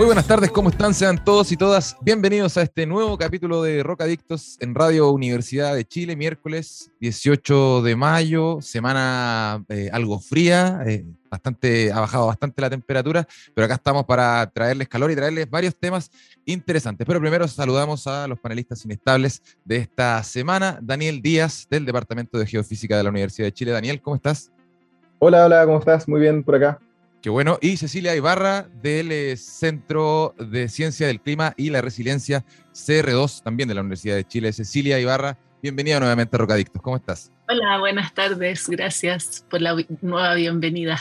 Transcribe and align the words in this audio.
Muy 0.00 0.06
buenas 0.06 0.26
tardes, 0.26 0.50
¿cómo 0.50 0.70
están? 0.70 0.94
Sean 0.94 1.22
todos 1.22 1.52
y 1.52 1.58
todas 1.58 1.94
bienvenidos 2.00 2.56
a 2.56 2.62
este 2.62 2.86
nuevo 2.86 3.18
capítulo 3.18 3.62
de 3.62 3.82
Rocadictos 3.82 4.56
en 4.60 4.74
Radio 4.74 5.10
Universidad 5.10 5.74
de 5.74 5.84
Chile, 5.84 6.16
miércoles 6.16 6.90
18 7.00 7.82
de 7.82 7.96
mayo, 7.96 8.62
semana 8.62 9.62
eh, 9.68 9.90
algo 9.92 10.18
fría, 10.18 10.80
eh, 10.86 11.04
bastante, 11.30 11.92
ha 11.92 12.00
bajado 12.00 12.28
bastante 12.28 12.62
la 12.62 12.70
temperatura, 12.70 13.28
pero 13.54 13.66
acá 13.66 13.74
estamos 13.74 14.06
para 14.06 14.50
traerles 14.50 14.88
calor 14.88 15.10
y 15.10 15.16
traerles 15.16 15.50
varios 15.50 15.76
temas 15.76 16.10
interesantes. 16.46 17.06
Pero 17.06 17.20
primero 17.20 17.46
saludamos 17.46 18.06
a 18.06 18.26
los 18.26 18.40
panelistas 18.40 18.82
inestables 18.86 19.42
de 19.66 19.76
esta 19.76 20.22
semana, 20.22 20.78
Daniel 20.80 21.20
Díaz 21.20 21.66
del 21.68 21.84
Departamento 21.84 22.38
de 22.38 22.46
Geofísica 22.46 22.96
de 22.96 23.02
la 23.02 23.10
Universidad 23.10 23.48
de 23.48 23.52
Chile. 23.52 23.72
Daniel, 23.72 24.00
¿cómo 24.00 24.16
estás? 24.16 24.50
Hola, 25.18 25.44
hola, 25.44 25.66
¿cómo 25.66 25.78
estás? 25.78 26.08
Muy 26.08 26.22
bien 26.22 26.42
por 26.42 26.54
acá. 26.54 26.80
Qué 27.22 27.28
bueno. 27.28 27.58
Y 27.60 27.76
Cecilia 27.76 28.16
Ibarra 28.16 28.66
del 28.82 29.12
eh, 29.12 29.36
Centro 29.36 30.34
de 30.38 30.68
Ciencia 30.68 31.06
del 31.06 31.20
Clima 31.20 31.52
y 31.56 31.68
la 31.68 31.82
Resiliencia 31.82 32.46
CR2, 32.72 33.42
también 33.42 33.68
de 33.68 33.74
la 33.74 33.82
Universidad 33.82 34.16
de 34.16 34.24
Chile. 34.24 34.52
Cecilia 34.54 34.98
Ibarra, 34.98 35.36
bienvenida 35.62 36.00
nuevamente 36.00 36.34
a 36.36 36.38
Rocadictos. 36.38 36.80
¿Cómo 36.80 36.96
estás? 36.96 37.30
Hola, 37.46 37.78
buenas 37.78 38.14
tardes. 38.14 38.66
Gracias 38.70 39.44
por 39.50 39.60
la 39.60 39.76
nueva 40.00 40.34
bienvenida. 40.34 40.98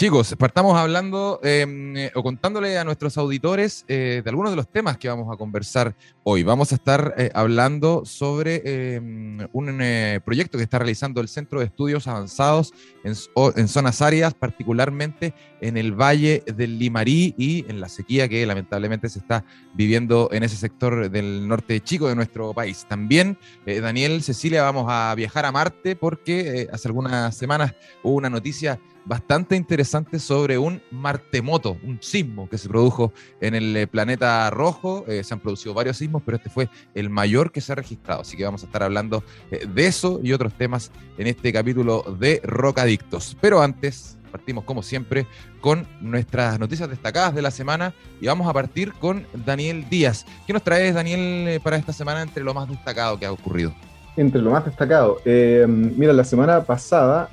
Chicos, 0.00 0.34
partamos 0.38 0.78
hablando 0.78 1.40
em, 1.42 1.94
eh, 1.94 2.10
o 2.14 2.22
contándole 2.22 2.78
a 2.78 2.84
nuestros 2.84 3.18
auditores 3.18 3.84
eh, 3.86 4.22
de 4.24 4.30
algunos 4.30 4.50
de 4.50 4.56
los 4.56 4.66
temas 4.66 4.96
que 4.96 5.10
vamos 5.10 5.30
a 5.30 5.36
conversar 5.36 5.94
hoy. 6.22 6.42
Vamos 6.42 6.72
a 6.72 6.76
estar 6.76 7.14
eh, 7.18 7.30
hablando 7.34 8.06
sobre 8.06 8.94
em, 8.94 9.46
un 9.52 9.78
proyecto 10.24 10.56
que 10.56 10.64
está 10.64 10.78
realizando 10.78 11.20
el 11.20 11.28
Centro 11.28 11.60
de 11.60 11.66
Estudios 11.66 12.06
Avanzados 12.06 12.72
en, 13.04 13.12
en, 13.56 13.68
zonas 13.68 14.00
áridas, 14.00 14.32
particularmente 14.32 15.34
en 15.60 15.76
el 15.76 15.92
Valle 15.92 16.44
del 16.46 16.78
Limarí 16.78 17.34
y 17.36 17.66
en 17.68 17.78
la 17.78 17.90
sequía 17.90 18.26
que 18.26 18.46
lamentablemente 18.46 19.06
se 19.10 19.18
está 19.18 19.44
viviendo 19.74 20.30
en 20.32 20.44
ese 20.44 20.56
sector 20.56 21.10
del 21.10 21.46
norte 21.46 21.78
chico 21.82 22.08
de 22.08 22.14
nuestro 22.16 22.54
país. 22.54 22.86
También, 22.88 23.36
Daniel, 23.66 24.22
Cecilia, 24.22 24.62
vamos 24.62 24.86
a 24.88 25.14
viajar 25.14 25.44
a 25.44 25.52
Marte 25.52 25.94
porque 25.94 26.68
hace 26.72 26.88
algunas 26.88 27.36
semanas 27.36 27.74
hubo 28.02 28.14
una 28.14 28.30
noticia 28.30 28.80
bastante 29.10 29.56
interesante 29.56 30.20
sobre 30.20 30.56
un 30.56 30.80
martemoto, 30.92 31.76
un 31.82 31.98
sismo 32.00 32.48
que 32.48 32.56
se 32.56 32.68
produjo 32.68 33.12
en 33.40 33.56
el 33.56 33.76
eh, 33.76 33.88
planeta 33.88 34.48
rojo. 34.50 35.04
Eh, 35.08 35.24
se 35.24 35.34
han 35.34 35.40
producido 35.40 35.74
varios 35.74 35.96
sismos, 35.96 36.22
pero 36.24 36.36
este 36.36 36.48
fue 36.48 36.68
el 36.94 37.10
mayor 37.10 37.50
que 37.50 37.60
se 37.60 37.72
ha 37.72 37.74
registrado. 37.74 38.20
Así 38.20 38.36
que 38.36 38.44
vamos 38.44 38.62
a 38.62 38.66
estar 38.66 38.84
hablando 38.84 39.24
eh, 39.50 39.66
de 39.66 39.86
eso 39.88 40.20
y 40.22 40.32
otros 40.32 40.54
temas 40.54 40.92
en 41.18 41.26
este 41.26 41.52
capítulo 41.52 42.04
de 42.20 42.40
Rocadictos. 42.44 43.36
Pero 43.40 43.60
antes, 43.60 44.16
partimos 44.30 44.62
como 44.62 44.80
siempre 44.80 45.26
con 45.60 45.88
nuestras 46.00 46.60
noticias 46.60 46.88
destacadas 46.88 47.34
de 47.34 47.42
la 47.42 47.50
semana 47.50 47.92
y 48.20 48.28
vamos 48.28 48.46
a 48.46 48.52
partir 48.52 48.92
con 48.92 49.26
Daniel 49.44 49.88
Díaz. 49.90 50.24
¿Qué 50.46 50.52
nos 50.52 50.62
traes, 50.62 50.94
Daniel, 50.94 51.60
para 51.64 51.76
esta 51.76 51.92
semana 51.92 52.22
entre 52.22 52.44
lo 52.44 52.54
más 52.54 52.68
destacado 52.68 53.18
que 53.18 53.26
ha 53.26 53.32
ocurrido? 53.32 53.74
Entre 54.16 54.40
lo 54.40 54.52
más 54.52 54.64
destacado, 54.64 55.20
mira, 55.24 56.12
la 56.12 56.24
semana 56.24 56.62
pasada 56.62 57.30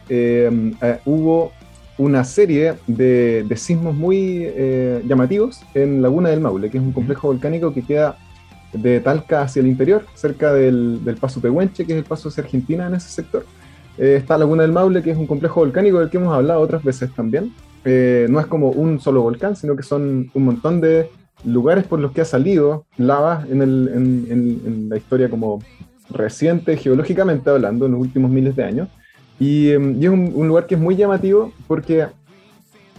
hubo 1.05 1.51
una 1.97 2.23
serie 2.23 2.75
de, 2.85 3.45
sismos 3.55 3.95
muy 3.95 4.43
eh, 4.43 5.03
llamativos 5.07 5.61
en 5.73 6.01
Laguna 6.01 6.29
del 6.29 6.41
Maule, 6.41 6.69
que 6.69 6.77
es 6.77 6.83
un 6.83 6.91
complejo 6.91 7.27
volcánico 7.27 7.73
que 7.73 7.81
queda 7.81 8.17
de 8.73 8.99
Talca 8.99 9.41
hacia 9.41 9.61
el 9.61 9.67
interior, 9.67 10.05
cerca 10.13 10.53
del, 10.53 10.99
paso 11.19 11.41
Pehuenche, 11.41 11.85
que 11.85 11.93
es 11.93 11.99
el 11.99 12.05
paso 12.05 12.29
hacia 12.29 12.43
Argentina 12.43 12.87
en 12.87 12.95
ese 12.95 13.09
sector. 13.09 13.45
Eh, 13.97 14.15
está 14.17 14.37
Laguna 14.37 14.61
del 14.61 14.71
Maule, 14.71 15.01
que 15.01 15.11
es 15.11 15.17
un 15.17 15.25
complejo 15.25 15.61
volcánico 15.61 15.99
del 15.99 16.09
que 16.09 16.17
hemos 16.17 16.33
hablado 16.33 16.61
otras 16.61 16.83
veces 16.83 17.11
también. 17.13 17.53
Eh, 17.83 18.27
no 18.29 18.39
es 18.39 18.45
como 18.45 18.69
un 18.69 18.99
solo 18.99 19.21
volcán, 19.21 19.55
sino 19.55 19.75
que 19.75 19.83
son 19.83 20.29
un 20.33 20.43
montón 20.43 20.81
de 20.81 21.09
lugares 21.45 21.85
por 21.85 21.99
los 21.99 22.11
que 22.11 22.21
ha 22.21 22.25
salido 22.25 22.85
lava 22.97 23.45
en, 23.49 23.61
en 23.61 24.89
la 24.89 24.97
historia 24.97 25.29
como 25.29 25.59
reciente, 26.09 26.77
geológicamente 26.77 27.49
hablando, 27.49 27.85
en 27.85 27.93
los 27.93 28.01
últimos 28.01 28.29
miles 28.29 28.55
de 28.55 28.63
años. 28.63 28.89
Y, 29.39 29.69
em, 29.71 30.01
es 30.01 30.09
un, 30.09 30.47
lugar 30.47 30.65
que 30.65 30.75
es 30.75 30.81
muy 30.81 30.95
llamativo 30.95 31.53
porque 31.67 32.07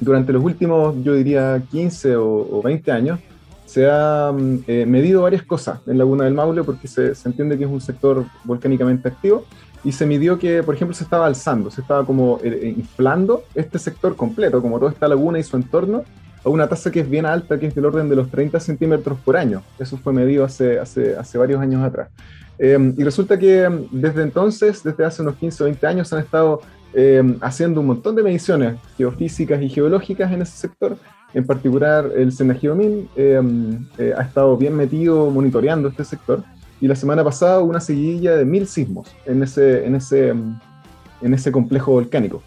durante 0.01 0.33
los 0.33 0.43
últimos, 0.43 0.95
yo 1.03 1.15
diría, 1.15 1.61
15 1.71 2.17
o, 2.17 2.63
20 2.63 2.93
años, 2.93 3.21
se 3.67 3.89
ha 3.91 4.33
mm, 4.33 4.59
eh, 4.67 4.87
medido 4.87 5.23
varias 5.23 5.43
cosas 5.43 5.81
en 5.87 5.99
Laguna 5.99 6.25
del 6.25 6.35
Maule 6.35 6.63
porque 6.63 6.89
se, 6.89 7.15
se, 7.15 7.29
entiende 7.29 7.59
que 7.59 7.65
es 7.65 7.71
un 7.71 7.81
sector 7.81 8.25
volcánicamente 8.45 9.09
activo 9.09 9.45
y 9.85 9.93
se 9.93 10.07
midió 10.07 10.39
que, 10.39 10.63
por 10.63 10.75
ejemplo, 10.75 10.95
se 10.95 11.05
estaba 11.05 11.27
alzando, 11.27 11.71
se 11.71 11.81
estaba 11.81 12.05
como 12.05 12.39
eh, 12.43 12.61
eh, 12.63 12.75
inflando 12.77 13.45
este 13.55 13.79
sector 13.79 14.17
completo, 14.17 14.61
como 14.61 14.79
toda 14.79 14.91
esta 14.91 15.09
laguna 15.09 15.39
y 15.39 15.43
su 15.43 15.57
entorno, 15.57 16.05
a 16.45 16.49
una 16.49 16.69
tasa 16.69 16.91
que 16.91 17.01
es 17.01 17.11
bien 17.11 17.27
alta, 17.27 17.59
que 17.59 17.67
es 17.67 17.75
del 17.75 17.85
orden 17.85 18.09
de 18.09 18.17
los 18.17 18.31
30 18.31 18.59
centímetros 18.61 19.19
por 19.21 19.37
año. 19.37 19.63
Eso 19.79 19.97
fue 19.97 20.13
medido 20.13 20.45
hace, 20.45 20.79
hace, 20.79 21.17
hace 21.17 21.39
varios 21.39 21.61
años 21.61 21.83
atrás. 21.83 22.09
Em, 22.59 22.95
y 22.99 23.05
resulta 23.05 23.39
que 23.39 23.63
em, 23.63 23.87
desde 23.93 24.23
entonces, 24.23 24.83
desde 24.83 25.05
hace 25.05 25.23
unos 25.23 25.37
15 25.37 25.63
o 25.63 25.67
20 25.67 25.87
años, 25.87 26.13
han 26.13 26.21
estado 26.21 26.61
em, 26.93 27.37
haciendo 27.41 27.81
un 27.81 27.87
montón 27.87 28.17
de 28.17 28.23
mediciones 28.23 28.77
geofísicas 28.97 29.63
y 29.63 29.69
geológicas 29.69 30.33
en 30.33 30.43
ese 30.43 30.57
sector. 30.57 30.97
En 31.35 31.47
particular, 31.47 32.11
el 32.17 32.33
Senagiomin 32.33 33.09
eh, 33.15 34.15
ha 34.17 34.23
estado 34.23 34.57
bien 34.57 34.75
metido 34.75 35.31
monitoreando 35.31 35.89
este 35.89 36.05
sector. 36.05 36.43
Y 36.81 36.89
la 36.89 36.97
semana 36.97 37.23
pasada 37.23 37.61
hubo 37.61 37.71
una 37.71 37.81
seguidilla 37.81 38.37
de 38.37 38.45
mil 38.45 38.67
sismos 38.67 39.15
en 39.27 39.43
ese, 39.43 39.85
en 39.85 39.97
ese, 39.97 40.29
en 40.31 41.35
ese 41.35 41.53
complejo 41.53 41.93
volcánico. 41.93 42.43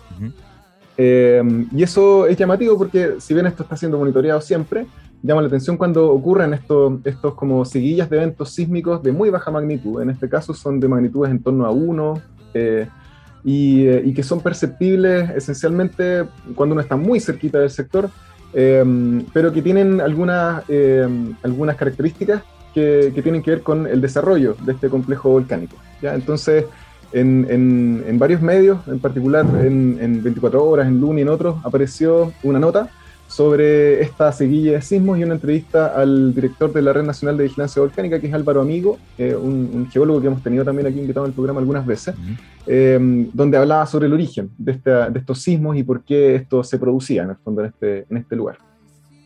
y 0.97 1.83
eso 1.83 2.25
es 2.27 2.38
llamativo 2.38 2.77
porque, 2.77 3.16
si 3.19 3.33
bien 3.33 3.45
esto 3.45 3.63
está 3.63 3.75
siendo 3.75 3.97
monitoreado 3.97 4.41
siempre, 4.41 4.88
llama 5.23 5.41
la 5.41 5.47
atención 5.47 5.77
cuando 5.77 6.11
ocurren 6.11 6.53
estos, 6.53 6.93
estos 7.03 7.35
como 7.35 7.63
seguillas 7.65 8.09
de 8.09 8.17
eventos 8.17 8.51
sísmicos 8.51 9.03
de 9.03 9.11
muy 9.11 9.29
baja 9.29 9.51
magnitud. 9.51 10.01
En 10.01 10.09
este 10.09 10.27
caso 10.27 10.53
son 10.53 10.79
de 10.79 10.87
magnitudes 10.87 11.31
en 11.31 11.41
torno 11.41 11.65
a 11.65 11.71
1 11.71 12.21
eh, 12.53 12.87
eh, 13.43 14.01
y, 14.05 14.13
que 14.13 14.23
son 14.23 14.41
perceptibles 14.41 15.29
esencialmente 15.31 16.25
cuando 16.55 16.73
uno 16.73 16.81
está 16.81 16.95
muy 16.95 17.19
cerquita 17.19 17.59
del 17.59 17.69
sector, 17.69 18.09
eh, 18.53 19.23
pero 19.33 19.51
que 19.51 19.61
tienen 19.61 20.01
algunas, 20.01 20.63
algunas 21.43 21.75
características 21.75 22.43
que, 22.73 23.11
que, 23.13 23.21
tienen 23.21 23.41
que 23.41 23.51
ver 23.51 23.61
con 23.61 23.85
el 23.85 24.01
desarrollo 24.01 24.55
de 24.65 24.73
este 24.73 24.89
complejo 24.89 25.29
volcánico. 25.29 25.75
¿ya? 26.01 26.15
Entonces, 26.15 26.65
en, 27.11 27.45
en, 27.49 28.03
en, 28.07 28.17
varios 28.17 28.41
medios, 28.41 28.79
en 28.88 28.99
particular 28.99 29.45
en, 29.61 29.97
en 29.99 30.23
24 30.23 30.63
horas, 30.63 30.88
en 30.88 31.01
Luna 31.01 31.19
y 31.19 31.23
en 31.23 31.29
otros, 31.29 31.57
apareció 31.65 32.31
una 32.43 32.59
nota 32.59 32.89
sobre 33.31 34.02
esta 34.02 34.30
seguilla 34.34 34.74
de 34.74 34.81
sismos 34.81 35.18
y 35.18 35.24
una 35.24 35.36
entrevista 35.36 35.88
al 35.96 36.36
director 36.36 36.74
de 36.74 36.81
la 36.81 36.92
Red 36.92 37.03
Nacional 37.03 37.38
de 37.38 37.46
Vigilancia 37.46 37.81
Volcánica, 37.81 38.19
que 38.19 38.28
es 38.28 38.34
Álvaro 38.34 38.59
Amigo, 38.59 39.00
eh, 39.18 39.34
un, 39.34 39.88
geólogo 39.90 40.19
que 40.19 40.28
hemos 40.28 40.44
tenido 40.44 40.66
también 40.66 40.86
aquí 40.86 41.00
invitado 41.00 41.25
en 41.25 41.30
el 41.30 41.34
programa 41.34 41.62
algunas 41.62 41.86
veces, 41.86 42.14
em, 42.68 43.30
donde 43.31 43.58
hablaba 43.58 43.86
sobre 43.86 44.08
el 44.08 44.14
origen 44.14 44.52
de, 44.58 44.74
de, 44.74 45.19
estos 45.19 45.42
sismos 45.42 45.78
y 45.78 45.83
por 45.83 46.04
qué 46.04 46.36
esto 46.36 46.62
se 46.62 46.78
producía 46.78 47.24
en 47.24 47.30
el 47.30 47.38
fondo 47.38 47.62
en 47.62 47.68
este, 47.68 48.06
en 48.10 48.18
este 48.18 48.36
lugar. 48.36 48.57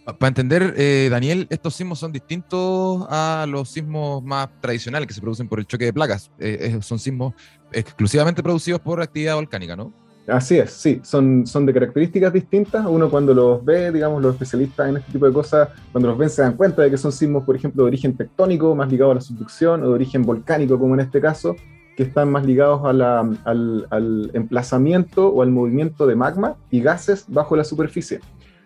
Para 0.05 0.27
entender, 0.27 0.75
eh, 0.77 1.07
Daniel, 1.09 1.47
estos 1.49 1.73
sismos 1.73 1.97
son 1.97 2.11
distintos 2.11 3.07
a 3.09 3.47
los 3.49 3.69
sismos 3.69 4.23
más 4.23 4.49
tradicionales 4.61 5.07
que 5.07 5.15
se 5.15 5.21
producen 5.21 5.47
por 5.47 5.59
el 5.59 5.65
choque 5.65 5.85
de 5.85 5.93
placas. 5.93 6.29
Eh, 6.37 6.77
son 6.81 6.99
sismos 6.99 7.33
exclusivamente 7.71 8.43
producidos 8.43 8.81
por 8.81 9.01
actividad 9.01 9.33
volcánica, 9.33 9.75
¿no? 9.75 10.04
Así 10.27 10.57
es, 10.57 10.71
sí, 10.71 11.01
son, 11.03 11.45
son 11.45 11.67
de 11.67 11.73
características 11.73 12.33
distintas. 12.33 12.85
Uno 12.87 13.09
cuando 13.11 13.33
los 13.33 13.63
ve, 13.63 13.91
digamos, 13.91 14.21
los 14.23 14.33
especialistas 14.33 14.89
en 14.89 14.97
este 14.97 15.11
tipo 15.11 15.27
de 15.27 15.33
cosas, 15.33 15.69
cuando 15.91 16.09
los 16.09 16.17
ven 16.17 16.29
se 16.29 16.41
dan 16.41 16.53
cuenta 16.53 16.81
de 16.81 16.89
que 16.89 16.97
son 16.97 17.11
sismos, 17.11 17.43
por 17.43 17.55
ejemplo, 17.55 17.83
de 17.83 17.87
origen 17.89 18.17
tectónico, 18.17 18.73
más 18.75 18.91
ligados 18.91 19.11
a 19.11 19.15
la 19.15 19.21
subducción, 19.21 19.83
o 19.83 19.89
de 19.89 19.93
origen 19.93 20.23
volcánico, 20.23 20.79
como 20.79 20.95
en 20.95 21.01
este 21.01 21.21
caso, 21.21 21.55
que 21.95 22.03
están 22.03 22.31
más 22.31 22.43
ligados 22.45 22.81
a 22.83 23.19
al, 23.19 23.87
al, 23.89 24.31
emplazamiento 24.33 25.27
o 25.27 25.43
al 25.43 25.51
movimiento 25.51 26.07
de 26.07 26.15
magma 26.15 26.55
y 26.71 26.81
gases 26.81 27.25
bajo 27.27 27.55
la 27.55 27.63
superficie. 27.63 28.19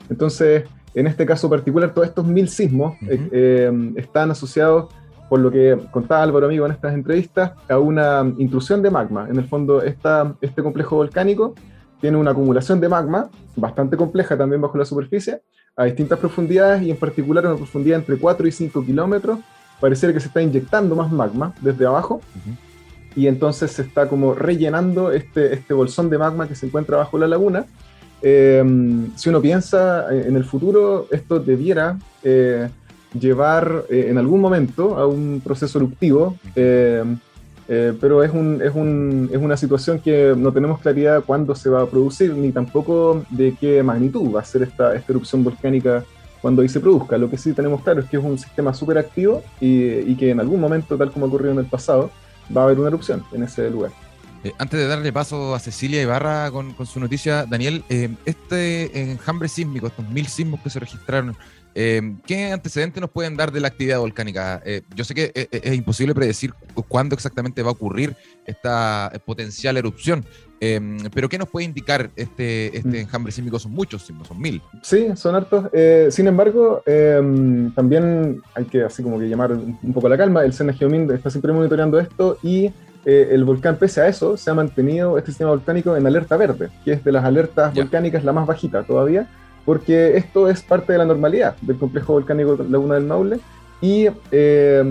Entonces, 0.09 0.63
en 0.95 1.07
este 1.07 1.25
caso 1.25 1.49
particular, 1.49 1.93
todos 1.93 2.07
estos 2.07 2.25
mil 2.25 2.47
sismos 2.49 2.95
eh, 3.01 3.29
eh, 3.31 3.91
están 3.97 4.31
asociados 4.31 4.93
por 5.29 5.39
lo 5.39 5.51
que 5.51 5.77
contaba 5.91 6.23
Álvaro 6.23 6.47
Amigo 6.47 6.65
en 6.65 6.71
estas 6.71 6.93
entrevistas, 6.93 7.51
a 7.69 7.77
una 7.77 8.25
intrusión 8.37 8.81
de 8.81 8.89
magma. 8.89 9.27
En 9.29 9.37
el 9.37 9.45
fondo, 9.45 9.81
esta, 9.81 10.33
este 10.41 10.63
complejo 10.63 10.95
volcánico 10.95 11.53
tiene 12.01 12.17
una 12.17 12.31
acumulación 12.31 12.79
de 12.79 12.89
magma 12.89 13.29
bastante 13.55 13.97
compleja 13.97 14.37
también 14.37 14.61
bajo 14.61 14.77
la 14.77 14.85
superficie, 14.85 15.41
a 15.75 15.85
distintas 15.85 16.19
profundidades 16.19 16.81
y 16.81 16.91
en 16.91 16.97
particular 16.97 17.45
a 17.45 17.49
una 17.49 17.57
profundidad 17.57 17.99
entre 17.99 18.17
4 18.17 18.47
y 18.47 18.51
5 18.51 18.85
kilómetros, 18.85 19.39
pareciera 19.79 20.13
que 20.13 20.19
se 20.19 20.27
está 20.27 20.41
inyectando 20.41 20.95
más 20.95 21.11
magma 21.11 21.53
desde 21.61 21.85
abajo 21.85 22.21
y 23.15 23.27
entonces 23.27 23.71
se 23.71 23.83
está 23.83 24.07
como 24.07 24.33
rellenando 24.33 25.11
este, 25.11 25.53
este 25.53 25.73
bolsón 25.73 26.09
de 26.09 26.17
magma 26.17 26.47
que 26.47 26.55
se 26.55 26.65
encuentra 26.65 26.97
bajo 26.97 27.17
la 27.17 27.27
laguna. 27.27 27.65
Eh, 28.21 28.63
si 29.15 29.29
uno 29.29 29.41
piensa 29.41 30.13
en 30.13 30.35
el 30.35 30.43
futuro, 30.43 31.07
esto 31.11 31.39
debiera 31.39 31.97
eh, 32.23 32.69
llevar 33.13 33.85
eh, 33.89 34.07
en 34.09 34.17
algún 34.17 34.41
momento 34.41 34.97
a 34.97 35.07
un 35.07 35.41
proceso 35.43 35.79
eruptivo, 35.79 36.37
pero 36.55 38.23
es, 38.23 38.31
un, 38.33 38.61
es, 38.63 38.73
un, 38.73 39.29
es, 39.31 39.37
una 39.37 39.55
situación 39.55 39.99
que 39.99 40.33
no 40.35 40.51
tenemos 40.51 40.79
claridad 40.79 41.23
cuándo 41.23 41.53
se 41.53 41.69
va 41.69 41.83
a 41.83 41.85
producir, 41.85 42.33
ni 42.33 42.51
tampoco 42.51 43.23
de 43.29 43.55
qué 43.59 43.83
magnitud 43.83 44.33
va 44.33 44.39
a 44.39 44.45
ser 44.45 44.63
esta, 44.63 44.95
esta 44.95 45.11
erupción 45.11 45.43
volcánica 45.43 46.03
cuando 46.41 46.61
ahí 46.61 46.69
se 46.69 46.79
produzca. 46.79 47.17
Lo 47.17 47.29
que 47.29 47.37
sí 47.37 47.53
tenemos 47.53 47.81
claro 47.81 48.01
es 48.01 48.09
que 48.09 48.17
es 48.17 48.23
un 48.23 48.37
sistema 48.37 48.73
súper 48.73 48.97
activo 48.97 49.43
y, 49.59 50.15
que 50.15 50.31
en 50.31 50.39
algún 50.39 50.59
momento, 50.59 50.97
tal 50.97 51.11
como 51.11 51.25
ocurrió 51.27 51.51
en 51.51 51.59
el 51.59 51.65
pasado, 51.65 52.11
va 52.55 52.61
a 52.61 52.63
haber 52.65 52.79
una 52.79 52.89
erupción 52.89 53.23
en 53.31 53.43
ese 53.43 53.69
lugar. 53.69 53.91
Eh, 54.43 54.53
antes 54.57 54.79
de 54.79 54.87
darle 54.87 55.11
paso 55.11 55.53
a 55.53 55.59
Cecilia 55.59 56.01
Ibarra 56.01 56.49
con, 56.49 56.73
con 56.73 56.85
su 56.85 56.99
noticia, 56.99 57.45
Daniel, 57.45 57.83
eh, 57.89 58.09
este 58.25 59.11
enjambre 59.11 59.49
sísmico, 59.49 59.87
estos 59.87 60.07
mil 60.07 60.27
sismos 60.27 60.61
que 60.61 60.69
se 60.69 60.79
registraron, 60.79 61.35
eh, 61.75 62.15
¿qué 62.25 62.51
antecedentes 62.51 62.99
nos 62.99 63.09
pueden 63.09 63.37
dar 63.37 63.51
de 63.51 63.59
la 63.59 63.67
actividad 63.67 63.99
volcánica? 63.99 64.61
yo 64.95 65.03
sé 65.03 65.13
que 65.13 65.31
es, 65.33 65.73
imposible 65.73 66.13
predecir 66.13 66.53
cuándo 66.87 67.15
exactamente 67.15 67.61
va 67.63 67.69
a 67.69 67.73
ocurrir 67.73 68.15
esta 68.45 69.11
potencial 69.25 69.77
erupción, 69.77 70.25
pero 70.59 71.29
¿qué 71.29 71.37
nos 71.37 71.49
puede 71.49 71.65
indicar 71.65 72.09
este, 72.15 72.75
este 72.77 72.89
mm. 72.89 72.95
enjambre 72.95 73.31
sísmico? 73.31 73.59
Son 73.59 73.71
muchos 73.71 74.03
son 74.03 74.39
mil. 74.39 74.61
Sí, 74.81 75.07
son 75.15 75.35
hartos. 75.35 75.69
sin 76.13 76.27
embargo, 76.27 76.83
también 77.75 78.41
hay 78.55 78.65
que 78.65 78.83
así 78.83 79.03
como 79.03 79.19
que 79.19 79.29
llamar 79.29 79.53
un 79.53 79.93
poco 79.93 80.09
la 80.09 80.17
calma. 80.17 80.43
El 80.43 80.53
Sena 80.53 80.73
Geomin 80.73 81.09
está 81.11 81.29
siempre 81.29 81.53
monitoreando 81.53 81.99
esto 81.99 82.37
y 82.43 82.71
eh, 83.05 83.29
el 83.31 83.45
volcán, 83.45 83.77
pese 83.77 84.01
a 84.01 84.07
eso, 84.07 84.35
se 84.35 84.51
ha 84.51 84.53
mantenido 84.53 85.17
este 85.17 85.31
sistema 85.31 85.51
volcánico 85.51 85.95
en 85.95 86.05
alerta 86.05 86.35
verde, 86.35 86.69
que 86.83 86.93
es 86.93 87.03
de 87.03 87.11
las 87.11 87.23
alertas 87.23 87.73
volcánicas 87.73 88.23
la 88.23 88.33
más 88.33 88.45
bajita 88.45 88.83
todavía, 88.83 89.27
porque 89.69 90.17
esto 90.17 90.49
es 90.49 90.63
parte 90.63 90.93
de 90.93 90.97
la 90.97 91.05
normalidad 91.05 91.55
del 91.61 91.77
complejo 91.77 92.13
volcánico 92.13 92.57
Laguna 92.67 92.95
del 92.95 93.03
Maule. 93.03 93.39
Y 93.79 94.07
eh, 94.31 94.83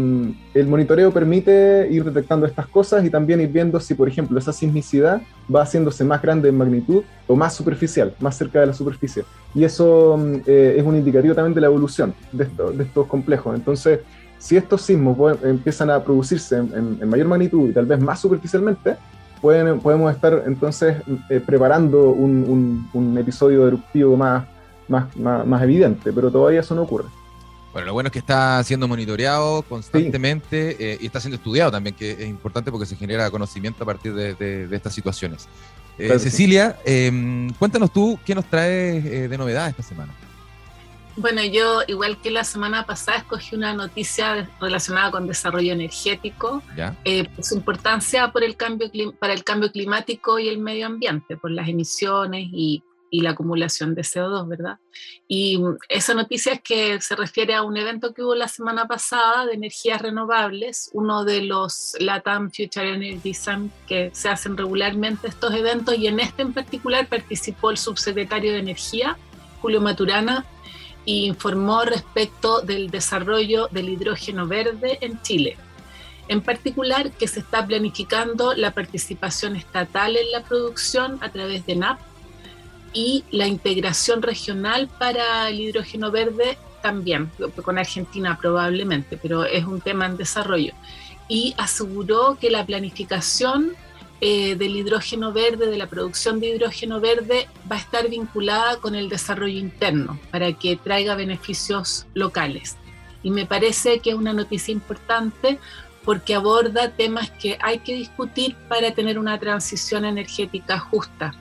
el 0.55 0.67
monitoreo 0.69 1.11
permite 1.13 1.89
ir 1.91 2.05
detectando 2.05 2.47
estas 2.47 2.69
cosas 2.69 3.05
y 3.05 3.11
también 3.11 3.41
ir 3.41 3.49
viendo 3.49 3.81
si, 3.81 3.95
por 3.95 4.07
ejemplo, 4.07 4.39
esa 4.39 4.53
sismicidad 4.53 5.21
va 5.53 5.63
haciéndose 5.63 6.05
más 6.05 6.23
grande 6.23 6.51
en 6.51 6.57
magnitud 6.57 7.03
o 7.27 7.35
más 7.35 7.55
superficial, 7.55 8.15
más 8.21 8.39
cerca 8.39 8.61
de 8.61 8.67
la 8.67 8.73
superficie. 8.73 9.25
Y 9.53 9.65
eso 9.65 10.17
eh, 10.47 10.77
es 10.79 10.87
un 10.87 10.95
indicativo 10.95 11.35
también 11.35 11.55
de 11.55 11.61
la 11.61 11.67
evolución 11.67 12.15
de, 12.31 12.45
de 12.45 12.85
estos 12.85 13.09
complejos. 13.09 13.57
Entonces, 13.57 13.99
si 14.39 14.57
estos 14.57 14.83
sismos 14.83 15.43
empiezan 15.43 15.91
a 15.91 16.05
producirse 16.05 16.57
en, 16.57 17.09
mayor 17.09 17.27
magnitud 17.27 17.69
y 17.69 17.73
tal 17.73 17.87
vez 17.87 17.99
más 17.99 18.21
superficialmente, 18.21 18.95
pueden, 19.41 19.81
podemos 19.81 20.15
estar 20.15 20.45
entonces 20.47 20.99
eh, 21.29 21.41
preparando 21.45 22.11
un, 22.11 22.89
un, 22.93 23.19
episodio 23.19 23.67
eruptivo 23.67 24.17
más, 24.17 24.47
más, 24.89 25.17
más, 25.17 25.63
evidente, 25.63 26.13
pero 26.13 26.31
todavía 26.31 26.61
eso 26.61 26.75
no 26.75 26.83
ocurre. 26.83 27.07
Bueno, 27.73 27.87
lo 27.87 27.93
bueno 27.93 28.09
es 28.09 28.13
que 28.13 28.19
está 28.19 28.63
siendo 28.65 28.89
monitoreado 28.89 29.63
constantemente 29.63 30.77
eh, 30.79 30.99
y 31.01 31.07
está 31.07 31.21
siendo 31.21 31.37
estudiado 31.37 31.71
también, 31.71 31.95
que 31.95 32.13
es 32.13 32.27
importante 32.27 32.71
porque 32.71 32.87
se 32.87 32.97
genera 32.97 33.31
conocimiento 33.31 33.85
a 33.85 33.87
partir 33.87 34.15
de, 34.15 34.69
estas 34.73 34.95
situaciones. 34.95 35.49
Eh, 35.99 36.19
Cecilia, 36.19 36.79
em, 36.85 37.53
cuéntanos 37.55 37.93
tú 37.93 38.19
qué 38.25 38.35
nos 38.35 38.47
trae 38.47 39.29
de 39.29 39.39
novedad 39.39 39.69
esta 39.69 39.83
semana. 39.83 40.13
Bueno, 41.19 41.43
yo, 41.45 41.81
igual 41.89 42.21
que 42.21 42.31
la 42.31 42.45
semana 42.45 42.87
pasada, 42.87 43.19
escogí 43.19 43.57
una 43.57 43.75
noticia 43.75 44.49
relacionada 44.61 45.11
con 45.11 45.27
desarrollo 45.27 45.73
energético, 45.73 46.63
eh, 47.05 47.27
su 47.41 47.57
importancia 47.57 48.31
por 48.31 48.45
el 48.45 48.57
cambio, 48.57 48.89
para 49.19 49.33
el 49.33 49.43
cambio 49.43 49.73
climático 49.73 50.39
y 50.39 50.49
el 50.49 50.59
medio 50.59 50.87
ambiente, 50.87 51.37
por 51.37 51.51
las 51.51 51.69
emisiones 51.69 52.47
y, 52.53 52.85
y 53.11 53.21
la 53.23 53.31
acumulación 53.31 53.95
de 53.95 54.03
CO2, 54.03 54.49
¿verdad? 54.49 54.79
Y 55.27 55.61
esa 55.89 56.15
noticia 56.15 56.53
es 56.53 56.63
que 56.63 57.01
se 57.01 57.17
refiere 57.17 57.55
a 57.55 57.63
un 57.63 57.77
evento 57.77 58.13
que 58.13 58.23
hubo 58.23 58.35
la 58.35 58.49
semana 58.49 58.87
pasada 58.87 59.47
de 59.47 59.55
energías 59.55 60.01
renovables, 60.01 60.91
uno 60.93 61.25
de 61.25 61.43
los 61.43 61.97
LATAM 62.01 62.51
Future 62.51 62.95
Energy 62.95 63.35
Summit 63.35 63.73
que 63.87 64.11
se 64.13 64.29
hacen 64.29 64.57
regularmente 64.57 65.29
estos 65.29 65.55
eventos 65.55 65.97
y 65.97 66.07
en 66.07 66.21
este 66.21 66.43
en 66.43 66.53
particular 66.53 67.07
participó 67.07 67.71
el 67.71 67.79
subsecretario 67.79 68.53
de 68.53 68.59
Energía, 68.59 69.17
Julio 69.61 69.81
Maturana, 69.81 70.45
informó 71.05 71.85
respecto 71.85 72.61
del 72.61 72.91
desarrollo 72.91 73.69
del 73.69 73.89
hidrógeno 73.89 74.47
verde 74.47 74.99
en 75.01 75.21
Chile. 75.23 75.57
En 76.29 76.43
particular, 76.43 77.11
que 77.13 77.27
se 77.27 77.41
está 77.41 77.67
planificando 77.67 78.53
la 78.55 78.73
participación 78.73 79.57
estatal 79.57 80.17
en 80.17 80.31
la 80.31 80.43
producción 80.43 81.19
a 81.23 81.31
través 81.31 81.65
de 81.65 81.77
NAP 81.77 81.99
y 82.93 83.25
la 83.31 83.47
integración 83.47 84.23
regional 84.23 84.89
para 84.99 85.49
el 85.49 85.61
hidrógeno 85.61 86.11
verde 86.11 86.59
también, 86.83 87.31
con 87.63 87.79
Argentina 87.79 88.39
probablemente, 88.41 89.19
pero 89.21 89.45
es 89.45 89.65
un 89.65 89.81
tema 89.81 90.07
en 90.07 90.17
desarrollo. 90.17 90.73
Y 91.29 91.55
aseguró 91.59 92.39
que 92.41 92.51
la 92.51 92.65
planificación 92.65 93.73
eh, 94.21 94.57
del 94.57 94.77
hidrógeno 94.77 95.33
verde, 95.33 95.67
de 95.67 95.77
la 95.77 95.87
producción 95.87 96.41
de 96.41 96.49
hidrógeno 96.49 97.01
verde, 97.01 97.49
va 97.71 97.77
a 97.77 97.81
estar 97.81 98.09
vinculada 98.09 98.79
con 98.79 98.95
el 98.95 99.09
desarrollo 99.09 99.59
interno 99.59 100.19
para 100.31 100.53
que 100.53 100.77
traiga 100.77 101.15
beneficios 101.15 102.07
locales. 102.15 102.77
Y 103.23 103.31
me 103.31 103.47
parece 103.47 104.01
que 104.01 104.11
es 104.11 104.17
una 104.17 104.33
noticia 104.33 104.73
importante 104.73 105.59
porque 106.05 106.35
aborda 106.35 106.91
temas 106.91 107.31
que 107.31 107.59
hay 107.61 107.81
que 107.81 107.95
discutir 107.95 108.57
para 108.69 108.93
tener 108.93 109.19
una 109.19 109.39
transición 109.39 110.05
energética 110.05 110.79
justa. 110.79 111.35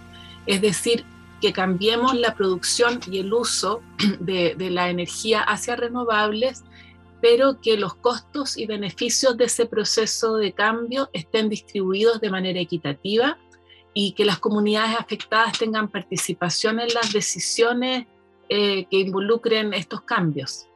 Es 0.45 0.61
decir, 0.61 1.05
que 1.41 1.53
cambiemos 1.53 2.15
la 2.15 2.35
producción 2.35 2.99
y 3.11 3.19
el 3.19 3.33
uso 3.33 3.81
de, 4.19 4.55
la 4.71 4.89
energía 4.89 5.41
hacia 5.41 5.75
renovables 5.75 6.63
pero 7.19 7.59
que 7.61 7.77
los 7.77 7.95
costos 7.95 8.57
y 8.57 8.67
beneficios 8.67 9.37
de 9.37 9.45
ese 9.45 9.65
proceso 9.65 10.35
de 10.35 10.51
cambio 10.51 11.09
estén 11.13 11.49
distribuidos 11.49 12.21
de 12.21 12.29
manera 12.29 12.59
equitativa 12.59 13.39
y 13.93 14.11
que 14.11 14.23
las 14.23 14.37
comunidades 14.37 14.95
afectadas 14.99 15.57
tengan 15.57 15.87
participación 15.87 16.79
en 16.79 16.93
las 16.93 17.11
decisiones 17.11 18.05
eh, 18.49 18.85
que 18.85 18.99
involucren 18.99 19.73
estos 19.73 20.01
cambios 20.01 20.67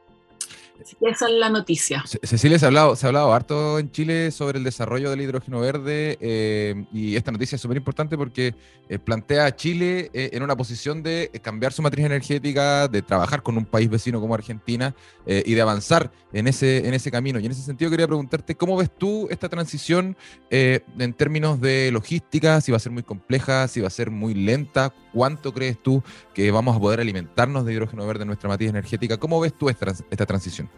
esa 1.00 1.26
es 1.26 1.32
la 1.32 1.48
noticia. 1.48 2.04
Cecilia, 2.22 2.58
se 2.58 2.64
ha, 2.64 2.68
hablado, 2.68 2.96
se 2.96 3.06
ha 3.06 3.08
hablado 3.08 3.32
harto 3.32 3.78
en 3.78 3.90
Chile 3.90 4.30
sobre 4.30 4.58
el 4.58 4.64
desarrollo 4.64 5.10
del 5.10 5.20
hidrógeno 5.20 5.60
verde 5.60 6.18
eh, 6.20 6.84
y 6.92 7.16
esta 7.16 7.32
noticia 7.32 7.56
es 7.56 7.62
súper 7.62 7.76
importante 7.76 8.16
porque 8.16 8.54
eh, 8.88 8.98
plantea 8.98 9.46
a 9.46 9.56
Chile 9.56 10.10
eh, 10.12 10.30
en 10.32 10.42
una 10.42 10.56
posición 10.56 11.02
de 11.02 11.30
cambiar 11.42 11.72
su 11.72 11.82
matriz 11.82 12.06
energética, 12.06 12.88
de 12.88 13.02
trabajar 13.02 13.42
con 13.42 13.56
un 13.56 13.64
país 13.64 13.88
vecino 13.88 14.20
como 14.20 14.34
Argentina 14.34 14.94
y 15.26 15.54
de 15.54 15.60
avanzar 15.62 16.10
en 16.32 16.48
ese, 16.48 16.86
en 16.86 16.94
ese 16.94 17.10
camino. 17.10 17.38
Y 17.38 17.46
en 17.46 17.52
ese 17.52 17.62
sentido 17.62 17.90
quería 17.90 18.06
preguntarte, 18.06 18.56
¿cómo 18.56 18.76
ves 18.76 18.90
tú 18.96 19.28
esta 19.30 19.48
transición 19.48 20.16
en 20.50 21.12
términos 21.14 21.60
de 21.60 21.90
logística? 21.92 22.60
Si 22.60 22.72
va 22.72 22.76
a 22.76 22.80
ser 22.80 22.92
muy 22.92 23.04
compleja, 23.04 23.68
si 23.68 23.80
va 23.80 23.86
a 23.86 23.90
ser 23.90 24.10
muy 24.10 24.34
lenta, 24.34 24.92
¿cuánto 25.12 25.52
crees 25.52 25.82
tú 25.82 26.02
que 26.34 26.50
vamos 26.50 26.76
a 26.76 26.80
poder 26.80 27.00
alimentarnos 27.00 27.64
de 27.64 27.72
hidrógeno 27.72 28.06
verde 28.06 28.22
en 28.22 28.28
nuestra 28.28 28.48
matriz 28.48 28.70
energética? 28.70 29.18
¿Cómo 29.18 29.40
ves 29.40 29.54
tú 29.54 29.68
esta, 29.68 30.26
transición? 30.26 30.68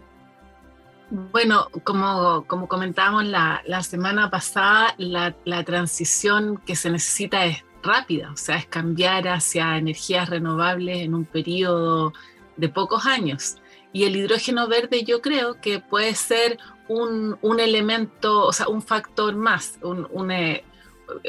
Bueno, 1.11 1.69
como, 1.85 2.45
como 2.47 2.67
comentábamos 2.67 3.25
la, 3.25 3.62
la 3.67 3.83
semana 3.83 4.31
pasada, 4.31 4.95
la, 4.99 5.37
la, 5.45 5.62
transición 5.62 6.61
que 6.67 6.76
se 6.76 6.91
necesita 6.91 7.45
es 7.45 7.64
rápida, 7.83 8.33
o 8.33 8.37
sea, 8.37 8.57
es 8.57 8.67
cambiar 8.67 9.29
hacia 9.29 9.76
energías 9.76 10.29
renovables 10.31 10.99
en 10.99 11.14
un 11.14 11.25
periodo 11.25 12.12
de 12.57 12.69
pocos 12.69 13.07
años. 13.07 13.59
Y 13.93 14.05
el 14.05 14.17
hidrógeno 14.17 14.67
verde 14.67 15.05
yo 15.05 15.21
creo 15.21 15.61
que 15.61 15.79
puede 15.79 16.14
ser 16.14 16.59
un, 16.88 17.38
un 17.43 17.61
elemento, 17.61 18.45
o 18.45 18.53
sea, 18.53 18.69
un 18.69 18.83
factor 18.83 19.37
más, 19.37 19.79
un, 19.83 20.09
un, 20.11 20.31
eh, 20.31 20.64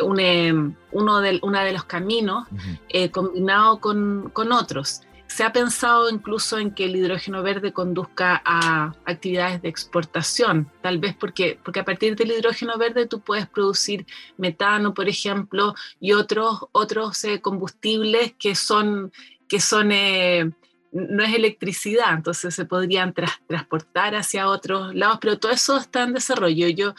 un 0.02 0.20
eh, 0.20 0.54
uno 0.92 1.20
de, 1.22 1.40
una 1.44 1.64
de 1.64 1.74
los 1.74 1.84
caminos 1.84 2.48
eh, 2.90 3.12
combinado 3.12 3.80
con, 3.80 4.30
con 4.34 4.52
otros. 4.52 5.02
Se 5.28 5.44
ha 5.44 5.52
pensado 5.52 6.10
incluso 6.10 6.60
en 6.60 6.72
que 6.72 6.86
el 6.86 6.96
hidrógeno 6.96 7.44
verde 7.44 7.74
conduzca 7.74 8.42
a 8.46 8.94
actividades 9.06 9.62
de 9.62 9.70
exportación, 9.70 10.72
tal 10.82 11.00
vez 11.00 11.16
porque, 11.16 11.60
porque 11.64 11.80
a 11.80 11.86
partir 11.86 12.16
del 12.16 12.32
hidrógeno 12.32 12.78
verde 12.78 13.08
tú 13.08 13.20
puedes 13.20 13.48
producir 13.48 14.06
metano, 14.38 14.94
por 14.94 15.10
ejemplo, 15.10 15.74
y 16.00 16.14
otros, 16.14 16.68
otros 16.72 17.24
eh, 17.26 17.42
combustibles 17.42 18.34
que 18.40 18.56
son, 18.56 19.12
que 19.50 19.60
son 19.60 19.92
eh, 19.92 20.52
no 20.96 21.24
es 21.24 21.34
electricidad, 21.34 22.14
entonces 22.14 22.56
se 22.56 22.64
podrían 22.64 23.14
transportar 23.48 24.16
hacia 24.16 24.48
otros 24.48 24.96
lados, 24.96 25.18
pero 25.20 25.38
todo 25.38 25.52
eso 25.52 25.76
está 25.76 26.04
en 26.04 26.14
desarrollo. 26.14 26.70
Yo, 26.70 26.96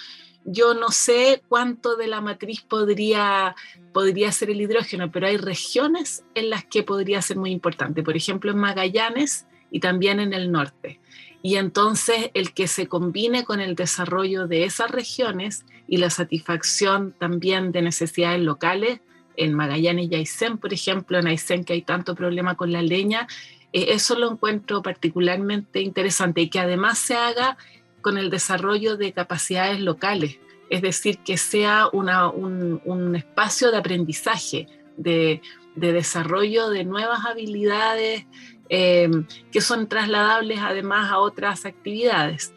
yo 0.46 0.74
no 0.74 0.90
sé 0.90 1.42
cuánto 1.48 1.96
de 1.96 2.06
la 2.06 2.20
matriz 2.20 2.62
podría, 2.62 3.56
podría 3.92 4.30
ser 4.30 4.50
el 4.50 4.60
hidrógeno, 4.60 5.10
pero 5.10 5.26
hay 5.26 5.36
regiones 5.36 6.24
en 6.34 6.50
las 6.50 6.64
que 6.64 6.84
podría 6.84 7.20
ser 7.20 7.36
muy 7.36 7.50
importante. 7.50 8.02
Por 8.02 8.16
ejemplo, 8.16 8.52
en 8.52 8.58
Magallanes 8.58 9.46
y 9.70 9.80
también 9.80 10.20
en 10.20 10.32
el 10.32 10.52
norte. 10.52 11.00
Y 11.42 11.56
entonces 11.56 12.30
el 12.34 12.52
que 12.54 12.68
se 12.68 12.86
combine 12.86 13.44
con 13.44 13.60
el 13.60 13.74
desarrollo 13.74 14.46
de 14.46 14.64
esas 14.64 14.90
regiones 14.90 15.64
y 15.88 15.98
la 15.98 16.10
satisfacción 16.10 17.14
también 17.18 17.72
de 17.72 17.82
necesidades 17.82 18.40
locales, 18.40 19.00
en 19.36 19.52
Magallanes 19.52 20.10
y 20.10 20.14
Aysén, 20.14 20.56
por 20.56 20.72
ejemplo, 20.72 21.18
en 21.18 21.26
Aysén 21.26 21.64
que 21.64 21.74
hay 21.74 21.82
tanto 21.82 22.14
problema 22.14 22.56
con 22.56 22.72
la 22.72 22.80
leña, 22.80 23.28
eh, 23.72 23.88
eso 23.90 24.18
lo 24.18 24.32
encuentro 24.32 24.80
particularmente 24.80 25.80
interesante 25.82 26.40
y 26.40 26.48
que 26.48 26.58
además 26.58 26.98
se 26.98 27.14
haga 27.14 27.58
con 28.06 28.18
el 28.18 28.30
desarrollo 28.30 28.96
de 28.96 29.12
capacidades 29.12 29.80
locales, 29.80 30.38
es 30.70 30.80
decir, 30.80 31.18
que 31.24 31.36
sea 31.36 31.88
un, 31.92 33.16
espacio 33.16 33.72
de 33.72 33.78
aprendizaje, 33.78 34.68
de, 34.96 35.40
desarrollo 35.74 36.70
de 36.70 36.84
nuevas 36.84 37.24
habilidades 37.24 38.24
eh, 38.68 39.10
que 39.50 39.60
son 39.60 39.88
trasladables 39.88 40.60
además 40.62 41.10
a 41.10 41.18
otras 41.18 41.66
actividades. 41.66 42.54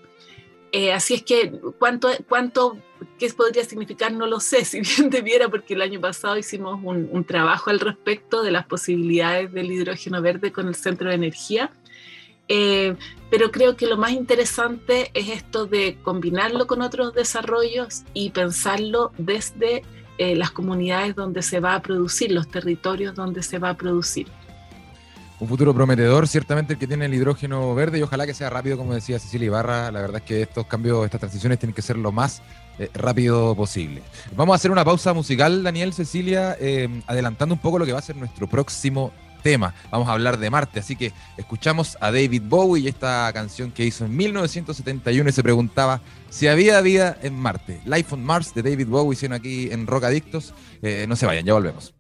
Eh, 0.72 0.94
así 0.94 1.16
es 1.16 1.24
que 1.24 1.52
cuánto, 1.80 2.10
cuánto, 2.28 2.78
qué 3.18 3.28
podría 3.32 3.64
significar 3.64 4.14
no 4.14 4.28
lo 4.28 4.40
sé, 4.40 4.66
si 4.66 4.82
bien 4.82 5.10
debiera, 5.10 5.50
porque 5.50 5.74
el 5.74 5.82
año 5.82 6.00
pasado 6.00 6.38
hicimos 6.38 6.80
un, 6.84 7.24
trabajo 7.26 7.72
al 7.72 7.80
respecto 7.80 8.44
de 8.44 8.52
las 8.52 8.68
posibilidades 8.68 9.52
del 9.52 9.72
hidrógeno 9.72 10.22
verde 10.22 10.52
con 10.52 10.68
el 10.68 10.76
centro 10.76 11.10
de 11.10 11.16
energía. 11.16 11.72
Eh, 12.50 12.96
pero 13.30 13.52
creo 13.52 13.78
que 13.78 13.86
lo 13.86 13.96
más 13.96 14.12
interesante 14.12 15.12
es 15.14 15.30
esto 15.30 15.68
de 15.68 16.00
combinarlo 16.02 16.66
con 16.66 16.82
otros 16.82 17.14
desarrollos 17.14 18.02
y 18.16 18.32
pensarlo 18.32 19.12
desde 19.20 19.84
eh, 20.18 20.36
las 20.36 20.50
comunidades 20.50 21.16
donde 21.16 21.44
se 21.44 21.60
va 21.60 21.76
a 21.76 21.82
producir, 21.82 22.32
los 22.32 22.48
territorios 22.50 23.14
donde 23.14 23.44
se 23.44 23.60
va 23.60 23.70
a 23.70 23.78
producir 23.78 24.28
un 25.40 25.48
futuro 25.48 25.74
prometedor, 25.74 26.28
ciertamente 26.28 26.74
el 26.74 26.80
que 26.80 26.86
tiene 26.86 27.06
el 27.06 27.14
hidrógeno 27.14 27.74
verde 27.74 27.98
y 27.98 28.02
ojalá 28.02 28.26
que 28.26 28.34
sea 28.34 28.50
rápido, 28.50 28.76
como 28.76 28.94
decía 28.94 29.20
Cecilia 29.20 29.46
Ibarra. 29.46 29.90
La 29.90 30.02
verdad 30.02 30.18
es 30.18 30.24
que 30.24 30.42
estos 30.42 30.66
cambios, 30.66 31.06
estas 31.06 31.22
transiciones 31.22 31.58
tienen 31.60 31.74
que 31.74 31.82
ser 31.82 31.98
lo 31.98 32.12
más 32.12 32.42
eh, 32.78 32.90
rápido 32.94 33.56
posible. 33.56 34.02
Vamos 34.36 34.52
a 34.52 34.56
hacer 34.58 34.70
una 34.70 34.84
pausa 34.84 35.14
musical, 35.14 35.64
Daniel, 35.64 35.94
Cecilia, 35.94 36.58
adelantando 37.08 37.56
un 37.56 37.62
poco 37.62 37.80
lo 37.80 37.86
que 37.86 37.94
va 37.94 38.00
a 38.00 38.02
ser 38.02 38.18
nuestro 38.18 38.48
próximo 38.48 39.14
tema. 39.42 39.74
Vamos 39.92 40.08
a 40.08 40.14
hablar 40.14 40.38
de 40.38 40.50
Marte, 40.50 40.80
así 40.80 40.96
que 40.96 41.14
escuchamos 41.38 41.98
a 42.02 42.12
David 42.12 42.44
Bowie 42.46 42.84
y 42.84 42.88
esta 42.88 43.32
canción 43.34 43.72
que 43.72 43.86
hizo 43.86 44.06
en 44.06 44.16
1971 44.16 45.30
y 45.30 45.34
se 45.34 45.44
preguntaba 45.44 46.02
si 46.30 46.48
había 46.48 46.80
vida 46.82 47.18
en 47.22 47.36
Marte. 47.36 47.82
Life 47.86 48.14
on 48.14 48.24
Mars 48.24 48.54
de 48.54 48.64
David 48.64 48.88
Bowie, 48.88 49.14
hicieron 49.14 49.36
aquí 49.36 49.70
en 49.72 49.88
Rock 49.88 50.06
Adictos. 50.06 50.54
Eh, 50.82 51.06
no 51.08 51.16
se 51.16 51.26
vayan, 51.26 51.46
ya 51.46 51.54
volvemos. 51.54 51.94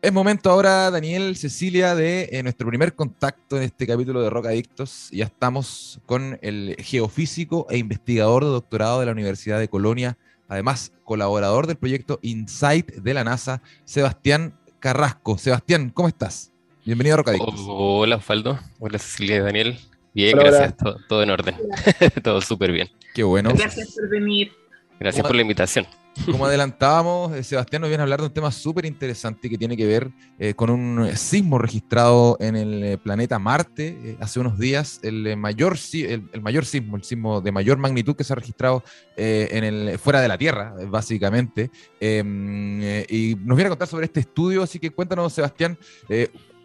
Es 0.00 0.12
momento 0.12 0.50
ahora, 0.50 0.90
Daniel, 0.90 1.36
Cecilia, 1.36 1.94
de 1.94 2.30
eh, 2.32 2.42
nuestro 2.42 2.66
primer 2.68 2.94
contacto 2.94 3.58
en 3.58 3.64
este 3.64 3.86
capítulo 3.86 4.22
de 4.22 4.30
Rock 4.30 4.46
Adictos. 4.46 5.10
Ya 5.12 5.26
estamos 5.26 6.00
con 6.06 6.38
el 6.40 6.74
geofísico 6.78 7.66
e 7.68 7.76
investigador 7.78 8.44
de 8.44 8.50
doctorado 8.50 9.00
de 9.00 9.06
la 9.06 9.12
Universidad 9.12 9.58
de 9.58 9.68
Colonia, 9.68 10.16
además 10.48 10.92
colaborador 11.04 11.66
del 11.66 11.76
proyecto 11.76 12.18
InSight 12.22 12.92
de 12.92 13.14
la 13.14 13.24
NASA, 13.24 13.62
Sebastián 13.84 14.58
Carrasco. 14.80 15.38
Sebastián, 15.38 15.90
¿cómo 15.90 16.08
estás? 16.08 16.52
Bienvenido 16.84 17.14
a 17.14 17.16
Rock 17.18 17.28
Adictos. 17.28 17.64
Hola, 17.66 18.16
Osvaldo. 18.16 18.58
Hola, 18.78 18.98
Cecilia 18.98 19.36
y 19.36 19.40
Daniel. 19.40 19.78
Bien, 20.12 20.36
gracias. 20.38 20.74
Todo, 21.08 21.22
en 21.22 21.30
orden. 21.30 21.56
todo 22.22 22.40
súper 22.40 22.72
bien. 22.72 22.88
Qué 23.14 23.22
bueno. 23.22 23.50
Gracias 23.54 23.94
por 23.94 24.08
venir. 24.08 24.52
Gracias 25.00 25.26
por 25.26 25.34
la 25.34 25.42
invitación. 25.42 25.86
Como 26.24 26.46
adelantábamos, 26.46 27.34
eh, 27.34 27.42
Sebastián 27.42 27.82
nos 27.82 27.90
viene 27.90 28.00
a 28.00 28.04
hablar 28.04 28.20
de 28.20 28.26
un 28.26 28.32
tema 28.32 28.50
súper 28.50 28.86
interesante 28.86 29.50
que 29.50 29.58
tiene 29.58 29.76
que 29.76 29.84
ver 29.84 30.10
eh, 30.38 30.54
con 30.54 30.70
un 30.70 31.14
sismo 31.16 31.58
registrado 31.58 32.36
en 32.40 32.56
el 32.56 32.82
eh, 32.82 32.98
planeta 32.98 33.38
Marte 33.38 34.16
hace 34.20 34.40
unos 34.40 34.58
días, 34.58 35.00
el 35.02 35.36
mayor, 35.36 35.76
el, 35.92 36.40
mayor 36.40 36.64
sismo, 36.64 36.96
el 36.96 37.04
sismo 37.04 37.40
de 37.40 37.52
mayor 37.52 37.78
magnitud 37.78 38.16
que 38.16 38.24
se 38.24 38.32
ha 38.32 38.36
registrado 38.36 38.82
en 39.16 39.64
el, 39.64 39.98
fuera 39.98 40.20
de 40.20 40.28
la 40.28 40.38
Tierra, 40.38 40.74
básicamente. 40.88 41.70
Em, 42.00 42.80
y 43.08 43.36
nos 43.40 43.56
viene 43.56 43.66
a 43.66 43.70
contar 43.70 43.88
sobre 43.88 44.06
este 44.06 44.20
estudio, 44.20 44.62
así 44.62 44.78
que 44.78 44.90
cuéntanos, 44.90 45.32
Sebastián, 45.32 45.78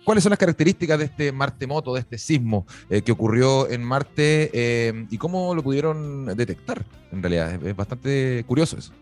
¿Cuáles 0.06 0.24
son 0.24 0.32
las 0.32 0.40
características 0.40 0.98
de 0.98 1.06
este 1.06 1.32
Martemoto, 1.32 1.94
de 1.94 2.00
este 2.00 2.18
sismo 2.18 2.66
que 2.88 3.12
ocurrió 3.12 3.70
en 3.70 3.84
Marte 3.84 4.88
em, 4.88 5.08
y 5.12 5.18
cómo 5.18 5.54
lo 5.54 5.62
pudieron 5.62 6.26
detectar? 6.38 6.84
En 7.12 7.22
realidad, 7.22 7.62
es 7.64 7.76
bastante 7.76 8.44
curioso 8.48 8.78
eso. 8.78 8.94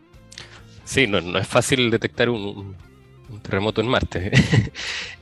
Sí, 0.88 1.06
no, 1.06 1.38
es 1.38 1.48
fácil 1.48 1.91
detectar 1.91 2.29
un, 2.29 2.74
terremoto 3.44 3.82
en 3.82 3.88
Marte. 3.88 4.32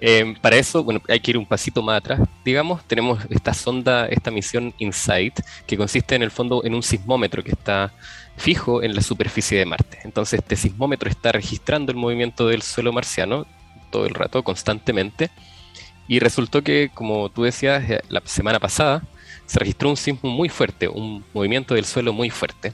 Eh, 0.02 0.36
para 0.40 0.58
eso, 0.58 0.84
bueno, 0.84 1.02
hay 1.08 1.20
que 1.20 1.32
ir 1.32 1.38
un 1.38 1.46
pasito 1.48 1.82
más 1.82 1.98
atrás. 1.98 2.20
Digamos, 2.44 2.84
tenemos 2.86 3.24
esta 3.32 3.54
sonda, 3.54 4.06
esta 4.06 4.30
misión 4.30 4.74
InSight, 4.78 5.40
que 5.66 5.78
consiste 5.78 6.14
en 6.14 6.22
el 6.22 6.30
fondo 6.30 6.64
en 6.64 6.76
un 6.76 6.84
sismómetro 6.84 7.44
que 7.44 7.52
está 7.52 7.92
fijo 8.38 8.84
en 8.84 8.94
la 8.94 9.02
superficie 9.02 9.58
de 9.58 9.66
Marte. 9.66 10.00
Entonces, 10.04 10.40
este 10.42 10.56
sismómetro 10.56 11.10
está 11.10 11.32
registrando 11.32 11.92
el 11.92 11.98
movimiento 11.98 12.48
del 12.48 12.62
suelo 12.62 12.94
marciano 12.94 13.48
todo 13.90 14.06
el 14.06 14.14
rato, 14.14 14.44
constantemente. 14.44 15.32
Y 16.08 16.20
resultó 16.20 16.62
que, 16.62 16.92
como 16.94 17.30
tú 17.30 17.44
decías, 17.44 17.90
eh, 17.90 18.02
la 18.10 18.22
semana 18.26 18.60
pasada 18.60 19.02
se 19.48 19.58
registró 19.58 19.90
un 19.90 19.98
sismo 19.98 20.30
muy 20.30 20.50
fuerte, 20.50 20.88
un 20.88 21.26
movimiento 21.34 21.74
del 21.74 21.86
suelo 21.86 22.14
muy 22.14 22.30
fuerte 22.30 22.74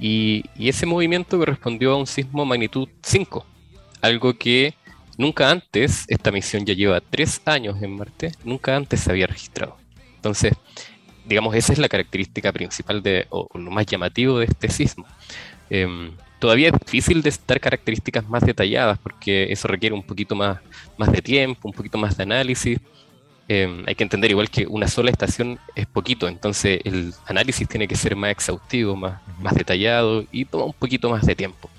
y, 0.00 0.44
ese 0.58 0.86
movimiento 0.86 1.38
correspondió 1.38 1.92
a 1.92 1.96
un 1.96 2.06
sismo 2.06 2.44
magnitud 2.44 2.88
5, 3.02 3.46
algo 4.00 4.34
que 4.34 4.74
nunca 5.16 5.50
antes, 5.50 6.04
esta 6.08 6.30
misión 6.30 6.64
ya 6.64 6.74
lleva 6.74 7.00
tres 7.00 7.40
años 7.44 7.80
en 7.82 7.96
Marte, 7.96 8.32
nunca 8.44 8.76
antes 8.76 9.00
se 9.00 9.10
había 9.10 9.26
registrado. 9.26 9.76
Entonces, 10.16 10.52
digamos, 11.24 11.54
esa 11.54 11.72
es 11.72 11.78
la 11.78 11.88
característica 11.88 12.52
principal 12.52 13.02
de, 13.02 13.26
o 13.30 13.48
lo 13.54 13.70
más 13.70 13.86
llamativo 13.86 14.38
de 14.38 14.46
este 14.46 14.68
sismo. 14.68 15.06
Em, 15.70 16.12
todavía 16.38 16.68
es 16.68 16.74
difícil 16.78 17.22
de 17.22 17.32
dar 17.46 17.60
características 17.60 18.28
más 18.28 18.44
detalladas 18.44 18.98
porque 18.98 19.50
eso 19.50 19.68
requiere 19.68 19.94
un 19.94 20.02
poquito 20.02 20.34
más, 20.34 20.58
más 20.96 21.10
de 21.10 21.22
tiempo, 21.22 21.68
un 21.68 21.74
poquito 21.74 21.98
más 21.98 22.16
de 22.16 22.22
análisis. 22.22 22.78
Em, 23.48 23.84
hay 23.86 23.94
que 23.94 24.02
entender 24.02 24.30
igual 24.30 24.50
que 24.50 24.66
una 24.66 24.88
sola 24.88 25.10
estación 25.10 25.58
es 25.76 25.86
poquito, 25.86 26.26
entonces 26.26 26.80
el 26.84 27.14
análisis 27.26 27.68
tiene 27.68 27.86
que 27.86 27.94
ser 27.94 28.16
más 28.16 28.32
exhaustivo, 28.32 28.96
más, 28.96 29.20
más 29.38 29.54
detallado 29.54 30.24
y 30.32 30.44
toma 30.44 30.64
un 30.64 30.72
poquito 30.72 31.10
más 31.10 31.24
de 31.24 31.36
tiempo. 31.36 31.70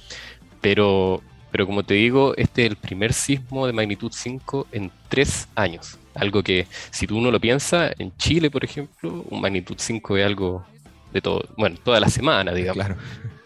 Pero, 0.61 1.21
pero 1.51 1.65
como 1.65 1.83
te 1.83 1.95
digo, 1.95 2.33
este 2.37 2.63
es 2.63 2.69
el 2.69 2.77
primer 2.77 3.11
sismo 3.11 3.67
de 3.67 3.73
magnitud 3.73 4.11
5 4.13 4.67
en 4.71 4.91
tres 5.09 5.49
años. 5.55 5.97
Algo 6.15 6.41
que, 6.41 6.67
si 6.89 7.05
tú 7.05 7.17
uno 7.17 7.31
lo 7.31 7.39
piensa, 7.39 7.91
en 7.97 8.15
Chile, 8.15 8.49
por 8.49 8.63
ejemplo, 8.63 9.25
un 9.29 9.41
magnitud 9.41 9.75
5 9.77 10.17
es 10.17 10.25
algo 10.25 10.65
de 11.11 11.21
todo, 11.21 11.43
bueno, 11.57 11.77
toda 11.83 11.99
la 11.99 12.07
semana, 12.07 12.53
digamos. 12.53 12.85
Claro. 12.85 13.01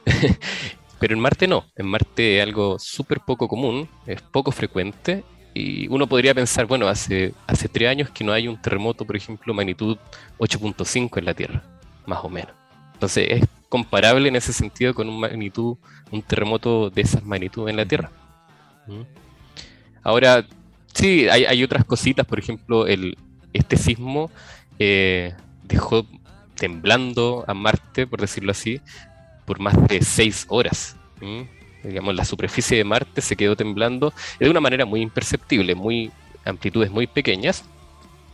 pero 1.00 1.16
en 1.16 1.20
Marte 1.20 1.48
no, 1.48 1.66
en 1.76 1.88
Marte 1.88 2.38
es 2.38 2.44
algo 2.44 2.78
súper 2.78 3.20
poco 3.22 3.48
común, 3.48 3.90
es 4.06 4.22
poco 4.22 4.52
frecuente 4.52 5.24
y 5.54 5.88
uno 5.90 6.08
podría 6.08 6.34
pensar, 6.34 6.66
bueno, 6.66 6.88
hace, 6.88 7.34
hace 7.48 7.68
tres 7.68 7.90
años 7.90 8.10
que 8.10 8.24
no 8.24 8.32
hay 8.32 8.48
un 8.48 8.62
terremoto, 8.62 9.06
por 9.06 9.16
ejemplo, 9.16 9.54
magnitud 9.54 9.98
8.5 10.40 11.18
en 11.18 11.26
la 11.26 11.34
Tierra, 11.34 11.64
más 12.06 12.24
o 12.24 12.30
menos. 12.30 12.54
Entonces 12.94 13.28
es 13.30 13.46
comparable 13.68 14.30
en 14.30 14.36
ese 14.36 14.54
sentido 14.54 14.94
con 14.94 15.10
un 15.10 15.20
magnitud, 15.20 15.78
un 16.12 16.22
terremoto 16.22 16.90
de 16.90 17.02
esas 17.02 17.24
magnitudes 17.24 17.72
en 17.72 17.78
la 17.78 17.86
Tierra. 17.86 18.12
¿Mm? 18.88 19.02
Ahora, 20.04 20.46
sí, 20.94 21.28
hay, 21.30 21.64
otras 21.64 21.86
cositas, 21.86 22.26
por 22.26 22.40
ejemplo, 22.40 22.88
el, 22.88 23.18
este 23.54 23.78
sismo 23.78 24.32
eh, 24.80 25.34
dejó 25.64 26.06
temblando 26.56 27.44
a 27.48 27.54
Marte, 27.54 28.08
por 28.08 28.22
decirlo 28.22 28.52
así, 28.52 28.80
por 29.46 29.60
más 29.60 29.76
de 29.88 30.02
seis 30.02 30.46
horas. 30.48 30.96
¿Mm? 31.20 31.61
Digamos, 31.84 32.16
la 32.16 32.26
superficie 32.26 32.78
de 32.78 32.84
Marte 32.84 33.22
se 33.22 33.36
quedó 33.36 33.56
temblando 33.56 34.14
de 34.40 34.50
una 34.50 34.60
manera 34.60 34.86
muy 34.86 35.02
imperceptible, 35.02 35.76
muy 35.76 36.12
amplitudes 36.46 36.92
muy 36.92 37.08
pequeñas, 37.08 37.64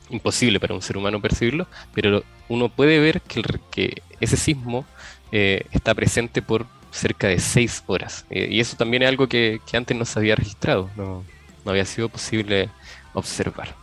imposible 0.09 0.59
para 0.59 0.73
un 0.73 0.81
ser 0.81 0.97
humano 0.97 1.21
percibirlo, 1.21 1.67
pero 1.93 2.23
uno 2.49 2.69
puede 2.69 2.99
ver 2.99 3.21
que, 3.21 3.43
que 3.71 4.01
ese 4.19 4.37
sismo 4.37 4.85
eh, 5.31 5.65
está 5.71 5.93
presente 5.93 6.41
por 6.41 6.65
cerca 6.91 7.27
de 7.27 7.39
seis 7.39 7.83
horas. 7.87 8.25
Eh, 8.29 8.47
y 8.49 8.59
eso 8.59 8.77
también 8.77 9.03
es 9.03 9.09
algo 9.09 9.27
que, 9.27 9.59
antes 9.73 9.97
no 9.97 10.05
se 10.05 10.19
había 10.19 10.35
registrado, 10.35 10.89
no, 10.95 11.23
había 11.65 11.85
sido 11.85 12.07
posible 12.07 12.69
observar. 13.13 13.75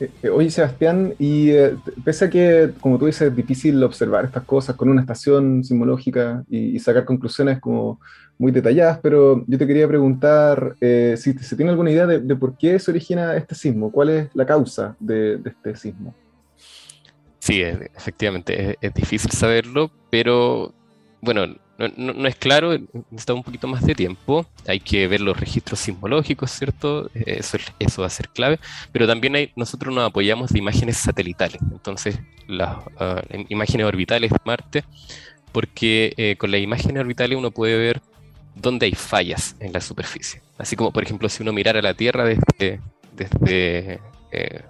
Eh, 0.00 0.28
oye, 0.28 0.50
Sebastián, 0.50 1.14
y 1.18 1.50
pese 2.04 2.24
a 2.26 2.30
que, 2.30 2.72
como 2.80 2.98
tú 2.98 3.06
dices, 3.06 3.28
es 3.28 3.36
difícil 3.36 3.82
observar 3.82 4.24
estas 4.24 4.44
cosas 4.44 4.74
con 4.76 4.88
una 4.88 5.00
estación 5.00 5.62
sismológica 5.64 6.44
y, 6.48 6.78
sacar 6.80 7.04
conclusiones 7.04 7.60
como 7.60 8.00
muy 8.38 8.52
detalladas, 8.52 9.00
pero 9.02 9.44
yo 9.46 9.58
te 9.58 9.66
quería 9.66 9.88
preguntar 9.88 10.76
si 10.80 11.32
se 11.32 11.56
tiene 11.56 11.70
alguna 11.70 11.90
idea 11.90 12.06
de, 12.06 12.36
por 12.36 12.56
qué 12.56 12.78
se 12.78 12.90
origina 12.90 13.36
este 13.36 13.54
sismo, 13.54 13.90
cuál 13.90 14.10
es 14.10 14.28
la 14.34 14.46
causa 14.46 14.96
de 15.00 15.40
este 15.44 15.74
sismo. 15.76 16.14
Sí, 17.38 17.62
efectivamente, 17.62 18.76
es, 18.80 18.94
difícil 18.94 19.30
saberlo, 19.30 19.90
pero 20.10 20.74
bueno, 21.20 21.46
no, 21.96 22.28
es 22.28 22.36
claro, 22.36 22.76
necesita 23.10 23.34
un 23.34 23.42
poquito 23.42 23.66
más 23.68 23.86
de 23.86 23.94
tiempo, 23.94 24.44
hay 24.66 24.80
que 24.80 25.06
ver 25.08 25.20
los 25.20 25.38
registros 25.38 25.78
sismológicos, 25.78 26.50
¿cierto? 26.50 27.10
Eso, 27.14 27.56
eso 27.78 28.02
va 28.02 28.08
a 28.08 28.10
ser 28.10 28.28
clave, 28.28 28.58
pero 28.92 29.06
también 29.06 29.36
hay, 29.36 29.52
nosotros 29.56 29.94
nos 29.94 30.04
apoyamos 30.04 30.50
de 30.50 30.58
imágenes 30.58 30.96
satelitales, 30.96 31.60
entonces 31.72 32.18
las 32.48 32.76
ah, 32.98 33.22
imágenes 33.48 33.86
orbitales 33.86 34.30
de 34.30 34.38
Marte, 34.44 34.84
porque 35.52 36.12
eh, 36.16 36.36
con 36.36 36.50
las 36.50 36.60
imágenes 36.60 37.00
orbitales 37.00 37.38
uno 37.38 37.50
puede 37.50 37.78
ver 37.78 38.02
dónde 38.60 38.86
hay 38.86 38.94
fallas 38.94 39.56
en 39.60 39.72
la 39.72 39.80
superficie, 39.80 40.42
así 40.58 40.76
como 40.76 40.92
por 40.92 41.02
ejemplo 41.02 41.28
si 41.28 41.42
uno 41.42 41.52
mirara 41.52 41.80
la 41.82 41.94
Tierra 41.94 42.24
desde, 42.24 42.80
desde 43.14 44.00
eh, 44.32 44.62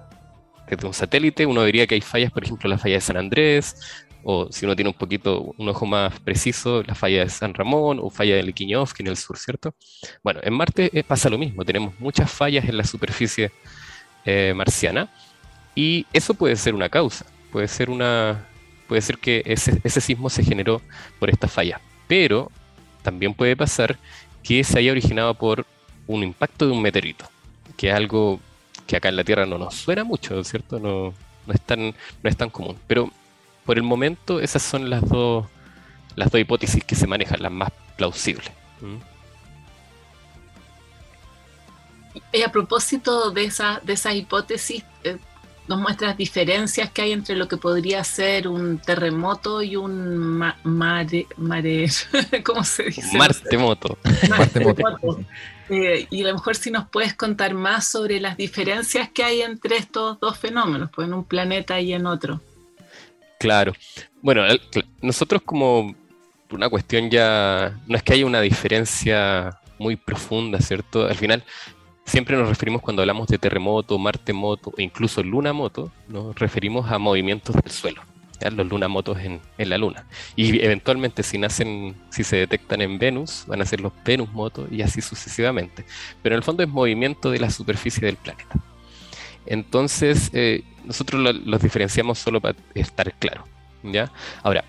desde 0.71 0.87
un 0.87 0.95
satélite, 0.95 1.47
uno 1.47 1.63
vería 1.63 1.87
que 1.87 1.95
hay 1.95 2.01
fallas, 2.01 2.31
por 2.31 2.45
ejemplo, 2.45 2.69
la 2.69 2.79
falla 2.79 2.97
de 2.97 3.01
San 3.01 3.17
Andrés, 3.17 4.05
o 4.23 4.51
si 4.51 4.67
uno 4.67 4.77
tiene 4.77 4.91
un 4.91 4.97
poquito, 4.97 5.55
un 5.57 5.69
ojo 5.69 5.87
más 5.87 6.19
preciso, 6.21 6.83
la 6.83 6.95
falla 6.95 7.25
de 7.25 7.31
San 7.31 7.55
Ramón 7.55 7.99
o 8.01 8.11
falla 8.11 8.37
de 8.37 8.43
Liquiñovsky 8.43 9.03
en 9.03 9.09
el 9.09 9.17
sur, 9.17 9.39
¿cierto? 9.39 9.75
Bueno, 10.23 10.41
en 10.43 10.55
Marte 10.55 10.91
eh, 10.93 11.05
pasa 11.05 11.31
lo 11.31 11.39
mismo, 11.39 11.65
tenemos 11.65 11.99
muchas 11.99 12.31
fallas 12.31 12.69
en 12.69 12.77
la 12.77 12.85
superficie 12.85 13.51
eh, 14.25 14.53
marciana 14.55 15.09
y 15.75 16.07
eso 16.13 16.35
puede 16.35 16.57
ser 16.57 16.75
una 16.75 16.89
causa, 16.89 17.25
puede 17.53 17.69
ser 17.69 17.89
una, 17.91 18.47
puede 18.87 19.01
ser 19.01 19.19
que 19.19 19.43
ese, 19.47 19.81
ese 19.85 20.01
sismo 20.01 20.29
se 20.29 20.45
generó 20.45 20.83
por 21.19 21.31
esta 21.31 21.49
falla, 21.49 21.81
pero 22.07 22.51
también 23.03 23.35
puede 23.35 23.57
pasar 23.57 23.99
que 24.43 24.63
se 24.65 24.79
haya 24.79 24.93
originado 24.93 25.35
por 25.35 25.67
un 26.07 26.23
impacto 26.23 26.67
de 26.67 26.73
un 26.73 26.83
meteorito, 26.83 27.27
que 27.77 27.91
es 27.91 27.95
algo 27.95 28.41
que 28.87 28.97
acá 28.97 29.11
en 29.11 29.17
la 29.17 29.25
Tierra 29.25 29.47
no 29.47 29.59
nos 29.59 29.75
suena 29.75 30.05
mucho, 30.05 30.43
¿cierto? 30.45 30.79
No, 30.79 31.13
no, 31.47 31.53
es, 31.53 31.61
tan, 31.61 31.95
no 32.23 32.31
es 32.31 32.37
tan 32.37 32.51
común. 32.51 32.79
Pero 32.87 33.11
por 33.65 33.77
el 33.77 33.83
momento 33.83 34.41
esas 34.41 34.63
son 34.63 34.89
las 34.89 35.07
dos, 35.07 35.47
las 36.17 36.31
dos 36.31 36.41
hipótesis 36.41 36.83
que 36.83 36.95
se 36.95 37.07
manejan, 37.07 37.43
las 37.43 37.53
más 37.53 37.71
plausibles. 37.97 38.51
Y 42.33 42.43
a 42.43 42.51
propósito 42.51 43.31
de 43.31 43.45
esa, 43.45 43.81
de 43.85 43.93
esa 43.93 44.15
hipótesis, 44.15 44.85
eh, 45.05 45.19
nos 45.69 45.79
muestras 45.79 46.17
diferencias 46.17 46.91
que 46.91 47.03
hay 47.03 47.13
entre 47.13 47.37
lo 47.37 47.47
que 47.47 47.57
podría 47.57 48.03
ser 48.05 48.49
un 48.49 48.79
terremoto 48.79 49.63
y 49.63 49.77
un 49.77 50.43
mare, 50.65 51.27
mare, 51.37 51.87
¿cómo 52.45 52.65
se 52.65 52.85
dice? 52.85 53.17
Martemoto. 53.17 53.99
Martemoto. 54.29 55.21
Eh, 55.69 56.07
y 56.11 56.25
a 56.25 56.29
lo 56.29 56.35
mejor 56.35 56.57
si 56.57 56.71
nos 56.71 56.89
puedes 56.89 57.15
contar 57.15 57.53
más 57.53 57.87
sobre 57.87 58.21
las 58.21 58.37
diferencias 58.39 59.11
que 59.11 59.23
hay 59.23 59.43
entre 59.43 59.77
estos 59.77 60.19
dos 60.19 60.39
fenómenos, 60.39 60.91
pues 60.91 61.07
en 61.07 61.15
un 61.15 61.25
planeta 61.25 61.79
y 61.79 61.93
en 61.93 62.07
otro. 62.07 62.41
Claro. 63.39 63.75
Bueno, 64.23 64.45
nosotros 65.03 65.43
como 65.45 65.95
una 66.51 66.71
cuestión 66.71 67.11
ya, 67.11 67.79
no 67.87 67.97
es 67.97 68.03
que 68.03 68.15
haya 68.15 68.27
una 68.27 68.41
diferencia 68.41 69.61
muy 69.79 69.97
profunda, 69.97 70.59
¿cierto? 70.61 71.07
Al 71.07 71.15
final 71.15 71.45
siempre 72.09 72.37
nos 72.37 72.49
referimos 72.49 72.83
cuando 72.83 73.03
hablamos 73.03 73.29
de 73.29 73.39
terremoto, 73.39 73.99
martemoto 73.99 74.73
o 74.77 74.81
incluso 74.81 75.23
lunamoto, 75.23 75.91
nos 76.09 76.35
referimos 76.39 76.91
a 76.91 76.99
movimientos 76.99 77.55
del 77.55 77.71
suelo 77.71 78.03
los 78.53 78.69
lunamotos 78.69 79.19
en, 79.19 79.41
en 79.59 79.69
la 79.69 79.79
luna. 79.79 80.07
Y 80.37 80.63
eventualmente 80.65 81.23
si 81.23 81.39
nacen, 81.39 81.97
si 82.11 82.25
se 82.25 82.37
detectan 82.37 82.81
en 82.81 82.99
Venus, 82.99 83.45
van 83.47 83.61
a 83.61 83.67
ser 83.67 83.81
los 83.81 83.93
Venus 84.05 84.33
motos 84.33 84.69
y 84.71 84.83
así 84.83 85.01
sucesivamente. 85.01 85.85
Pero 86.23 86.35
en 86.35 86.39
el 86.39 86.45
fondo 86.45 86.63
es 86.63 86.69
movimiento 86.69 87.31
de 87.31 87.41
la 87.41 87.51
superficie 87.51 88.07
del 88.07 88.17
planeta. 88.17 88.61
Entonces, 89.47 90.31
eh, 90.35 90.63
nosotros 90.85 91.35
los 91.45 91.63
diferenciamos 91.63 92.19
solo 92.19 92.41
para 92.41 92.57
estar 92.75 93.13
claro. 93.15 93.45
¿ya? 93.83 94.11
Ahora, 94.43 94.65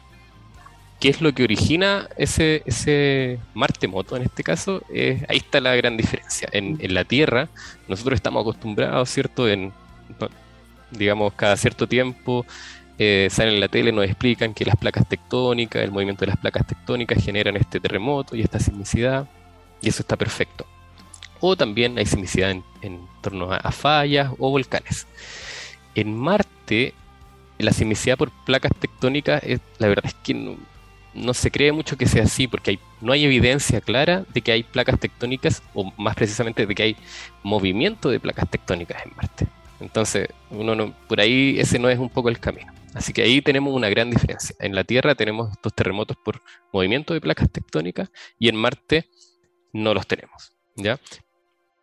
¿qué 1.00 1.10
es 1.10 1.22
lo 1.22 1.34
que 1.34 1.44
origina 1.44 2.08
ese, 2.18 2.62
ese 2.66 3.40
moto 3.54 4.18
en 4.18 4.24
este 4.24 4.44
caso? 4.44 4.84
ahí 4.92 5.38
está 5.38 5.60
la 5.60 5.76
gran 5.76 5.98
diferencia. 5.98 6.50
En, 6.52 6.78
la 6.94 7.06
Tierra, 7.06 7.50
nosotros 7.88 8.16
estamos 8.16 8.42
acostumbrados, 8.42 9.10
¿cierto? 9.10 9.48
En, 9.48 9.72
digamos, 10.92 11.34
cada 11.34 11.56
cierto 11.58 11.88
tiempo 11.88 12.46
eh, 12.98 13.30
salen 13.32 13.56
en 13.56 13.60
la 13.62 13.70
tele, 13.70 13.92
nos 13.92 14.06
explican 14.06 14.54
que 14.54 14.66
las 14.66 14.76
placas 14.76 15.08
tectónicas, 15.08 15.82
el 15.82 15.92
movimiento 15.92 16.22
de 16.22 16.32
las 16.32 16.38
placas 16.38 16.68
tectónicas 16.68 17.24
generan 17.24 17.56
este 17.56 17.80
terremoto 17.80 18.36
y 18.36 18.42
esta 18.42 18.60
sismicidad, 18.60 19.28
y 19.82 19.90
eso 19.90 20.02
está 20.02 20.18
perfecto. 20.18 20.66
O 21.40 21.56
también 21.56 21.98
hay 21.98 22.06
sismicidad 22.06 22.52
en, 22.82 23.08
torno 23.22 23.54
a, 23.54 23.72
fallas 23.72 24.32
o 24.38 24.52
volcanes. 24.52 25.08
En 25.96 26.14
Marte, 26.14 26.94
la 27.58 27.72
sismicidad 27.72 28.18
por 28.18 28.32
placas 28.46 28.74
tectónicas, 28.78 29.42
la 29.78 29.88
verdad 29.88 30.06
es 30.06 30.16
que 30.16 30.34
no, 30.34 30.58
se 31.34 31.52
cree 31.52 31.72
mucho 31.72 31.98
que 31.98 32.08
sea 32.08 32.24
así, 32.24 32.48
porque 32.48 32.80
no 33.02 33.12
hay 33.12 33.26
evidencia 33.26 33.82
clara 33.82 34.26
de 34.34 34.42
que 34.42 34.52
hay 34.52 34.64
placas 34.64 35.00
tectónicas, 35.00 35.62
o 35.74 35.92
más 35.98 36.16
precisamente 36.16 36.66
de 36.66 36.76
que 36.76 36.84
hay 36.84 36.98
movimiento 37.44 38.10
de 38.10 38.20
placas 38.20 38.50
tectónicas 38.50 39.06
en 39.06 39.16
Marte. 39.16 39.48
Entonces, 39.80 40.28
uno 40.50 40.94
por 41.08 41.22
ahí 41.22 41.60
ese 41.60 41.80
no 41.80 41.90
es 41.90 42.00
un 42.00 42.10
poco 42.10 42.30
el 42.30 42.40
camino. 42.40 42.74
Así 42.94 43.14
que 43.14 43.22
ahí 43.22 43.42
tenemos 43.42 43.74
una 43.74 43.90
gran 43.90 44.10
diferencia. 44.10 44.56
En 44.60 44.76
la 44.76 44.84
Tierra 44.84 45.16
tenemos 45.16 45.52
estos 45.52 45.74
terremotos 45.74 46.18
por 46.18 46.42
movimiento 46.74 47.14
de 47.14 47.22
placas 47.22 47.50
tectónicas 47.52 48.10
y 48.40 48.50
en 48.50 48.56
Marte 48.56 49.10
no 49.74 49.94
los 49.94 50.08
tenemos. 50.08 50.54
¿ya? 50.76 51.00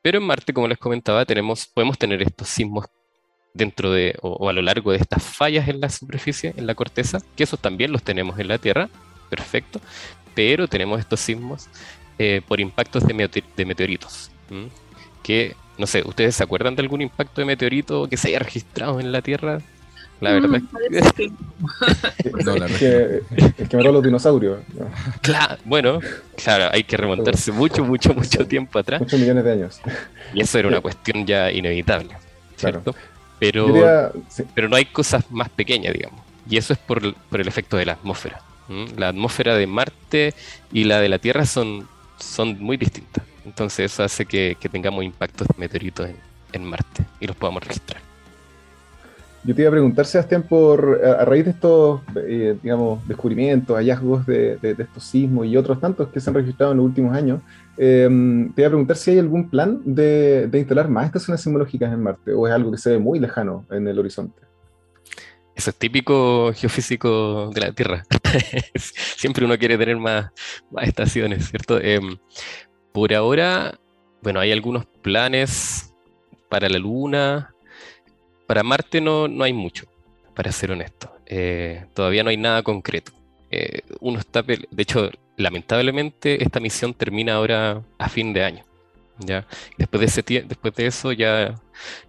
Pero 0.02 0.18
en 0.18 0.24
Marte, 0.24 0.52
como 0.52 0.68
les 0.68 0.78
comentaba, 0.78 1.24
tenemos, 1.24 1.66
podemos 1.66 1.98
tener 1.98 2.22
estos 2.22 2.48
sismos 2.48 2.86
dentro 3.54 3.90
de 3.90 4.16
o, 4.20 4.48
a 4.48 4.52
lo 4.52 4.62
largo 4.62 4.92
de 4.92 4.98
estas 4.98 5.22
fallas 5.22 5.68
en 5.68 5.80
la 5.80 5.88
superficie, 5.88 6.52
en 6.56 6.66
la 6.66 6.74
corteza, 6.74 7.20
que 7.36 7.44
esos 7.44 7.58
también 7.58 7.92
los 7.92 8.02
tenemos 8.02 8.38
en 8.38 8.48
la 8.48 8.58
Tierra, 8.58 8.90
perfecto, 9.28 9.80
pero 10.34 10.68
tenemos 10.68 11.00
estos 11.00 11.20
sismos 11.20 11.68
eh, 12.18 12.42
por 12.46 12.60
impactos 12.60 13.06
de, 13.06 13.14
meteoritos, 13.64 14.30
que, 15.22 15.54
no 15.78 15.86
sé, 15.86 16.02
¿ustedes 16.06 16.36
se 16.36 16.42
acuerdan 16.42 16.76
de 16.76 16.82
algún 16.82 17.02
impacto 17.02 17.40
de 17.40 17.46
meteorito 17.46 18.08
que 18.08 18.16
se 18.16 18.28
haya 18.28 18.38
registrado 18.38 19.00
en 19.00 19.12
la 19.12 19.22
Tierra 19.22 19.60
la 20.20 20.32
verdad 20.32 20.62
es 20.90 21.12
que... 21.12 21.30
no, 22.44 22.56
la 22.56 22.66
es, 22.70 22.78
que, 22.78 23.20
es 23.58 23.68
que 23.68 23.76
los 23.76 24.02
dinosaurios. 24.02 24.60
Claro, 25.20 25.56
bueno, 25.64 26.00
claro, 26.42 26.70
hay 26.72 26.84
que 26.84 26.96
remontarse 26.96 27.52
mucho, 27.52 27.84
mucho, 27.84 28.14
mucho 28.14 28.46
tiempo 28.46 28.78
atrás. 28.78 29.00
Muchos 29.00 29.20
millones 29.20 29.44
de 29.44 29.52
años. 29.52 29.80
Y 30.32 30.40
eso 30.40 30.58
era 30.58 30.68
una 30.68 30.80
cuestión 30.80 31.26
ya 31.26 31.50
inevitable, 31.52 32.16
¿cierto? 32.56 32.94
Pero, 33.38 34.12
pero 34.54 34.68
no 34.68 34.76
hay 34.76 34.86
cosas 34.86 35.30
más 35.30 35.50
pequeñas, 35.50 35.92
digamos. 35.92 36.20
Y 36.48 36.56
eso 36.56 36.72
es 36.72 36.78
por, 36.78 37.02
el 37.04 37.48
efecto 37.48 37.76
de 37.76 37.84
la 37.84 37.92
atmósfera. 37.92 38.40
La 38.96 39.08
atmósfera 39.08 39.54
de 39.56 39.66
Marte 39.66 40.34
y 40.72 40.84
la 40.84 41.00
de 41.00 41.08
la 41.08 41.18
Tierra 41.18 41.46
son, 41.46 41.88
son 42.18 42.60
muy 42.60 42.76
distintas. 42.76 43.24
Entonces 43.44 43.92
eso 43.92 44.02
hace 44.02 44.26
que, 44.26 44.56
tengamos 44.70 45.04
impactos 45.04 45.46
de 45.48 45.54
meteoritos 45.56 46.08
en 46.52 46.64
Marte 46.64 47.04
y 47.20 47.26
los 47.26 47.36
podamos 47.36 47.62
registrar. 47.62 48.06
Yo 49.46 49.54
te 49.54 49.62
iba 49.62 49.68
a 49.68 49.70
preguntar, 49.70 50.06
Sebastián, 50.06 50.42
por, 50.42 51.00
a, 51.04 51.24
raíz 51.24 51.44
de 51.44 51.52
estos, 51.52 52.00
eh, 52.16 52.56
digamos, 52.60 53.06
descubrimientos, 53.06 53.76
hallazgos 53.76 54.26
de, 54.26 54.58
estos 54.60 55.04
sismos 55.04 55.46
y 55.46 55.56
otros 55.56 55.78
tantos 55.78 56.08
que 56.08 56.18
se 56.18 56.28
han 56.28 56.34
registrado 56.34 56.72
en 56.72 56.78
los 56.78 56.86
últimos 56.86 57.14
años, 57.14 57.40
eh, 57.76 58.08
te 58.56 58.62
iba 58.62 58.66
a 58.66 58.70
preguntar 58.70 58.96
si 58.96 59.12
hay 59.12 59.20
algún 59.20 59.48
plan 59.48 59.80
de, 59.84 60.50
instalar 60.52 60.88
más 60.88 61.06
estaciones 61.06 61.40
sismológicas 61.42 61.92
en 61.92 62.02
Marte 62.02 62.32
o 62.32 62.48
es 62.48 62.52
algo 62.52 62.72
que 62.72 62.78
se 62.78 62.90
ve 62.90 62.98
muy 62.98 63.20
lejano 63.20 63.64
en 63.70 63.86
el 63.86 63.96
horizonte. 64.00 64.45
Eso 65.56 65.70
es 65.70 65.76
típico 65.76 66.52
geofísico 66.54 67.50
de 67.52 67.60
la 67.62 67.72
Tierra. 67.72 68.04
Siempre 68.76 69.46
uno 69.46 69.56
quiere 69.58 69.78
tener 69.78 69.96
más, 69.96 70.30
estaciones, 70.82 71.48
¿cierto? 71.48 71.80
Em, 71.80 72.18
por 72.92 73.14
ahora, 73.14 73.80
bueno, 74.22 74.38
hay 74.38 74.52
algunos 74.52 74.84
planes 74.84 75.94
para 76.50 76.68
la 76.68 76.78
Luna, 76.78 77.54
para 78.46 78.62
Marte 78.62 79.00
no, 79.00 79.28
no 79.28 79.44
hay 79.44 79.54
mucho, 79.54 79.86
para 80.34 80.52
ser 80.52 80.72
honesto. 80.72 81.10
Eh, 81.24 81.86
todavía 81.94 82.22
no 82.22 82.28
hay 82.28 82.36
nada 82.36 82.62
concreto. 82.62 83.12
Eh, 83.50 83.80
uno 84.00 84.18
está, 84.18 84.42
de 84.42 84.66
hecho, 84.76 85.10
lamentablemente 85.38 86.42
esta 86.44 86.60
misión 86.60 86.92
termina 86.92 87.34
ahora 87.34 87.82
a 87.98 88.08
fin 88.10 88.34
de 88.34 88.44
año. 88.44 88.64
¿ya? 89.20 89.46
Después, 89.78 90.00
de 90.00 90.06
ese 90.06 90.22
después 90.46 90.74
de 90.74 90.86
eso 90.86 91.12
ya 91.12 91.54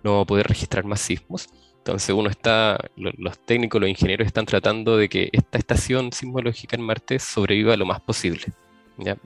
no 0.03 0.17
va 0.17 0.21
a 0.23 0.25
poder 0.25 0.47
registrar 0.47 0.83
más 0.83 0.99
sismos. 0.99 1.47
Entonces 1.87 2.13
uno 2.13 2.29
está, 2.29 2.77
los 2.97 3.39
técnicos, 3.39 3.79
los 3.79 3.89
ingenieros 3.89 4.27
están 4.27 4.45
tratando 4.45 4.97
de 4.97 5.07
que 5.07 5.29
esta 5.31 5.57
estación 5.57 6.11
sismológica 6.11 6.75
en 6.75 6.81
Marte 6.81 7.17
sobreviva 7.17 7.77
lo 7.77 7.85
más 7.85 8.01
posible. 8.01 8.43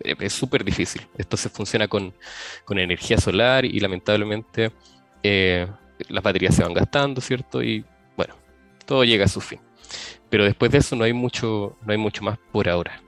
Es 0.04 0.34
súper 0.34 0.64
difícil. 0.64 1.02
Esto 1.18 1.38
se 1.38 1.50
funciona 1.50 1.88
con, 1.88 2.14
energía 2.70 3.18
solar 3.18 3.66
y 3.66 3.80
lamentablemente 3.80 4.72
eh, 5.24 5.66
las 6.08 6.24
baterías 6.24 6.54
se 6.54 6.62
van 6.62 6.76
gastando, 6.76 7.20
¿cierto? 7.20 7.64
Y 7.64 7.84
bueno, 8.16 8.36
todo 8.86 9.06
llega 9.06 9.26
a 9.26 9.28
su 9.28 9.42
fin. 9.42 9.60
Pero 10.30 10.44
después 10.44 10.72
de 10.72 10.78
eso 10.78 10.96
no 10.96 11.04
hay 11.04 11.14
mucho, 11.14 11.80
no 11.84 11.92
hay 11.92 11.98
mucho 11.98 12.24
más 12.24 12.38
por 12.52 12.70
ahora. 12.70 13.02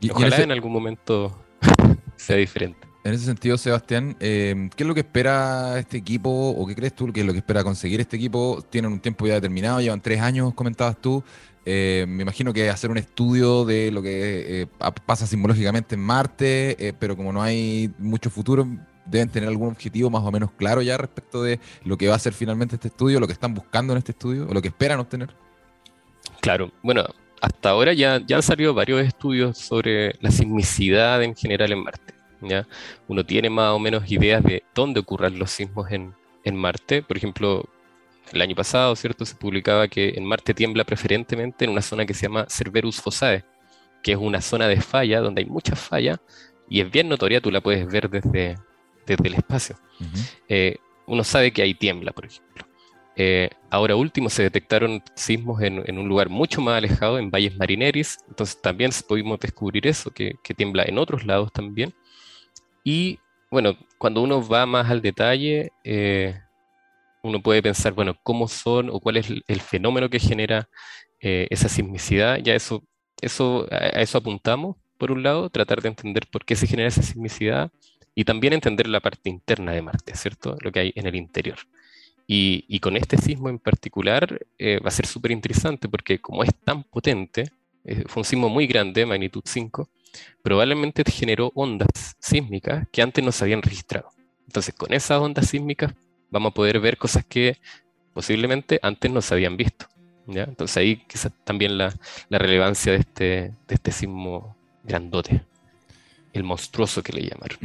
Y 0.00 0.08
ojalá 0.08 0.38
en 0.38 0.52
algún 0.52 0.72
momento 0.72 1.38
sea 2.16 2.36
diferente. 2.36 2.88
En 3.04 3.12
ese 3.12 3.26
sentido, 3.26 3.58
Sebastián, 3.58 4.16
eh, 4.18 4.70
¿qué 4.74 4.82
es 4.82 4.88
lo 4.88 4.94
que 4.94 5.00
espera 5.00 5.78
este 5.78 5.98
equipo 5.98 6.30
o 6.30 6.66
qué 6.66 6.74
crees 6.74 6.94
tú 6.94 7.12
que 7.12 7.20
es 7.20 7.26
lo 7.26 7.32
que 7.32 7.40
espera 7.40 7.62
conseguir 7.62 8.00
este 8.00 8.16
equipo? 8.16 8.64
Tienen 8.70 8.92
un 8.92 8.98
tiempo 8.98 9.26
ya 9.26 9.34
determinado, 9.34 9.78
llevan 9.82 10.00
tres 10.00 10.22
años, 10.22 10.54
comentabas 10.54 10.96
tú. 10.96 11.22
Eh, 11.66 12.06
me 12.08 12.22
imagino 12.22 12.54
que 12.54 12.70
hacer 12.70 12.90
un 12.90 12.96
estudio 12.96 13.66
de 13.66 13.90
lo 13.90 14.00
que 14.00 14.62
eh, 14.62 14.66
pasa 15.04 15.26
simbológicamente 15.26 15.96
en 15.96 16.00
Marte, 16.00 16.94
pero 16.98 17.14
como 17.14 17.30
no 17.30 17.42
hay 17.42 17.92
mucho 17.98 18.30
futuro, 18.30 18.66
deben 19.04 19.28
tener 19.28 19.50
algún 19.50 19.68
objetivo 19.68 20.08
más 20.08 20.22
o 20.22 20.32
menos 20.32 20.50
claro 20.52 20.80
ya 20.80 20.96
respecto 20.96 21.42
de 21.42 21.60
lo 21.84 21.98
que 21.98 22.08
va 22.08 22.14
a 22.14 22.18
ser 22.18 22.32
finalmente 22.32 22.76
este 22.76 22.88
estudio, 22.88 23.20
lo 23.20 23.26
que 23.26 23.34
están 23.34 23.52
buscando 23.52 23.92
en 23.92 23.98
este 23.98 24.12
estudio 24.12 24.48
o 24.48 24.54
lo 24.54 24.62
que 24.62 24.68
esperan 24.68 24.98
obtener. 24.98 25.28
Claro, 26.40 26.72
bueno, 26.82 27.04
hasta 27.42 27.68
ahora 27.68 27.92
ya, 27.92 28.22
ya 28.26 28.36
han 28.36 28.42
salido 28.42 28.72
varios 28.72 29.02
estudios 29.02 29.58
sobre 29.58 30.14
la 30.22 30.30
sismicidad 30.30 31.22
en 31.22 31.36
general 31.36 31.70
en 31.70 31.82
Marte. 31.84 32.13
¿Ya? 32.48 32.66
Uno 33.08 33.24
tiene 33.24 33.50
más 33.50 33.70
o 33.70 33.78
menos 33.78 34.10
ideas 34.10 34.42
de 34.42 34.62
dónde 34.74 35.00
ocurran 35.00 35.38
los 35.38 35.50
sismos 35.50 35.90
en, 35.90 36.14
Marte. 36.56 37.02
Por 37.02 37.16
ejemplo, 37.16 37.68
el 38.32 38.42
año 38.42 38.54
pasado, 38.54 38.94
¿cierto? 38.96 39.24
Se 39.24 39.34
publicaba 39.34 39.88
que 39.88 40.10
en 40.10 40.24
Marte 40.24 40.52
tiembla 40.52 40.84
preferentemente 40.84 41.64
en 41.64 41.70
una 41.70 41.80
zona 41.80 42.04
que 42.04 42.14
se 42.14 42.26
llama 42.26 42.46
Cerberus 42.48 43.00
Fossae, 43.00 43.44
que 44.02 44.12
es 44.12 44.18
una 44.18 44.42
zona 44.42 44.68
de 44.68 44.80
falla 44.80 45.20
donde 45.20 45.42
hay 45.42 45.48
muchas 45.48 45.78
fallas 45.80 46.20
y 46.68 46.80
es 46.80 46.90
bien 46.90 47.08
notoria, 47.08 47.40
tú 47.40 47.50
la 47.50 47.60
puedes 47.60 47.86
ver 47.86 48.08
desde, 48.08 48.56
desde 49.06 49.28
el 49.28 49.34
espacio. 49.34 49.76
Eh, 50.48 50.76
uno 51.06 51.24
sabe 51.24 51.52
que 51.52 51.62
hay 51.62 51.74
tiembla, 51.74 52.12
por 52.12 52.26
ejemplo. 52.26 52.66
Eh, 53.16 53.50
ahora 53.70 53.94
último 53.94 54.28
se 54.28 54.42
detectaron 54.42 55.02
sismos 55.14 55.62
en, 55.62 55.98
un 55.98 56.08
lugar 56.08 56.28
mucho 56.28 56.60
más 56.60 56.76
alejado, 56.76 57.18
en 57.18 57.30
Valles 57.30 57.56
Marineris, 57.56 58.18
entonces 58.28 58.60
también 58.60 58.90
pudimos 59.06 59.38
descubrir 59.38 59.86
eso, 59.86 60.10
que, 60.10 60.34
que 60.42 60.54
tiembla 60.54 60.84
en 60.84 60.98
otros 60.98 61.24
lados 61.24 61.52
también. 61.52 61.94
Y 62.84 63.18
bueno, 63.50 63.76
cuando 63.98 64.20
uno 64.20 64.46
va 64.46 64.66
más 64.66 64.90
al 64.90 65.00
detalle, 65.00 65.72
eh, 65.82 66.38
uno 67.22 67.42
puede 67.42 67.62
pensar, 67.62 67.94
bueno, 67.94 68.16
cómo 68.22 68.46
son 68.46 68.90
o 68.90 69.00
cuál 69.00 69.16
es 69.16 69.30
el, 69.30 69.60
fenómeno 69.62 70.10
que 70.10 70.20
genera 70.20 70.68
eh, 71.20 71.46
esa 71.50 71.70
sismicidad. 71.70 72.38
Ya 72.38 72.54
eso, 72.54 72.84
eso, 73.22 73.66
a 73.70 74.02
eso 74.02 74.18
apuntamos, 74.18 74.76
por 74.98 75.10
un 75.10 75.22
lado, 75.22 75.48
tratar 75.48 75.80
de 75.80 75.88
entender 75.88 76.26
por 76.30 76.44
qué 76.44 76.54
se 76.54 76.66
genera 76.66 76.88
esa 76.88 77.02
sismicidad 77.02 77.72
y 78.14 78.24
también 78.24 78.52
entender 78.52 78.86
la 78.88 79.00
parte 79.00 79.30
interna 79.30 79.72
de 79.72 79.82
Marte, 79.82 80.14
¿cierto? 80.14 80.56
Lo 80.60 80.70
que 80.70 80.80
hay 80.80 80.92
en 80.94 81.06
el 81.06 81.14
interior. 81.14 81.58
Y, 82.26 82.78
con 82.80 82.96
este 82.96 83.16
sismo 83.18 83.48
en 83.48 83.58
particular 83.58 84.46
eh, 84.58 84.80
va 84.80 84.88
a 84.88 84.90
ser 84.90 85.06
súper 85.06 85.30
interesante 85.30 85.88
porque 85.88 86.18
como 86.20 86.42
es 86.42 86.50
tan 86.64 86.82
potente, 86.82 87.44
fue 88.06 88.22
un 88.22 88.24
sismo 88.24 88.48
muy 88.48 88.66
grande, 88.66 89.06
magnitud 89.06 89.42
5, 89.44 89.88
probablemente 90.42 91.04
generó 91.10 91.52
ondas 91.54 92.16
sísmicas 92.18 92.86
que 92.92 93.02
antes 93.02 93.24
no 93.24 93.32
se 93.32 93.44
habían 93.44 93.62
registrado. 93.62 94.10
Entonces, 94.46 94.74
con 94.74 94.92
esas 94.92 95.20
ondas 95.20 95.48
sísmicas 95.48 95.94
vamos 96.30 96.50
a 96.50 96.54
poder 96.54 96.80
ver 96.80 96.96
cosas 96.96 97.24
que 97.24 97.58
posiblemente 98.12 98.78
antes 98.82 99.10
no 99.10 99.20
se 99.20 99.34
habían 99.34 99.56
visto. 99.56 99.86
Entonces 100.26 100.76
ahí 100.78 100.96
quizás 101.06 101.32
también 101.44 101.76
la, 101.76 101.94
relevancia 102.30 102.92
de 102.92 102.98
este, 102.98 103.24
de 103.68 103.74
este 103.74 103.92
sismo 103.92 104.56
grandote 104.82 105.42
el 106.34 106.42
monstruoso 106.42 107.02
que 107.02 107.12
le 107.12 107.22
llamaron. 107.22 107.58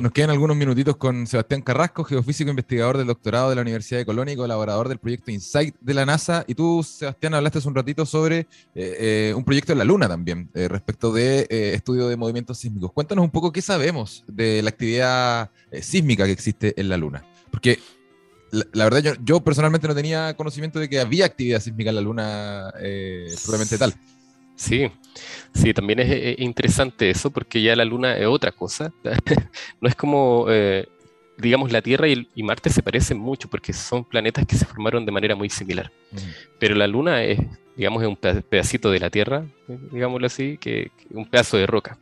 Nos, 0.00 0.12
quedan 0.12 0.30
algunos 0.30 0.56
minutitos 0.56 0.96
con 0.96 1.26
Sebastián 1.26 1.62
Carrasco, 1.62 2.04
geofísico 2.04 2.48
investigador 2.48 2.96
del 2.96 3.08
doctorado 3.08 3.50
de 3.50 3.56
la 3.56 3.62
Universidad 3.62 3.98
de 3.98 4.06
Colonia 4.06 4.34
y 4.34 4.36
colaborador 4.36 4.88
del 4.88 4.98
proyecto 4.98 5.32
InSight 5.32 5.74
de 5.80 5.92
la 5.92 6.06
NASA. 6.06 6.44
Y 6.46 6.54
tú, 6.54 6.84
Sebastián, 6.84 7.34
hablaste 7.34 7.58
hace 7.58 7.68
un 7.68 7.74
ratito 7.74 8.06
sobre 8.06 8.38
eh, 8.38 8.46
eh, 8.76 9.34
un 9.36 9.44
proyecto 9.44 9.72
en 9.72 9.78
la 9.78 9.84
Luna 9.84 10.08
también, 10.08 10.48
eh, 10.54 10.68
respecto 10.68 11.12
de 11.12 11.46
estudio 11.74 12.06
de 12.06 12.16
movimientos 12.16 12.58
sísmicos. 12.58 12.92
Cuéntanos 12.92 13.24
un 13.24 13.32
poco 13.32 13.52
qué 13.52 13.60
sabemos 13.60 14.24
de 14.28 14.62
la 14.62 14.70
actividad 14.70 15.50
sísmica 15.80 16.24
que 16.24 16.32
existe 16.32 16.80
en 16.80 16.88
la 16.88 16.96
Luna. 16.96 17.24
Porque 17.50 17.80
la, 18.52 18.84
verdad, 18.84 19.16
yo, 19.24 19.40
personalmente 19.40 19.88
no 19.88 19.94
tenía 19.94 20.36
conocimiento 20.36 20.78
de 20.78 20.88
que 20.88 21.00
había 21.00 21.26
actividad 21.26 21.60
sísmica 21.60 21.90
en 21.90 21.96
la 21.96 22.02
Luna 22.02 22.72
probablemente 23.42 23.76
tal. 23.76 23.92
Sí, 24.56 24.90
sí, 25.54 25.74
también 25.74 26.00
es, 26.00 26.38
interesante 26.38 27.10
eso 27.10 27.30
porque 27.30 27.62
ya 27.62 27.76
la 27.76 27.84
Luna 27.84 28.16
es 28.16 28.26
otra 28.26 28.52
cosa. 28.52 28.92
no 29.80 29.88
es 29.88 29.94
como, 29.94 30.46
eh, 30.48 30.88
digamos, 31.38 31.72
la 31.72 31.82
Tierra 31.82 32.08
y, 32.08 32.26
Marte 32.42 32.70
se 32.70 32.82
parecen 32.82 33.18
mucho 33.18 33.48
porque 33.48 33.72
son 33.72 34.04
planetas 34.04 34.46
que 34.46 34.56
se 34.56 34.64
formaron 34.64 35.04
de 35.04 35.12
manera 35.12 35.34
muy 35.34 35.50
similar. 35.50 35.90
Pero 36.58 36.74
la 36.74 36.86
Luna 36.86 37.24
es, 37.24 37.38
digamos, 37.76 38.02
es 38.02 38.08
un 38.08 38.16
pedacito 38.16 38.90
de 38.90 39.00
la 39.00 39.10
Tierra, 39.10 39.44
digámoslo 39.90 40.26
así, 40.26 40.58
que, 40.58 40.90
un 41.10 41.26
pedazo 41.26 41.56
de 41.56 41.66
roca. 41.66 41.98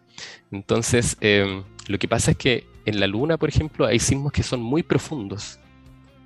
Entonces, 0.50 1.16
em, 1.20 1.62
lo 1.86 1.98
que 1.98 2.08
pasa 2.08 2.32
es 2.32 2.36
que 2.36 2.66
en 2.84 3.00
la 3.00 3.06
Luna, 3.06 3.36
por 3.36 3.48
ejemplo, 3.48 3.86
hay 3.86 3.98
sismos 3.98 4.32
que 4.32 4.42
son 4.42 4.60
muy 4.60 4.82
profundos, 4.82 5.58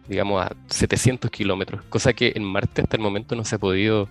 digamos, 0.09 0.45
a 0.45 0.57
700 0.69 1.31
kilómetros, 1.31 1.83
cosa 1.89 2.13
que 2.13 2.33
en 2.35 2.45
Marte 2.45 2.83
hasta 2.83 2.97
el 2.97 3.03
momento 3.03 3.35
no 3.35 3.45
se 3.45 3.57
ha 3.57 3.59
podido 3.59 4.09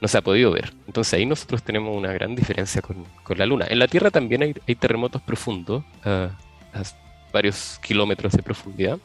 no 0.00 0.08
se 0.08 0.18
ha 0.18 0.22
podido 0.22 0.50
ver. 0.50 0.72
Entonces 0.86 1.14
ahí 1.14 1.26
nosotros 1.26 1.62
tenemos 1.62 1.96
una 1.96 2.12
gran 2.12 2.34
diferencia 2.34 2.82
con, 2.82 3.04
la 3.36 3.46
Luna. 3.46 3.66
En 3.68 3.78
la 3.78 3.88
Tierra 3.88 4.10
también 4.10 4.42
hay, 4.42 4.74
terremotos 4.74 5.22
profundos, 5.22 5.84
a 6.04 6.30
varios 7.32 7.78
kilómetros 7.82 8.32
de 8.32 8.42
profundidad, 8.42 8.98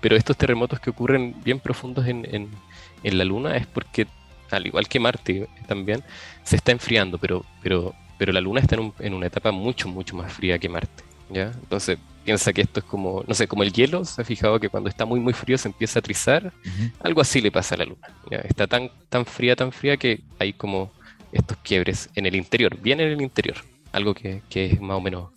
pero 0.00 0.16
estos 0.16 0.36
terremotos 0.36 0.80
que 0.80 0.90
ocurren 0.90 1.34
bien 1.44 1.60
profundos 1.60 2.06
en, 2.06 2.48
la 3.02 3.24
Luna 3.24 3.56
es 3.56 3.66
porque, 3.66 4.06
al 4.50 4.66
igual 4.66 4.88
que 4.88 5.00
Marte 5.00 5.48
también, 5.66 6.02
se 6.42 6.56
está 6.56 6.72
enfriando, 6.72 7.18
pero, 7.18 7.44
pero, 7.62 7.94
pero 8.18 8.32
la 8.32 8.40
Luna 8.40 8.60
está 8.60 8.76
en, 8.76 8.92
en 8.98 9.14
una 9.14 9.26
etapa 9.26 9.50
mucho, 9.50 9.88
mucho 9.88 10.16
más 10.16 10.32
fría 10.32 10.58
que 10.58 10.68
Marte. 10.68 11.09
¿Ya? 11.30 11.52
Entonces, 11.62 11.98
piensa 12.24 12.52
que 12.52 12.62
esto 12.62 12.80
es 12.80 12.86
como, 12.86 13.24
no 13.26 13.34
sé, 13.34 13.48
como 13.48 13.62
el 13.62 13.72
hielo, 13.72 14.04
se 14.04 14.22
ha 14.22 14.24
fijado 14.24 14.60
que 14.60 14.68
cuando 14.68 14.88
está 14.88 15.04
muy 15.04 15.20
muy 15.20 15.32
frío 15.32 15.58
se 15.58 15.68
empieza 15.68 15.98
a 15.98 16.02
trizar, 16.02 16.52
algo 17.02 17.20
así 17.20 17.40
le 17.40 17.50
pasa 17.50 17.74
a 17.74 17.78
la 17.78 17.84
luna. 17.86 18.08
Está 18.44 18.66
tan, 18.66 18.90
tan 19.08 19.24
fría, 19.26 19.56
tan 19.56 19.72
fría 19.72 19.96
que 19.96 20.20
hay 20.38 20.52
como 20.52 20.92
estos 21.32 21.56
quiebres 21.58 22.10
en 22.14 22.26
el 22.26 22.34
interior, 22.34 22.78
bien 22.80 23.00
en 23.00 23.08
el 23.08 23.22
interior, 23.22 23.56
algo 23.92 24.14
que, 24.14 24.42
es 24.54 24.80
más 24.80 24.96
o 24.96 25.00
menos, 25.00 25.30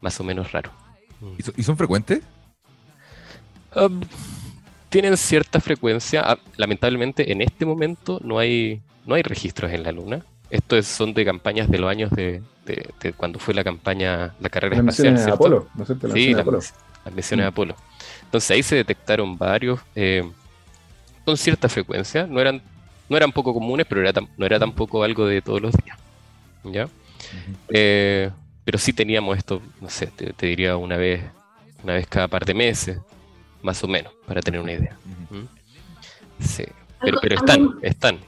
más 0.00 0.18
o 0.20 0.24
menos 0.24 0.52
raro. 0.52 0.72
¿Y 1.56 1.62
son 1.62 1.76
frecuentes? 1.76 2.20
Um, 3.74 4.02
tienen 4.88 5.16
cierta 5.16 5.60
frecuencia. 5.60 6.22
Ah, 6.24 6.38
lamentablemente 6.56 7.32
en 7.32 7.40
este 7.40 7.64
momento 7.64 8.20
no 8.22 8.38
hay, 8.38 8.82
no 9.06 9.14
hay 9.14 9.22
registros 9.22 9.72
en 9.72 9.82
la 9.82 9.92
luna. 9.92 10.24
Estos 10.54 10.86
son 10.86 11.12
de 11.12 11.24
campañas 11.24 11.68
de 11.68 11.78
los 11.78 11.90
años 11.90 12.12
de, 12.12 12.40
cuando 13.16 13.40
fue 13.40 13.54
la 13.54 13.64
campaña, 13.64 14.36
la 14.38 14.48
carrera 14.48 14.76
espacial. 14.76 15.16
De 15.16 15.32
Apolo, 15.32 15.66
¿no 15.74 15.84
sé, 15.84 15.96
sí, 16.12 16.32
las 16.32 17.12
misiones 17.12 17.42
de 17.42 17.48
Apolo. 17.48 17.74
Entonces 18.22 18.52
ahí 18.52 18.62
se 18.62 18.76
detectaron 18.76 19.36
varios 19.36 19.80
eh, 19.96 20.22
con 21.24 21.36
cierta 21.36 21.68
frecuencia. 21.68 22.28
No 22.28 22.40
eran, 22.40 22.62
no 23.08 23.16
eran 23.16 23.32
poco 23.32 23.52
comunes, 23.52 23.84
pero 23.88 24.00
era 24.00 24.12
no 24.36 24.46
era 24.46 24.60
tampoco 24.60 25.02
algo 25.02 25.26
de 25.26 25.42
todos 25.42 25.60
los 25.60 25.72
días. 25.72 25.98
¿Ya? 26.62 26.88
Eh, 27.70 28.30
pero 28.64 28.78
sí 28.78 28.92
teníamos 28.92 29.36
esto, 29.36 29.60
no 29.80 29.90
sé, 29.90 30.06
te, 30.06 30.46
diría 30.46 30.76
una 30.76 30.96
vez, 30.96 31.20
una 31.82 31.94
vez 31.94 32.06
cada 32.06 32.28
par 32.28 32.44
de 32.44 32.54
meses, 32.54 33.00
más 33.60 33.82
o 33.82 33.88
menos, 33.88 34.12
para 34.24 34.40
tener 34.40 34.60
una 34.60 34.70
idea. 34.70 34.96
Sí. 36.38 36.64
Pero, 37.00 37.18
pero 37.20 37.34
están, 37.34 37.70
están. 37.82 38.18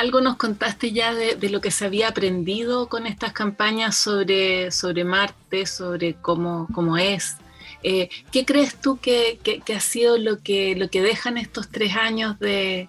Algo 0.00 0.22
nos 0.22 0.36
contaste 0.36 0.92
ya 0.92 1.12
de, 1.14 1.50
lo 1.50 1.60
que 1.60 1.70
se 1.70 1.84
había 1.84 2.08
aprendido 2.08 2.88
con 2.88 3.06
estas 3.06 3.34
campañas 3.34 3.96
sobre, 3.96 4.70
sobre 4.70 5.04
Marte, 5.04 5.66
sobre 5.66 6.14
cómo, 6.14 6.68
cómo 6.72 6.96
es. 6.96 7.36
Eh, 7.82 8.08
¿Qué 8.32 8.46
crees 8.46 8.80
tú 8.80 8.98
que, 8.98 9.38
ha 9.74 9.80
sido 9.80 10.16
lo 10.16 10.38
que, 10.38 10.74
lo 10.74 10.88
que 10.88 11.02
dejan 11.02 11.36
estos 11.36 11.68
tres 11.68 11.96
años 11.96 12.38
de, 12.38 12.88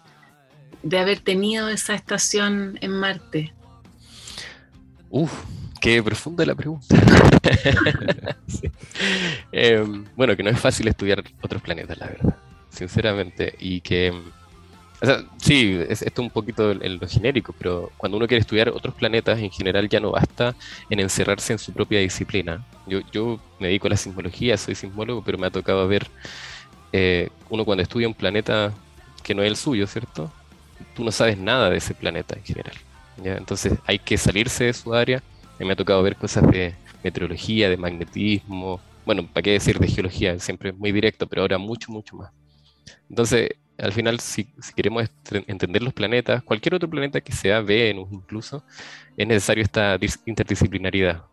haber 0.98 1.20
tenido 1.20 1.68
esa 1.68 1.96
estación 1.96 2.78
en 2.80 2.92
Marte? 2.92 3.54
Uf, 5.10 5.34
qué 5.82 6.02
profunda 6.02 6.46
la 6.46 6.56
pregunta. 6.56 6.96
Em, 9.52 10.06
bueno, 10.16 10.38
que 10.38 10.44
no 10.44 10.50
es 10.50 10.60
fácil 10.60 10.88
estudiar 10.88 11.24
otros 11.42 11.62
planetas, 11.62 11.98
la 11.98 12.08
verdad, 12.08 12.38
sinceramente, 12.70 13.56
y 13.60 13.82
que 13.82 14.14
o 15.02 15.06
sea, 15.06 15.24
sí, 15.38 15.80
es, 15.90 16.02
esto 16.02 16.22
un 16.22 16.30
poquito 16.30 16.72
en 16.72 17.00
lo 17.00 17.08
genérico, 17.08 17.54
pero 17.58 17.92
cuando 17.98 18.18
uno 18.18 18.28
quiere 18.28 18.42
estudiar 18.42 18.70
otros 18.70 18.94
planetas, 18.96 19.40
en 19.40 19.52
general 19.52 19.90
ya 19.90 20.00
no 20.00 20.12
basta 20.12 20.56
en 20.90 21.00
encerrarse 21.00 21.54
en 21.54 21.60
su 21.60 21.74
propia 21.74 22.00
disciplina. 22.00 22.66
Yo, 22.88 23.00
yo 23.12 23.40
me 23.60 23.68
dedico 23.68 23.88
a 23.88 23.92
la 23.92 23.98
sismología, 23.98 24.58
soy 24.58 24.76
sismólogo, 24.76 25.24
pero 25.24 25.38
me 25.38 25.48
ha 25.48 25.52
tocado 25.52 25.88
ver, 25.88 26.08
eh, 26.94 27.30
uno 27.50 27.66
cuando 27.66 27.84
estudia 27.84 28.08
un 28.08 28.14
planeta 28.14 28.74
que 29.24 29.34
no 29.34 29.44
es 29.44 29.50
el 29.50 29.56
suyo, 29.56 29.88
¿cierto? 29.88 30.32
Tú 30.96 31.04
no 31.04 31.12
sabes 31.12 31.38
nada 31.38 31.70
de 31.70 31.78
ese 31.78 31.94
planeta 31.94 32.36
en 32.36 32.44
general. 32.44 32.76
Entonces 33.24 33.74
hay 33.86 34.00
que 34.00 34.18
salirse 34.18 34.66
de 34.66 34.74
su 34.74 34.94
área 34.94 35.22
me 35.66 35.74
ha 35.74 35.76
tocado 35.76 36.02
ver 36.04 36.16
cosas 36.16 36.50
de 36.52 36.76
meteorología, 37.04 37.70
de 37.70 37.78
magnetismo, 37.78 38.80
bueno, 39.06 39.28
¿para 39.28 39.44
qué 39.44 39.52
decir 39.52 39.80
de 39.80 39.88
geología? 39.88 40.40
Siempre 40.40 40.72
muy 40.72 40.92
directo, 40.92 41.28
pero 41.28 41.42
ahora 41.42 41.58
mucho, 41.58 41.92
mucho 41.92 42.16
más. 42.16 42.32
Entonces, 43.10 43.50
al 43.82 43.92
final, 43.92 44.20
si, 44.20 44.48
queremos 44.76 45.10
entender 45.48 45.82
los 45.82 45.94
planetas, 45.94 46.44
cualquier 46.44 46.76
otro 46.76 46.90
planeta 46.90 47.20
que 47.20 47.32
sea 47.32 47.62
Venus 47.62 48.10
incluso, 48.12 48.64
es 49.18 49.28
necesario 49.28 49.64
esta 49.64 49.98
interdisciplinaridad. 50.26 51.24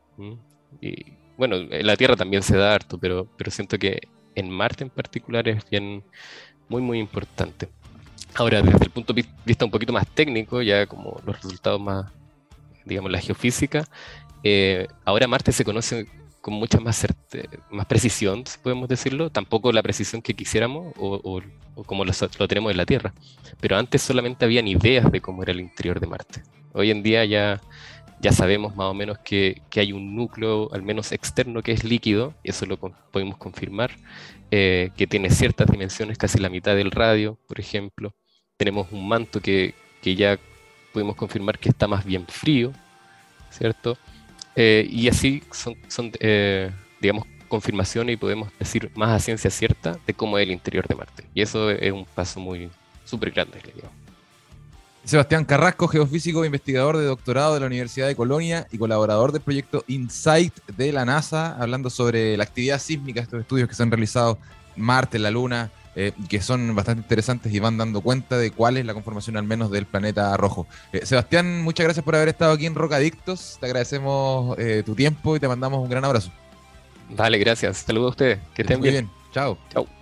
Y 0.80 1.12
bueno, 1.37 1.56
en 1.56 1.87
la 1.87 1.96
Tierra 1.96 2.16
también 2.16 2.42
se 2.42 2.56
da 2.56 2.74
harto, 2.74 2.98
pero, 2.98 3.28
pero 3.37 3.50
siento 3.50 3.78
que 3.78 4.00
en 4.34 4.50
Marte 4.50 4.84
en 4.84 4.90
particular 4.90 5.46
es 5.48 5.68
bien 5.68 6.02
muy, 6.68 6.80
muy 6.80 6.98
importante. 6.98 7.68
Ahora, 8.34 8.62
desde 8.62 8.84
el 8.84 8.90
punto 8.90 9.12
de 9.12 9.24
vista 9.44 9.64
un 9.64 9.70
poquito 9.70 9.92
más 9.92 10.06
técnico, 10.06 10.62
ya 10.62 10.87
como 10.87 11.20
los 11.26 11.37
resultados 11.37 11.80
más, 11.80 12.11
digamos, 12.84 13.11
la 13.11 13.20
geofísica, 13.20 13.84
eh, 14.42 14.87
ahora 15.04 15.26
Marte 15.26 15.52
se 15.52 15.64
conoce 15.64 16.06
con 16.40 16.55
mucha 16.55 16.81
más, 16.81 17.07
más 17.70 17.87
precisión, 17.87 18.46
si 18.46 18.59
podemos 18.59 18.88
decirlo, 18.88 19.31
tampoco 19.31 19.72
la 19.72 19.83
precisión 19.83 20.22
que 20.22 20.35
quisiéramos 20.35 20.92
o, 20.96 21.42
como 21.87 22.05
lo, 22.05 22.12
tenemos 22.48 22.70
en 22.70 22.77
la 22.77 22.87
Tierra, 22.87 23.12
pero 23.61 23.77
antes 23.77 24.03
solamente 24.03 24.44
habían 24.44 24.66
ideas 24.66 25.11
de 25.11 25.20
cómo 25.20 25.42
era 25.42 25.53
el 25.53 25.61
interior 25.61 26.01
de 26.01 26.07
Marte. 26.07 26.42
Hoy 26.72 26.90
en 26.90 27.03
día 27.03 27.24
ya, 27.24 27.61
ya 28.20 28.33
sabemos 28.33 28.77
más 28.77 28.87
o 28.87 28.94
menos 28.94 29.18
que, 29.18 29.62
que 29.70 29.81
hay 29.81 29.92
un 29.92 30.14
núcleo, 30.14 30.70
al 30.72 30.83
menos 30.83 31.12
externo, 31.12 31.62
que 31.62 31.72
es 31.72 31.85
líquido, 31.85 32.35
y 32.42 32.51
eso 32.51 32.66
lo 32.66 32.77
podemos 32.79 33.37
confirmar, 33.37 33.90
eh, 34.51 34.90
que 34.96 35.07
tiene 35.07 35.31
ciertas 35.31 35.68
dimensiones, 35.68 36.18
casi 36.18 36.38
la 36.38 36.48
mitad 36.48 36.74
del 36.74 36.90
radio, 36.90 37.38
por 37.46 37.61
ejemplo. 37.61 38.14
Tenemos 38.57 38.88
un 38.90 39.07
manto 39.09 39.40
que, 39.40 39.74
que 40.03 40.16
ya 40.16 40.38
pudimos 40.92 41.16
confirmar 41.16 41.59
que 41.59 41.68
está 41.68 41.87
más 41.87 42.05
bien 42.05 42.27
frío, 42.27 42.72
¿cierto? 43.51 43.98
Eh, 44.60 44.88
y 44.90 45.06
así 45.06 45.40
son, 45.52 46.10
eh, 46.18 46.72
digamos, 47.00 47.24
confirmaciones 47.46 48.14
y 48.14 48.16
podemos 48.16 48.48
decir 48.58 48.90
más 48.96 49.10
a 49.10 49.20
ciencia 49.20 49.52
cierta 49.52 49.96
de 50.04 50.14
cómo 50.14 50.36
es 50.36 50.42
el 50.42 50.50
interior 50.50 50.84
de 50.88 50.96
Marte. 50.96 51.24
Y 51.32 51.42
eso 51.42 51.70
es 51.70 51.92
un 51.92 52.04
paso 52.04 52.40
muy 52.40 52.68
súper 53.04 53.30
grande, 53.30 53.60
Sebastián 55.04 55.44
Carrasco, 55.44 55.86
geofísico, 55.86 56.44
investigador 56.44 56.96
de 56.96 57.04
doctorado 57.04 57.54
de 57.54 57.60
la 57.60 57.66
Universidad 57.66 58.08
de 58.08 58.16
Colonia 58.16 58.66
y 58.72 58.78
colaborador 58.78 59.30
del 59.30 59.42
proyecto 59.42 59.84
InSight 59.86 60.52
de 60.76 60.92
la 60.92 61.04
NASA, 61.04 61.56
hablando 61.56 61.88
sobre 61.88 62.36
la 62.36 62.42
actividad 62.42 62.80
sísmica, 62.80 63.20
estos 63.20 63.40
estudios 63.40 63.68
que 63.68 63.76
se 63.76 63.84
han 63.84 63.92
realizado 63.92 64.40
Marte, 64.74 65.20
la 65.20 65.30
Luna, 65.30 65.70
eh, 66.00 66.12
que 66.28 66.40
son 66.40 66.76
bastante 66.76 67.02
interesantes 67.02 67.52
y 67.52 67.58
van 67.58 67.76
dando 67.76 68.00
cuenta 68.00 68.38
de 68.38 68.52
cuál 68.52 68.76
es 68.76 68.87
la 68.87 68.94
conformación 68.94 69.37
al 69.37 69.42
menos 69.42 69.72
del 69.72 69.84
planeta 69.84 70.37
rojo. 70.37 70.68
Eh, 70.92 71.04
Sebastián, 71.04 71.61
muchas 71.62 71.82
gracias 71.82 72.04
por 72.04 72.14
haber 72.14 72.28
estado 72.28 72.52
aquí 72.52 72.66
en 72.66 72.76
Rocadictos, 72.76 73.56
te 73.58 73.66
agradecemos 73.66 74.56
eh, 74.61 74.84
tu 74.87 74.94
tiempo 74.94 75.34
y 75.34 75.40
te 75.40 75.48
mandamos 75.48 75.80
un 75.80 75.90
gran 75.90 76.04
abrazo. 76.04 76.30
Vale, 77.11 77.38
gracias. 77.38 77.78
Saludos 77.78 78.06
a 78.06 78.11
ustedes. 78.11 78.38
Que 78.54 78.62
estén 78.62 78.78
muy 78.78 78.90
bien. 78.90 79.11
Chao. 79.32 79.58
Chao. 79.72 79.97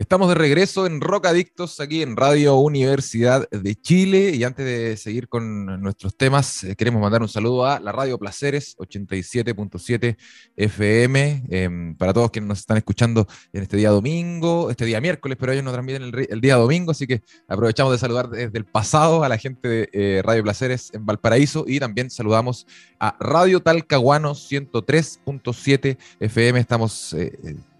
Estamos 0.00 0.30
de 0.30 0.34
regreso 0.34 0.86
en 0.86 1.02
Rocadictos, 1.02 1.78
aquí 1.78 2.00
en 2.00 2.16
Radio 2.16 2.56
Universidad 2.56 3.46
de 3.50 3.74
Chile. 3.74 4.30
Y 4.30 4.44
antes 4.44 4.64
de 4.64 4.96
seguir 4.96 5.28
con 5.28 5.66
nuestros 5.82 6.16
temas, 6.16 6.64
eh, 6.64 6.74
queremos 6.74 7.02
mandar 7.02 7.20
un 7.20 7.28
saludo 7.28 7.66
a 7.66 7.78
la 7.80 7.92
Radio 7.92 8.16
Placeres 8.18 8.76
87.7 8.78 10.16
FM. 10.56 11.44
Em, 11.50 11.94
para 11.96 12.14
todos 12.14 12.30
quienes 12.30 12.48
nos 12.48 12.60
están 12.60 12.78
escuchando 12.78 13.26
en 13.52 13.62
este 13.62 13.76
día 13.76 13.90
domingo, 13.90 14.70
este 14.70 14.86
día 14.86 15.02
miércoles, 15.02 15.36
pero 15.38 15.52
ellos 15.52 15.64
nos 15.64 15.74
transmiten 15.74 16.10
el, 16.30 16.40
día 16.40 16.56
domingo. 16.56 16.92
Así 16.92 17.06
que 17.06 17.20
aprovechamos 17.46 17.92
de 17.92 17.98
saludar 17.98 18.30
desde 18.30 18.56
el 18.56 18.64
pasado 18.64 19.22
a 19.22 19.28
la 19.28 19.36
gente 19.36 19.68
de 19.68 19.90
eh, 19.92 20.22
Radio 20.24 20.42
Placeres 20.44 20.88
en 20.94 21.04
Valparaíso. 21.04 21.66
Y 21.66 21.78
también 21.78 22.08
saludamos 22.08 22.66
a 22.98 23.18
Radio 23.20 23.60
Talcahuano 23.60 24.32
103.7 24.32 25.98
FM. 26.20 26.58
Estamos. 26.58 27.14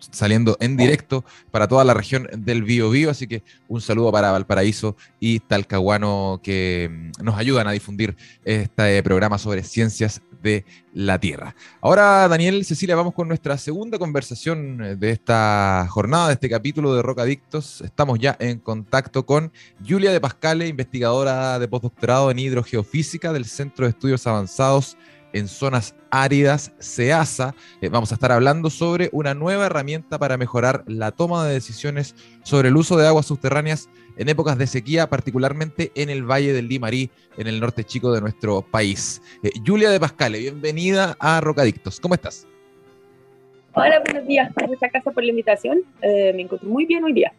Eh, 0.00 0.08
saliendo 0.10 0.56
en 0.60 0.76
directo 0.76 1.24
para 1.50 1.68
toda 1.68 1.84
la 1.84 1.94
región 1.94 2.28
del 2.36 2.62
Bío 2.62 2.90
Bío, 2.90 3.10
así 3.10 3.26
que 3.26 3.42
un 3.68 3.80
saludo 3.80 4.12
para 4.12 4.32
Valparaíso 4.32 4.96
y 5.18 5.40
Talcahuano 5.40 6.40
que 6.42 6.90
mm, 6.90 7.24
nos 7.24 7.38
ayudan 7.38 7.66
a 7.66 7.72
difundir 7.72 8.16
este 8.44 9.02
programa 9.02 9.38
sobre 9.38 9.62
ciencias 9.62 10.22
de 10.42 10.64
la 10.94 11.18
Tierra. 11.18 11.54
Ahora, 11.80 12.26
Daniel, 12.28 12.64
Cecilia, 12.64 12.96
vamos 12.96 13.14
con 13.14 13.28
nuestra 13.28 13.58
segunda 13.58 13.98
conversación 13.98 14.98
de 14.98 15.10
esta 15.10 15.86
jornada, 15.90 16.28
de 16.28 16.34
este 16.34 16.48
capítulo 16.48 16.94
de 16.94 17.02
Rocadictos. 17.02 17.82
Estamos 17.82 18.18
ya 18.18 18.36
en 18.40 18.58
contacto 18.58 19.26
con 19.26 19.52
Julia 19.86 20.12
de 20.12 20.20
Pascale, 20.20 20.66
investigadora 20.66 21.58
de 21.58 21.68
postdoctorado 21.68 22.30
en 22.30 22.38
hidrogeofísica 22.38 23.32
del 23.32 23.44
Centro 23.44 23.84
de 23.84 23.90
Estudios 23.90 24.26
Avanzados 24.26 24.96
en 25.32 25.48
zonas 25.48 25.94
áridas, 26.10 26.72
SEASA. 26.78 27.54
Eh, 27.80 27.88
vamos 27.88 28.10
a 28.10 28.14
estar 28.14 28.32
hablando 28.32 28.70
sobre 28.70 29.08
una 29.12 29.34
nueva 29.34 29.66
herramienta 29.66 30.18
para 30.18 30.36
mejorar 30.36 30.84
la 30.86 31.12
toma 31.12 31.46
de 31.46 31.54
decisiones 31.54 32.14
sobre 32.42 32.68
el 32.68 32.76
uso 32.76 32.96
de 32.96 33.06
aguas 33.06 33.26
subterráneas 33.26 33.88
en 34.16 34.28
épocas 34.28 34.58
de 34.58 34.66
sequía, 34.66 35.08
particularmente 35.08 35.92
en 35.94 36.10
el 36.10 36.24
Valle 36.24 36.52
del 36.52 36.68
Limarí, 36.68 37.10
en 37.38 37.46
el 37.46 37.60
norte 37.60 37.84
chico 37.84 38.12
de 38.12 38.20
nuestro 38.20 38.62
país. 38.62 39.22
Eh, 39.42 39.50
Julia 39.64 39.90
de 39.90 40.00
Pascale, 40.00 40.38
bienvenida 40.38 41.16
a 41.18 41.40
Rocadictos. 41.40 42.00
¿Cómo 42.00 42.14
estás? 42.14 42.46
Hola, 43.72 44.02
buenos 44.04 44.26
días. 44.26 44.50
Muchas 44.66 44.90
gracias 44.90 45.14
por 45.14 45.22
la 45.22 45.30
invitación. 45.30 45.78
Eh, 46.02 46.32
me 46.34 46.42
encuentro 46.42 46.68
muy 46.68 46.86
bien 46.86 47.04
hoy 47.04 47.12
día. 47.12 47.32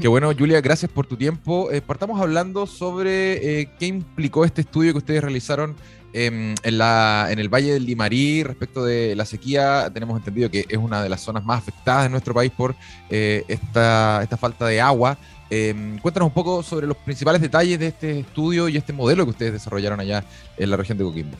Qué 0.00 0.08
bueno, 0.08 0.30
Julia, 0.36 0.60
gracias 0.60 0.90
por 0.90 1.06
tu 1.06 1.16
tiempo. 1.16 1.70
partamos 1.86 2.20
hablando 2.20 2.66
sobre 2.66 3.70
qué 3.78 3.86
implicó 3.86 4.44
este 4.44 4.60
estudio 4.60 4.92
que 4.92 4.98
ustedes 4.98 5.22
realizaron 5.22 5.74
Em, 6.18 6.54
en, 6.62 6.78
la, 6.78 7.26
en 7.28 7.38
el 7.38 7.50
Valle 7.50 7.74
del 7.74 7.84
Limarí, 7.84 8.42
respecto 8.42 8.82
de 8.82 9.14
la 9.14 9.26
sequía, 9.26 9.90
tenemos 9.92 10.16
entendido 10.16 10.50
que 10.50 10.64
es 10.66 10.78
una 10.78 11.02
de 11.02 11.10
las 11.10 11.20
zonas 11.20 11.44
más 11.44 11.58
afectadas 11.58 12.04
de 12.04 12.08
nuestro 12.08 12.32
país 12.32 12.50
por 12.50 12.74
eh, 13.10 13.44
esta, 13.48 14.22
esta 14.22 14.38
falta 14.38 14.66
de 14.66 14.80
agua. 14.80 15.18
Em, 15.50 15.98
cuéntanos 15.98 16.28
un 16.28 16.32
poco 16.32 16.62
sobre 16.62 16.86
los 16.86 16.96
principales 16.96 17.42
detalles 17.42 17.78
de 17.78 17.88
este 17.88 18.20
estudio 18.20 18.66
y 18.70 18.78
este 18.78 18.94
modelo 18.94 19.24
que 19.24 19.32
ustedes 19.32 19.52
desarrollaron 19.52 20.00
allá 20.00 20.24
en 20.56 20.70
la 20.70 20.78
región 20.78 20.96
de 20.96 21.04
Coquimbo. 21.04 21.36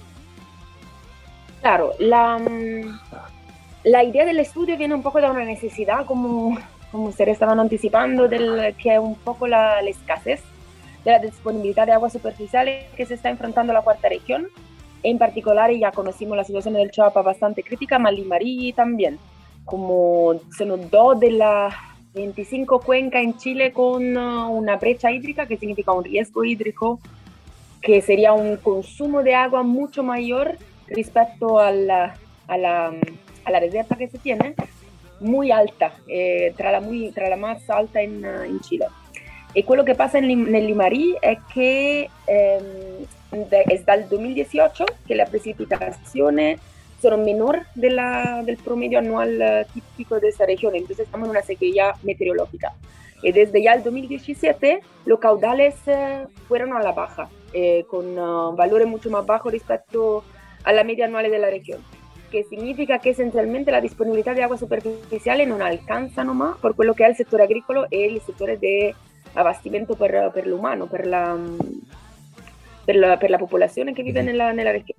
Claro, 1.63 1.95
la, 1.99 2.39
la 3.83 4.05
idea 4.05 4.27
del 4.27 4.41
estudio 4.41 4.77
viene 4.77 4.95
un 4.95 5.03
poco 5.03 5.23
de 5.23 5.31
una 5.31 5.47
necesidad, 5.47 6.05
como, 6.05 6.59
como 6.93 7.07
ustedes 7.07 7.33
estaban 7.33 7.59
anticipando, 7.61 8.29
del, 8.29 8.75
que 8.77 8.93
es 8.93 9.01
un 9.01 9.15
poco 9.15 9.47
la, 9.47 9.81
la 9.81 9.89
escasez 9.89 10.43
de 11.07 11.13
la 11.13 11.19
disponibilidad 11.21 11.87
de 11.87 11.93
aguas 11.93 12.13
superficiales 12.13 12.85
que 12.95 13.07
se 13.07 13.15
está 13.15 13.31
enfrentando 13.31 13.73
la 13.73 13.81
cuarta 13.81 14.11
región. 14.11 14.49
En 15.07 15.19
particular, 15.19 15.71
ya 15.71 15.93
conocimos 15.93 16.37
la 16.37 16.43
situación 16.43 16.75
del 16.75 16.91
Chapa 16.91 17.23
bastante 17.23 17.63
crítica, 17.63 17.97
Malimarí 17.97 18.73
también, 18.73 19.21
como 19.65 20.41
se 20.51 20.67
notó 20.67 21.15
de 21.15 21.31
las 21.31 21.73
25 22.15 22.81
cuencas 22.81 23.23
en 23.23 23.37
Chile 23.37 23.73
con 23.73 24.17
uh, 24.17 24.51
una 24.51 24.75
brecha 24.75 25.13
hídrica, 25.13 25.47
que 25.47 25.59
significa 25.59 25.93
un 25.93 26.03
riesgo 26.03 26.43
hídrico, 26.43 26.99
que 27.81 28.03
sería 28.03 28.33
un 28.33 28.57
consumo 28.57 29.23
de 29.23 29.37
agua 29.37 29.63
mucho 29.63 30.03
mayor 30.03 30.59
respecto 30.89 31.61
a 31.61 31.71
la, 31.71 32.17
a 32.49 32.59
la, 32.59 32.93
a 33.45 33.51
la 33.53 33.61
reserva 33.61 33.95
que 33.95 34.09
se 34.09 34.19
tiene, 34.19 34.57
muy 35.21 35.53
alta, 35.53 35.93
eh, 36.09 36.53
la 36.59 36.81
muy, 36.81 37.13
tra 37.13 37.29
la 37.29 37.37
más 37.37 37.71
alta 37.71 38.03
en, 38.03 38.25
uh, 38.25 38.43
en 38.43 38.59
Chile. 38.59 38.87
E 39.53 39.63
quello 39.63 39.85
che 39.85 39.95
passa 39.95 40.19
nel 40.19 40.65
Limarí 40.65 41.17
è 41.21 41.39
che 41.47 42.11
ehm, 42.25 43.07
è 43.49 43.83
dal 43.85 44.05
2018 44.05 44.85
che 45.07 45.15
le 45.15 45.27
precipitazioni 45.29 46.57
sono 46.99 47.19
menor 47.19 47.67
della, 47.75 48.41
del 48.45 48.57
promedio 48.57 48.99
anual 48.99 49.67
típico 49.73 50.19
de 50.19 50.29
esta 50.29 50.47
región, 50.47 50.75
entonces 50.75 51.07
estamos 51.07 51.27
en 51.27 51.31
una 51.31 51.43
sequía 51.43 51.95
meteorológica. 52.03 52.75
Y 53.23 53.33
desde 53.33 53.63
ya 53.63 53.73
el 53.73 53.83
2017 53.83 54.81
los 55.05 55.19
caudales 55.19 55.75
eh, 55.87 56.27
fueron 56.49 56.73
a 56.75 56.83
la 56.83 56.93
baja, 56.93 57.29
eh, 57.53 57.85
con 57.89 58.19
uh, 58.19 58.55
valores 58.55 58.87
mucho 58.87 59.11
más 59.11 59.25
bajos 59.25 59.53
respecto 59.53 60.25
a 60.65 60.73
la 60.73 60.85
media 60.85 61.07
anual 61.07 61.31
de 61.31 61.39
la 61.39 61.49
región, 61.49 61.81
que 62.31 62.45
significa 62.45 62.99
que 62.99 63.11
esencialmente 63.11 63.71
la 63.71 63.81
disponibilidad 63.81 64.35
de 64.35 64.43
agua 64.43 64.59
superficial 64.59 65.47
no 65.49 65.65
alcanza 65.65 66.25
nomás 66.25 66.57
por 66.59 66.75
quello 66.75 66.95
che 66.95 67.05
è 67.05 67.09
il 67.09 67.17
settore 67.17 67.45
agricolo 67.45 67.87
e 67.89 68.07
il 68.07 68.21
settore 68.21 68.59
de 68.59 68.95
abastimiento 69.35 69.95
per, 69.95 70.31
per 70.33 70.47
l'umano, 70.47 70.87
per 70.87 71.07
la, 71.07 71.37
per, 72.87 72.97
la, 72.97 73.19
per 73.19 73.31
la 73.31 73.39
popolazione 73.39 73.93
che 73.93 74.03
vive 74.03 74.23
nella, 74.23 74.53
nella 74.53 74.73
región. 74.73 74.97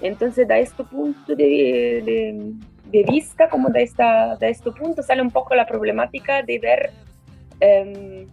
Entonces, 0.00 0.46
da 0.46 0.58
este 0.58 0.84
punto 0.84 1.34
de, 1.34 2.02
de, 2.04 2.52
de 2.90 3.02
vista, 3.04 3.48
como 3.48 3.70
de, 3.70 3.82
esta, 3.82 4.36
de 4.36 4.50
este 4.50 4.70
punto, 4.70 5.02
sale 5.02 5.22
un 5.22 5.30
poco 5.30 5.54
la 5.54 5.66
problemática 5.66 6.42
de 6.42 6.58
ver 6.58 6.90
eh, 7.60 8.26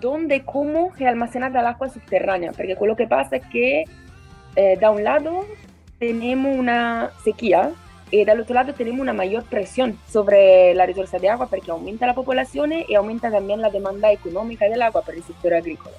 dónde 0.00 0.36
y 0.36 0.40
cómo 0.40 0.92
es 0.98 1.06
almacenada 1.06 1.60
el 1.60 1.66
agua 1.66 1.88
subterránea, 1.88 2.52
porque 2.52 2.76
lo 2.80 2.96
que 2.96 3.06
pasa 3.06 3.36
es 3.36 3.46
que, 3.46 3.84
eh, 4.56 4.78
da 4.80 4.90
un 4.90 5.04
lado, 5.04 5.44
tenemos 5.98 6.56
una 6.56 7.10
sequía 7.22 7.70
y 8.10 8.24
del 8.24 8.40
otro 8.40 8.54
lado 8.54 8.72
tenemos 8.74 9.00
una 9.00 9.12
mayor 9.12 9.44
presión 9.44 9.98
sobre 10.08 10.74
la 10.74 10.86
reserva 10.86 11.18
de 11.18 11.28
agua 11.28 11.46
porque 11.48 11.70
aumenta 11.70 12.06
la 12.06 12.14
población 12.14 12.72
y 12.86 12.94
aumenta 12.94 13.30
también 13.30 13.60
la 13.60 13.70
demanda 13.70 14.12
económica 14.12 14.68
del 14.68 14.82
agua 14.82 15.02
para 15.02 15.16
el 15.16 15.24
sector 15.24 15.54
agrícola. 15.54 15.96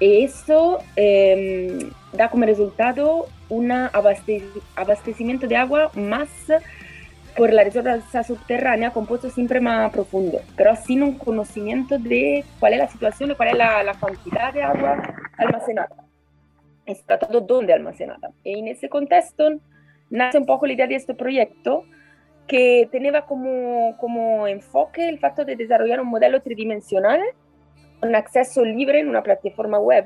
Eso 0.00 0.78
em, 0.96 1.90
da 2.12 2.28
como 2.28 2.44
resultado 2.44 3.26
un 3.48 3.70
abastecimiento 3.70 5.46
de 5.46 5.56
agua 5.56 5.90
más 5.94 6.28
por 7.36 7.52
la 7.52 7.64
reserva 7.64 8.00
subterránea 8.22 8.92
con 8.92 9.06
pozos 9.06 9.32
siempre 9.32 9.60
más 9.60 9.92
profundos, 9.92 10.42
pero 10.56 10.74
sin 10.76 11.02
un 11.02 11.18
conocimiento 11.18 11.98
de 11.98 12.44
cuál 12.60 12.74
es 12.74 12.78
la 12.78 12.88
situación 12.88 13.34
cuál 13.36 13.50
es 13.50 13.56
la, 13.56 13.82
la 13.82 13.94
cantidad 13.94 14.52
de 14.52 14.62
agua 14.62 15.02
almacenada. 15.36 15.96
Es 16.86 17.02
tratado 17.04 17.40
dónde 17.40 17.72
almacenada. 17.72 18.30
Y 18.44 18.58
en 18.58 18.68
ese 18.68 18.88
contexto 18.88 19.48
nace 20.10 20.38
un 20.38 20.46
poco 20.46 20.66
la 20.66 20.74
idea 20.74 20.86
de 20.86 20.96
este 20.96 21.14
proyecto 21.14 21.84
que 22.46 22.88
tenía 22.92 23.22
como, 23.22 23.96
como 23.98 24.46
enfoque 24.46 25.08
el 25.08 25.18
facto 25.18 25.44
de 25.44 25.56
desarrollar 25.56 26.00
un 26.00 26.08
modelo 26.08 26.42
tridimensional 26.42 27.20
con 28.04 28.14
acceso 28.14 28.62
libre 28.62 29.00
en 29.00 29.08
una 29.08 29.22
plataforma 29.22 29.78
web 29.78 30.04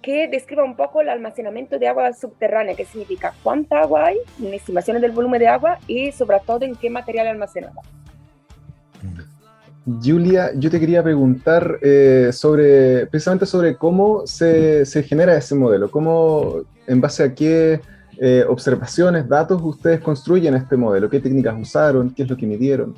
que 0.00 0.28
describa 0.28 0.64
un 0.64 0.76
poco 0.76 1.02
el 1.02 1.10
almacenamiento 1.10 1.78
de 1.78 1.86
agua 1.86 2.10
subterránea, 2.14 2.74
que 2.74 2.86
significa 2.86 3.34
cuánta 3.42 3.80
agua 3.80 4.06
hay, 4.06 4.16
estimaciones 4.54 5.02
del 5.02 5.10
volumen 5.12 5.38
de 5.38 5.48
agua 5.48 5.78
y 5.86 6.10
sobre 6.12 6.38
todo 6.46 6.64
en 6.64 6.74
qué 6.74 6.88
material 6.88 7.26
almacenada. 7.26 7.82
Julia, 10.02 10.52
yo 10.54 10.70
te 10.70 10.80
quería 10.80 11.02
preguntar 11.02 11.78
eh, 11.82 12.30
sobre, 12.32 13.06
precisamente 13.08 13.44
sobre 13.44 13.76
cómo 13.76 14.26
se, 14.26 14.86
se, 14.86 15.02
genera 15.02 15.36
ese 15.36 15.54
modelo, 15.54 15.90
cómo, 15.90 16.62
en 16.86 17.00
base 17.02 17.24
a 17.24 17.34
qué 17.34 17.80
eh, 18.18 18.44
observaciones, 18.48 19.28
datos 19.28 19.60
ustedes 19.62 20.00
construyen 20.00 20.54
este 20.54 20.78
modelo, 20.78 21.10
qué 21.10 21.20
técnicas 21.20 21.54
usaron, 21.60 22.08
qué 22.14 22.22
es 22.22 22.30
lo 22.30 22.38
que 22.38 22.46
midieron. 22.46 22.94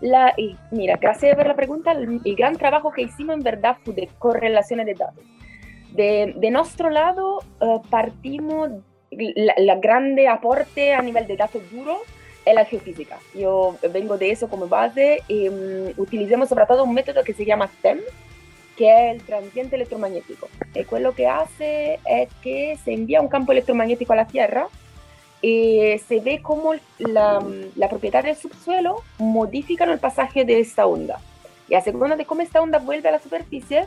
La, 0.00 0.32
y 0.36 0.56
mira, 0.70 0.96
gracias 1.00 1.36
por 1.36 1.46
la 1.46 1.56
pregunta. 1.56 1.92
El, 1.92 2.20
gran 2.36 2.56
trabajo 2.56 2.92
que 2.92 3.02
hicimos 3.02 3.36
en 3.36 3.42
verdad 3.42 3.76
fue 3.84 3.94
de 3.94 4.08
correlaciones 4.18 4.86
de 4.86 4.94
datos. 4.94 5.24
De, 5.92 6.34
de 6.36 6.50
nuestro 6.50 6.90
lado, 6.90 7.40
uh, 7.60 7.82
partimos 7.88 8.70
la, 9.10 9.76
grande 9.76 10.28
aporte 10.28 10.92
a 10.94 11.02
nivel 11.02 11.26
de 11.26 11.36
datos 11.36 11.62
duros 11.70 11.98
es 12.44 12.54
la 12.54 12.64
geofísica. 12.64 13.18
Yo 13.34 13.76
vengo 13.92 14.16
de 14.16 14.30
eso 14.30 14.48
como 14.48 14.68
base 14.68 15.22
y 15.28 15.48
um, 15.48 15.92
utilicemos 15.96 16.48
sobre 16.48 16.66
todo 16.66 16.84
un 16.84 16.94
método 16.94 17.22
que 17.24 17.34
se 17.34 17.44
llama 17.44 17.70
TEM, 17.82 17.98
que 18.76 18.88
es 18.88 19.14
el 19.14 19.22
transiente 19.22 19.76
electromagnético. 19.76 20.48
Y 20.74 21.00
lo 21.00 21.14
que 21.14 21.26
hace 21.26 21.98
es 22.06 22.28
que 22.42 22.78
se 22.84 22.92
envía 22.92 23.20
un 23.20 23.28
campo 23.28 23.52
electromagnético 23.52 24.12
a 24.12 24.16
la 24.16 24.26
Tierra 24.26 24.68
y 25.40 25.98
se 26.06 26.20
ve 26.20 26.40
cómo 26.42 26.74
la, 26.98 27.42
la 27.76 27.88
propiedad 27.88 28.24
del 28.24 28.36
subsuelo 28.36 29.02
modifica 29.18 29.84
el 29.84 29.98
pasaje 29.98 30.44
de 30.44 30.60
esta 30.60 30.86
onda. 30.86 31.20
Y 31.68 31.74
a 31.74 31.80
segunda 31.80 32.16
de 32.16 32.24
cómo 32.24 32.40
esta 32.40 32.60
onda 32.60 32.78
vuelve 32.78 33.08
a 33.08 33.12
la 33.12 33.18
superficie, 33.18 33.86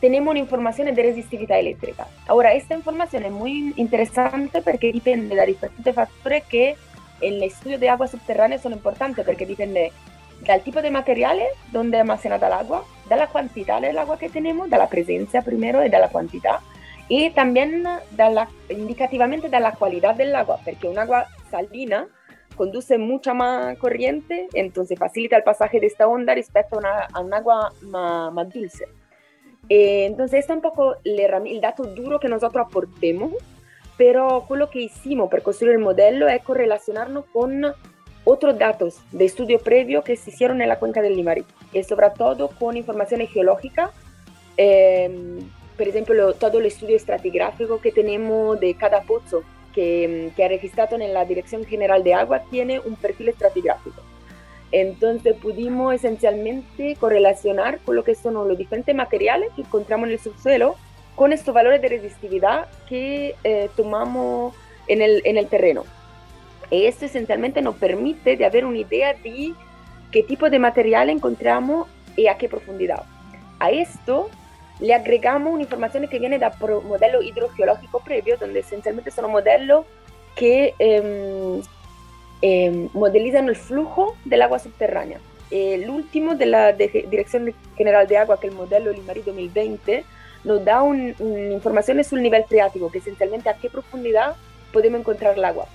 tenemos 0.00 0.36
información 0.36 0.92
de 0.92 1.02
resistividad 1.02 1.60
eléctrica. 1.60 2.08
Ahora, 2.26 2.52
esta 2.52 2.74
información 2.74 3.24
es 3.24 3.30
muy 3.30 3.72
interesante 3.76 4.60
porque 4.60 4.92
depende 4.92 5.36
de 5.36 5.46
diferentes 5.46 5.94
factores 5.94 6.42
que 6.44 6.76
en 7.20 7.34
el 7.34 7.44
estudio 7.44 7.78
de 7.78 7.88
agua 7.88 8.08
subterránea 8.08 8.58
son 8.58 8.72
importantes, 8.72 9.24
porque 9.24 9.46
depende 9.46 9.92
del 10.40 10.60
tipo 10.62 10.82
de 10.82 10.90
materiales 10.90 11.46
donde 11.70 11.98
almacenada 11.98 12.48
el 12.48 12.52
agua, 12.52 12.84
de 13.08 13.16
la 13.16 13.28
cantidad 13.28 13.80
del 13.80 13.96
agua 13.96 14.18
que 14.18 14.28
tenemos, 14.28 14.68
de 14.68 14.76
la 14.76 14.88
presencia 14.88 15.40
primero 15.42 15.84
y 15.86 15.88
de 15.88 15.98
la 16.00 16.08
cantidad, 16.08 16.56
y 17.14 17.28
también 17.28 17.82
de 17.82 18.30
la, 18.30 18.48
indicativamente 18.70 19.50
de 19.50 19.60
la 19.60 19.72
calidad 19.72 20.14
del 20.14 20.34
agua, 20.34 20.58
porque 20.64 20.88
un 20.88 20.98
agua 20.98 21.26
salina 21.50 22.08
conduce 22.56 22.96
mucha 22.96 23.34
más 23.34 23.76
corriente, 23.76 24.48
entonces 24.54 24.98
facilita 24.98 25.36
el 25.36 25.42
pasaje 25.42 25.78
de 25.78 25.88
esta 25.88 26.08
onda 26.08 26.34
respecto 26.34 26.76
a, 26.76 26.78
una, 26.78 27.00
a 27.12 27.20
un 27.20 27.34
agua 27.34 27.74
más, 27.82 28.32
más 28.32 28.48
dulce. 28.48 28.86
Eh, 29.68 30.06
entonces, 30.06 30.40
este 30.40 30.54
es 30.54 30.56
un 30.56 30.62
poco 30.62 30.96
el, 31.04 31.20
el 31.20 31.60
dato 31.60 31.82
duro 31.82 32.18
que 32.18 32.28
nosotros 32.28 32.64
aportemos, 32.66 33.32
pero 33.98 34.46
lo 34.48 34.70
que 34.70 34.80
hicimos 34.80 35.28
para 35.28 35.42
construir 35.42 35.74
el 35.74 35.80
modelo 35.80 36.28
es 36.28 36.42
correlacionarnos 36.42 37.26
con 37.26 37.62
otros 38.24 38.58
datos 38.58 39.02
de 39.12 39.26
estudio 39.26 39.58
previo 39.58 40.02
que 40.02 40.16
se 40.16 40.30
hicieron 40.30 40.62
en 40.62 40.68
la 40.70 40.78
cuenca 40.78 41.02
del 41.02 41.16
Limarí, 41.16 41.44
y 41.74 41.82
sobre 41.82 42.08
todo 42.16 42.48
con 42.58 42.78
informaciones 42.78 43.30
geológicas. 43.30 43.90
Eh, 44.56 45.42
por 45.76 45.88
ejemplo, 45.88 46.34
todo 46.34 46.58
el 46.58 46.66
estudio 46.66 46.96
estratigráfico 46.96 47.80
que 47.80 47.92
tenemos 47.92 48.58
de 48.60 48.74
cada 48.74 49.02
pozo 49.02 49.42
que, 49.74 50.30
que 50.36 50.44
ha 50.44 50.48
registrado 50.48 50.96
en 50.96 51.14
la 51.14 51.24
Dirección 51.24 51.64
General 51.64 52.04
de 52.04 52.14
Agua 52.14 52.42
tiene 52.50 52.80
un 52.80 52.96
perfil 52.96 53.28
estratigráfico. 53.28 54.02
Entonces 54.70 55.36
pudimos 55.36 55.94
esencialmente 55.94 56.96
correlacionar 56.96 57.78
con 57.80 57.94
lo 57.94 58.04
que 58.04 58.14
son 58.14 58.34
los 58.34 58.56
diferentes 58.56 58.94
materiales 58.94 59.50
que 59.54 59.62
encontramos 59.62 60.06
en 60.06 60.14
el 60.14 60.18
subsuelo 60.18 60.76
con 61.14 61.32
estos 61.32 61.54
valores 61.54 61.82
de 61.82 61.88
resistividad 61.88 62.68
que 62.88 63.34
eh, 63.44 63.68
tomamos 63.76 64.54
en 64.88 65.02
el, 65.02 65.20
en 65.24 65.36
el 65.36 65.46
terreno. 65.46 65.84
Esto 66.70 67.04
esencialmente 67.04 67.60
nos 67.60 67.76
permite 67.76 68.36
de 68.36 68.46
haber 68.46 68.64
una 68.64 68.78
idea 68.78 69.12
de 69.12 69.52
qué 70.10 70.22
tipo 70.22 70.48
de 70.48 70.58
material 70.58 71.10
encontramos 71.10 71.86
y 72.16 72.28
a 72.28 72.38
qué 72.38 72.48
profundidad. 72.48 73.04
A 73.58 73.70
esto 73.70 74.30
le 74.82 74.94
agregamos 74.94 75.52
una 75.52 75.62
información 75.62 76.08
que 76.08 76.18
viene 76.18 76.40
del 76.40 76.50
modelo 76.82 77.22
hidrogeológico 77.22 78.00
previo, 78.00 78.36
donde 78.36 78.60
esencialmente 78.60 79.12
son 79.12 79.30
modelos 79.30 79.86
que 80.34 80.74
eh, 80.80 81.62
eh, 82.42 82.88
modelizan 82.92 83.48
el 83.48 83.54
flujo 83.54 84.16
del 84.24 84.42
agua 84.42 84.58
subterránea. 84.58 85.20
El 85.52 85.88
último 85.88 86.34
de 86.34 86.46
la 86.46 86.72
Dirección 86.72 87.54
General 87.76 88.08
de 88.08 88.16
Agua, 88.16 88.40
que 88.40 88.48
es 88.48 88.52
el 88.52 88.58
modelo 88.58 88.90
Limari 88.90 89.22
2020, 89.22 90.04
nos 90.42 90.64
da 90.64 90.82
una 90.82 91.14
un 91.20 91.52
información 91.52 92.02
sobre 92.02 92.20
el 92.20 92.24
nivel 92.24 92.44
freático, 92.44 92.90
que 92.90 92.98
esencialmente 92.98 93.50
a 93.50 93.54
qué 93.54 93.70
profundidad 93.70 94.34
podemos 94.72 94.98
encontrar 95.00 95.38
el 95.38 95.44
agua. 95.44 95.66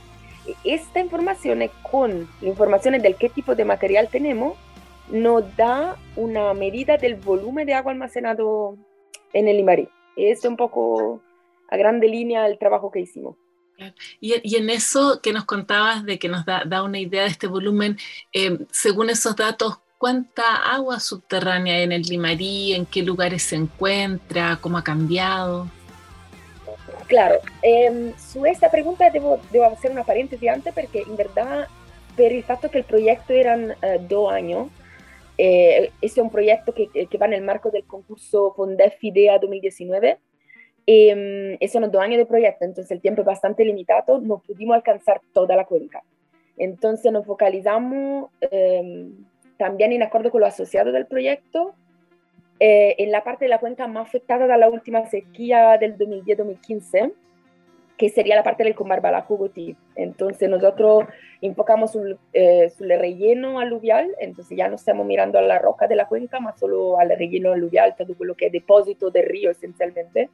Esta 0.65 0.99
información 0.99 1.61
con 1.89 2.27
la 2.41 2.49
información 2.49 3.01
del 3.01 3.15
qué 3.15 3.29
tipo 3.29 3.55
de 3.55 3.63
material 3.63 4.09
tenemos, 4.09 4.57
nos 5.09 5.55
da 5.55 5.95
una 6.17 6.53
medida 6.53 6.97
del 6.97 7.15
volumen 7.15 7.65
de 7.65 7.73
agua 7.73 7.93
almacenado 7.93 8.77
en 9.33 9.47
el 9.47 9.57
Limarí. 9.57 9.89
Es 10.15 10.43
un 10.45 10.57
poco 10.57 11.21
a 11.69 11.77
grande 11.77 12.07
línea 12.07 12.47
el 12.47 12.57
trabajo 12.57 12.91
que 12.91 13.01
hicimos. 13.01 13.35
Y, 14.19 14.33
y, 14.43 14.55
en 14.55 14.71
eso 14.71 15.21
que 15.21 15.33
nos 15.33 15.45
contabas 15.45 16.03
de 16.03 16.17
que 16.17 16.29
nos 16.29 16.45
da, 16.45 16.63
da 16.65 16.81
una 16.81 16.99
idea 16.99 17.23
de 17.23 17.29
este 17.29 17.45
volumen, 17.45 17.97
eh, 18.33 18.57
según 18.71 19.11
esos 19.11 19.35
datos, 19.35 19.77
¿cuánta 19.99 20.55
agua 20.73 20.99
subterránea 20.99 21.75
hay 21.75 21.83
en 21.83 21.91
el 21.91 22.01
Limarí? 22.01 22.73
¿En 22.73 22.87
qué 22.87 23.03
lugares 23.03 23.43
se 23.43 23.55
encuentra? 23.55 24.57
¿Cómo 24.59 24.79
ha 24.79 24.83
cambiado? 24.83 25.67
Claro, 27.07 27.35
eh, 27.61 28.13
sobre 28.17 28.51
esta 28.51 28.69
pregunta 28.69 29.09
debo, 29.09 29.39
debo, 29.51 29.65
hacer 29.65 29.91
una 29.91 30.03
paréntesis 30.03 30.49
antes 30.49 30.73
porque 30.73 31.03
en 31.07 31.15
verdad, 31.15 31.67
por 32.15 32.25
el 32.25 32.43
facto 32.43 32.69
que 32.69 32.79
el 32.79 32.83
proyecto 32.83 33.33
eran 33.33 33.71
uh, 33.71 34.07
dos 34.09 34.31
años, 34.31 34.67
eh, 35.37 35.91
este 36.01 36.19
es 36.19 36.23
un 36.23 36.29
proyecto 36.29 36.73
que, 36.73 36.87
que, 36.89 37.17
va 37.17 37.27
en 37.27 37.33
el 37.33 37.43
marco 37.43 37.69
del 37.69 37.85
concurso 37.85 38.53
Fondef 38.55 39.03
IDEA 39.03 39.39
2019. 39.39 40.17
Eh, 40.89 41.57
son 41.71 41.91
dos 41.91 42.01
años 42.01 42.17
de 42.17 42.25
proyecto, 42.25 42.63
entonces 42.63 42.91
el 42.91 43.01
tiempo 43.01 43.21
es 43.21 43.27
bastante 43.27 43.65
limitado, 43.65 44.21
no 44.21 44.39
pudimos 44.39 44.75
alcanzar 44.75 45.21
toda 45.33 45.55
la 45.55 45.65
cuenca. 45.65 46.03
Entonces 46.57 47.11
nos 47.11 47.25
focalizamos 47.25 48.29
eh, 48.39 49.09
también 49.57 49.91
en 49.91 50.03
acuerdo 50.03 50.31
con 50.31 50.41
los 50.41 50.53
asociados 50.53 50.93
del 50.93 51.05
proyecto 51.05 51.75
eh, 52.59 52.95
en 52.97 53.11
la 53.11 53.23
parte 53.23 53.45
de 53.45 53.49
la 53.49 53.59
cuenca 53.59 53.87
más 53.87 54.07
afectada 54.07 54.47
de 54.47 54.57
la 54.57 54.69
última 54.69 55.05
sequía 55.05 55.77
del 55.77 55.97
2010-2015 55.97 57.13
que 57.97 58.09
sería 58.09 58.35
la 58.35 58.43
parte 58.43 58.63
del 58.63 58.75
Combarbala 58.75 59.23
Jugotí. 59.23 59.75
Entonces 59.95 60.47
nosotros 60.49 61.05
enfocamos 61.41 61.95
el 61.95 62.17
eh, 62.33 62.71
relleno 62.79 63.59
aluvial, 63.59 64.15
entonces 64.19 64.55
ya 64.55 64.67
no 64.67 64.75
estamos 64.75 65.05
mirando 65.05 65.39
a 65.39 65.41
la 65.41 65.57
roca 65.57 65.87
de 65.87 65.95
la 65.95 66.07
cuenca, 66.07 66.39
más 66.39 66.59
solo 66.59 66.99
al 66.99 67.09
relleno 67.09 67.53
aluvial, 67.53 67.95
todo 67.97 68.13
lo 68.19 68.35
que 68.35 68.47
es 68.47 68.51
depósito 68.51 69.09
de 69.09 69.23
río 69.23 69.49
esencialmente. 69.49 70.29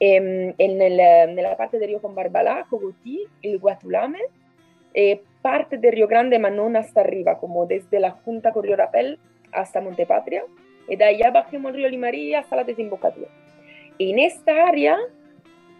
Eh, 0.00 0.54
en, 0.56 1.36
la 1.36 1.56
parte 1.56 1.78
del 1.78 1.88
río 1.88 2.00
Combarbala, 2.00 2.66
Jugotí, 2.70 3.26
el 3.42 3.58
Guatulame, 3.58 4.20
eh, 4.94 5.20
parte 5.42 5.76
del 5.76 5.92
Río 5.92 6.08
Grande, 6.08 6.38
Manón 6.38 6.76
hasta 6.76 7.02
arriba, 7.02 7.38
como 7.38 7.66
desde 7.66 8.00
la 8.00 8.12
Junta 8.12 8.52
Corrió 8.52 8.76
Rapel 8.76 9.18
hasta 9.52 9.80
Montepatria, 9.80 10.44
y 10.88 10.96
de 10.96 11.04
allá 11.04 11.30
bajemos 11.30 11.70
el 11.70 11.76
río 11.76 11.88
Limarí 11.88 12.34
hasta 12.34 12.56
la 12.56 12.64
desembocadura. 12.64 13.28
En 13.98 14.18
esta 14.18 14.66
área 14.66 14.96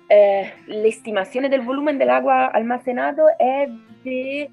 eh, 0.09 0.52
la 0.66 0.88
estimación 0.88 1.50
del 1.50 1.61
volumen 1.61 1.98
del 1.98 2.11
agua 2.11 2.46
almacenado 2.46 3.26
es 3.38 3.68
de 4.04 4.50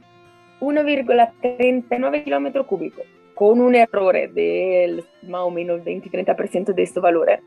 1,39 0.60 2.24
kilómetros 2.24 2.66
cúbicos, 2.66 3.06
con 3.34 3.62
un 3.62 3.76
error 3.76 4.16
del 4.34 5.06
más 5.24 5.42
o 5.42 5.52
menos 5.52 5.82
20-30% 5.82 6.74
de 6.74 6.84
este 6.84 7.00
valor. 7.00 7.40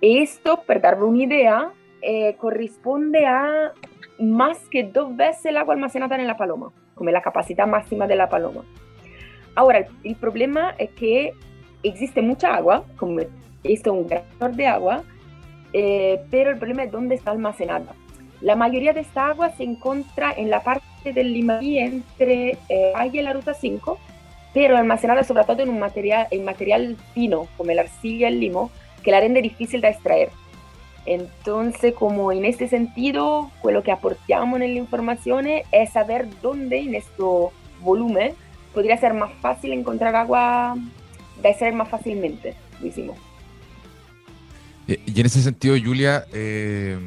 Esto, 0.00 0.62
para 0.66 0.80
darle 0.80 1.04
una 1.04 1.22
idea, 1.22 1.72
eh, 2.00 2.34
corresponde 2.36 3.26
a 3.26 3.72
más 4.18 4.58
que 4.68 4.82
dos 4.82 5.16
veces 5.16 5.46
el 5.46 5.56
agua 5.56 5.74
almacenada 5.74 6.16
en 6.16 6.26
la 6.26 6.36
paloma, 6.36 6.72
como 6.94 7.10
la 7.10 7.22
capacidad 7.22 7.66
máxima 7.66 8.06
de 8.08 8.16
la 8.16 8.28
paloma. 8.28 8.64
Ahora, 9.54 9.78
el, 9.78 9.86
el 10.02 10.16
problema 10.16 10.74
es 10.78 10.90
que 10.90 11.32
existe 11.84 12.22
mucha 12.22 12.54
agua, 12.54 12.84
como 12.96 13.20
esto 13.20 13.30
es 13.62 13.86
un 13.86 14.08
gran 14.08 14.56
de 14.56 14.66
agua, 14.66 15.04
pero 15.72 16.50
el 16.50 16.58
problema 16.58 16.84
es 16.84 16.92
dónde 16.92 17.14
está 17.14 17.30
almacenada. 17.30 17.94
La 18.42 18.56
mayoría 18.56 18.92
de 18.92 19.00
esta 19.00 19.28
agua 19.28 19.50
se 19.56 19.62
encuentra 19.62 20.32
en 20.32 20.50
la 20.50 20.64
parte 20.64 21.12
del 21.12 21.32
Limarí 21.32 21.78
entre 21.78 22.58
eh, 22.68 22.92
y 23.12 23.22
la 23.22 23.32
Ruta 23.32 23.54
5, 23.54 23.98
pero 24.52 24.76
almacenada 24.76 25.22
sobre 25.22 25.44
todo 25.44 25.62
en 25.62 25.68
un 25.68 25.78
material, 25.78 26.26
en 26.30 26.44
material 26.44 26.96
fino, 27.14 27.46
como 27.56 27.70
el 27.70 27.78
arcilla 27.78 28.28
y 28.28 28.32
el 28.32 28.40
limo, 28.40 28.70
que 29.04 29.12
la 29.12 29.20
rende 29.20 29.42
difícil 29.42 29.80
de 29.80 29.90
extraer. 29.90 30.30
Entonces, 31.06 31.94
como 31.94 32.32
en 32.32 32.44
este 32.44 32.68
sentido, 32.68 33.50
lo 33.64 33.82
que 33.82 33.92
aportamos 33.92 34.60
en 34.60 34.74
la 34.74 34.80
información 34.80 35.46
es 35.46 35.90
saber 35.92 36.26
dónde 36.42 36.80
en 36.80 36.94
este 36.94 37.22
volumen 37.80 38.34
podría 38.74 38.96
ser 38.96 39.14
más 39.14 39.32
fácil 39.40 39.72
encontrar 39.72 40.16
agua 40.16 40.76
de 41.40 41.48
extraer 41.48 41.74
más 41.74 41.88
fácilmente, 41.88 42.54
lo 42.80 42.86
eh, 44.88 45.00
Y 45.06 45.20
en 45.20 45.26
ese 45.26 45.42
sentido, 45.42 45.76
Julia, 45.82 46.24
eh, 46.32 46.98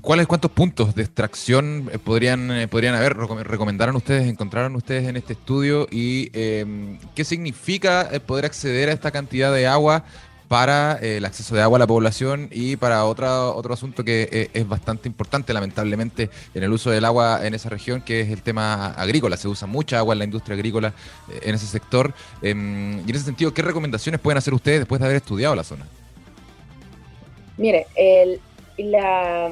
¿cuáles 0.00 0.26
cuántos 0.26 0.50
puntos 0.50 0.94
de 0.94 1.02
extracción 1.02 1.88
eh, 1.92 1.98
podrían, 1.98 2.68
podrían 2.70 2.94
haber? 2.94 3.16
¿Recomendaron 3.16 3.96
ustedes, 3.96 4.28
encontraron 4.28 4.74
ustedes 4.76 5.08
en 5.08 5.16
este 5.16 5.34
estudio? 5.34 5.86
¿Y 5.90 6.30
qué 6.30 7.24
significa 7.24 8.10
poder 8.26 8.44
acceder 8.44 8.88
a 8.88 8.92
esta 8.92 9.10
cantidad 9.10 9.52
de 9.52 9.66
agua 9.66 10.04
para 10.48 10.98
el 10.98 11.24
acceso 11.24 11.54
de 11.54 11.62
agua 11.62 11.78
a 11.78 11.80
la 11.80 11.86
población 11.86 12.50
y 12.50 12.76
para 12.76 13.06
otra, 13.06 13.46
otro 13.46 13.72
asunto 13.72 14.04
que 14.04 14.50
es 14.52 14.68
bastante 14.68 15.08
importante, 15.08 15.54
lamentablemente, 15.54 16.28
en 16.52 16.62
el 16.62 16.70
uso 16.70 16.90
del 16.90 17.06
agua 17.06 17.40
en 17.42 17.54
esa 17.54 17.70
región, 17.70 18.02
que 18.02 18.20
es 18.20 18.28
el 18.28 18.42
tema 18.42 18.88
agrícola. 18.88 19.38
Se 19.38 19.48
usa 19.48 19.66
mucha 19.66 19.96
agua 19.96 20.12
en 20.12 20.18
la 20.18 20.24
industria 20.26 20.54
agrícola 20.54 20.92
en 21.40 21.54
ese 21.54 21.66
sector. 21.66 22.12
Em, 22.42 22.98
y 22.98 23.10
en 23.10 23.16
ese 23.16 23.24
sentido, 23.24 23.54
¿qué 23.54 23.62
recomendaciones 23.62 24.20
pueden 24.20 24.36
hacer 24.36 24.52
ustedes 24.52 24.80
después 24.80 25.00
de 25.00 25.06
haber 25.06 25.16
estudiado 25.16 25.54
la 25.54 25.64
zona? 25.64 25.86
Mire, 27.56 27.86
es, 27.94 28.40
una, 28.78 29.48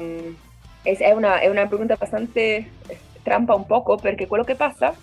es 0.85 1.49
una 1.51 1.69
pregunta 1.69 1.95
bastante 1.95 2.67
trampa 3.23 3.55
un 3.55 3.67
poco, 3.67 3.97
porque 3.97 4.27
lo 4.29 4.45
que 4.45 4.55
pasa 4.55 4.93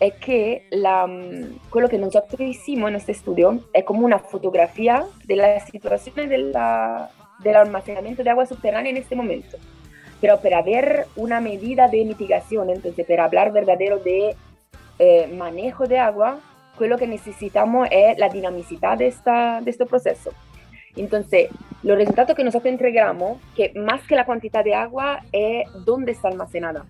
es 0.00 0.14
que 0.14 0.66
lo 0.70 1.88
que 1.88 1.98
nosotros 1.98 2.40
hicimos 2.40 2.90
en 2.90 2.96
este 2.96 3.12
estudio 3.12 3.60
es 3.72 3.84
como 3.84 4.04
una 4.04 4.18
fotografía 4.18 5.04
de 5.24 5.36
la, 5.36 7.10
del 7.40 7.56
almacenamiento 7.56 8.22
de 8.22 8.30
agua 8.30 8.46
subterránea 8.46 8.90
en 8.90 8.96
este 8.96 9.14
momento. 9.14 9.56
Pero 10.20 10.40
para 10.40 10.62
ver 10.62 11.06
una 11.16 11.40
medida 11.40 11.88
de 11.88 12.04
mitigación, 12.04 12.70
entonces 12.70 13.06
para 13.06 13.24
hablar 13.24 13.52
verdadero 13.52 13.98
de 13.98 14.34
eh, 14.98 15.26
manejo 15.28 15.86
de 15.86 15.98
agua, 15.98 16.40
lo 16.80 16.98
que 16.98 17.06
necesitamos 17.06 17.88
es 17.90 18.18
la 18.18 18.28
dinamicidad 18.28 18.98
de, 18.98 19.06
esta, 19.06 19.60
de 19.60 19.70
este 19.70 19.86
proceso. 19.86 20.30
Entonces, 20.96 21.48
los 21.82 21.96
resultados 21.96 22.34
que 22.34 22.44
nosotros 22.44 22.72
entregamos, 22.72 23.38
que 23.56 23.72
más 23.74 24.02
que 24.06 24.14
la 24.14 24.24
cantidad 24.24 24.64
de 24.64 24.74
agua, 24.74 25.20
es 25.32 25.66
dónde 25.84 26.12
está 26.12 26.28
almacenada. 26.28 26.84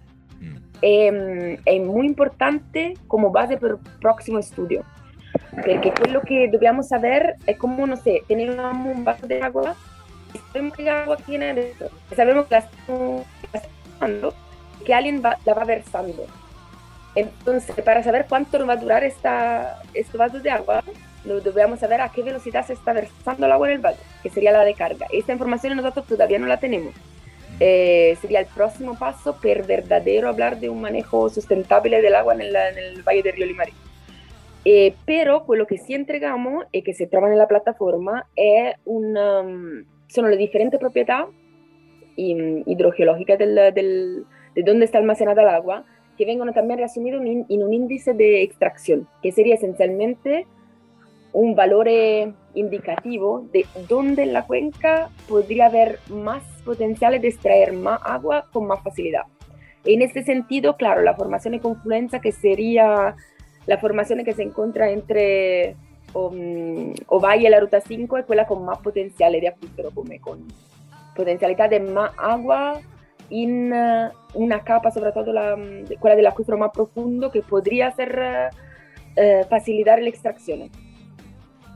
Em, 0.83 1.57
es 1.65 1.81
muy 1.83 2.07
importante 2.07 2.95
como 3.09 3.31
base 3.31 3.57
para 3.57 3.75
el 3.75 3.81
próximo 4.01 4.39
estudio. 4.39 4.85
Porque 5.51 5.93
lo 6.11 6.21
que 6.21 6.49
debemos 6.49 6.89
saber 6.89 7.37
es 7.47 7.57
cómo, 7.57 7.87
no 7.87 7.97
sé, 7.97 8.23
tener 8.29 8.51
un 8.51 9.05
vaso 9.05 9.27
de 9.27 9.41
agua, 9.41 9.75
sabemos 10.53 10.77
que 10.77 10.91
agua 10.91 11.17
tiene 11.17 11.73
sabemos 12.15 12.47
que 12.47 12.55
la 12.55 12.59
estamos 12.59 14.35
que 14.85 14.95
alguien 14.95 15.23
la 15.23 15.55
va 15.55 15.65
versando. 15.65 16.27
Entonces, 17.15 17.75
para 17.85 18.03
saber 18.03 18.27
cuánto 18.29 18.59
nos 18.59 18.69
va 18.69 18.73
a 18.75 18.77
durar 18.77 19.05
esta, 19.05 19.83
este 19.95 20.19
vaso 20.19 20.41
de 20.41 20.51
agua, 20.51 20.83
debemos 21.25 21.81
saber 21.81 22.01
a 22.01 22.11
qué 22.11 22.23
velocidad 22.23 22.67
se 22.67 22.75
está 22.75 22.93
versando 22.93 23.47
el 23.47 23.53
agua 23.53 23.69
en 23.69 23.77
el 23.77 23.81
vaso, 23.81 24.01
que 24.23 24.31
sería 24.31 24.53
la 24.53 24.65
de 24.65 24.75
carga. 24.75 25.07
Esta 25.11 25.33
información 25.33 25.77
nosotros 25.77 26.07
todavía 26.07 26.39
no 26.39 26.47
la 26.47 26.61
tenemos. 26.61 26.95
Eh, 27.61 28.17
sería 28.21 28.41
el 28.41 28.47
próximo 28.47 28.99
paso 28.99 29.39
per 29.41 29.65
verdadero 29.65 30.29
hablar 30.29 30.59
de 30.59 30.69
un 30.69 30.81
manejo 30.81 31.29
sustentable 31.29 32.03
del 32.03 32.15
agua 32.15 32.35
en 32.35 32.41
el, 32.43 33.03
Valle 33.03 33.23
de 33.23 33.33
Río 33.33 33.47
Limarí. 33.47 33.73
Eh, 34.65 34.95
pero 35.05 35.45
pues, 35.45 35.59
lo 35.59 35.67
que 35.67 35.79
sí 35.79 35.95
entregamos 35.95 36.67
y 36.73 36.83
que 36.83 36.95
se 36.95 37.07
trova 37.07 37.31
en 37.31 37.39
la 37.39 37.47
plataforma 37.47 38.27
es 38.35 38.75
una, 38.85 39.41
um, 39.41 39.85
son 40.09 40.29
las 40.29 40.39
diferentes 40.39 40.81
propiedades 40.81 41.29
hidrogeológicas 42.17 43.39
del, 43.39 43.55
del, 43.75 44.25
de 44.55 44.63
dónde 44.63 44.85
está 44.85 44.99
almacenada 44.99 45.43
el 45.43 45.49
agua, 45.49 45.85
que 46.17 46.25
vengan 46.25 46.53
también 46.55 46.79
resumidas 46.79 47.21
en 47.23 47.63
un 47.63 47.75
índice 47.75 48.15
de 48.15 48.43
extracción, 48.43 49.09
que 49.21 49.33
sería 49.33 49.57
esencialmente 49.57 50.47
un 51.35 51.57
valor 51.57 51.89
eh, 51.89 52.33
indicativo 52.55 53.47
de 53.53 53.67
dónde 53.89 54.23
en 54.23 54.33
la 54.33 54.47
cuenca 54.47 55.11
podría 55.29 55.67
haber 55.67 55.99
más 56.09 56.45
potenciales 56.65 57.21
de 57.21 57.29
extraer 57.29 57.73
más 57.73 58.01
agua 58.05 58.47
con 58.53 58.69
más 58.69 58.83
facilidad. 58.83 59.25
En 59.85 60.01
este 60.01 60.23
sentido, 60.23 60.77
claro, 60.77 61.03
la 61.03 61.15
formación 61.15 61.53
de 61.53 61.61
confluencia, 61.61 62.21
que 62.21 62.31
sería 62.31 63.17
la 63.67 63.79
formación 63.79 64.25
que 64.25 64.33
se 64.33 64.45
encuentra 64.45 64.91
entre 64.91 65.75
um, 66.15 66.95
Ovalle 67.09 67.49
y 67.49 67.51
la 67.51 67.59
Ruta 67.59 67.81
5, 67.81 68.17
es 68.19 68.25
la 68.29 68.47
con 68.47 68.65
más 68.65 68.79
potenciales 68.79 69.43
de 69.43 69.49
acuífero, 69.49 69.91
como 69.91 70.13
con 70.21 70.47
potencialidad 71.17 71.69
de 71.69 71.81
más 71.81 72.13
agua 72.17 72.81
en 73.29 73.73
una 74.35 74.61
capa, 74.63 74.93
sobre 74.93 75.11
todo 75.11 75.33
la, 75.33 75.57
quella 76.01 76.15
del 76.15 76.27
acuífero 76.29 76.59
más 76.59 76.71
profundo, 76.71 77.33
que 77.33 77.43
podría 77.43 77.89
hacer 77.89 78.53
uh, 79.17 79.49
facilitar 79.49 80.01
la 80.01 80.09
extracción. 80.09 80.71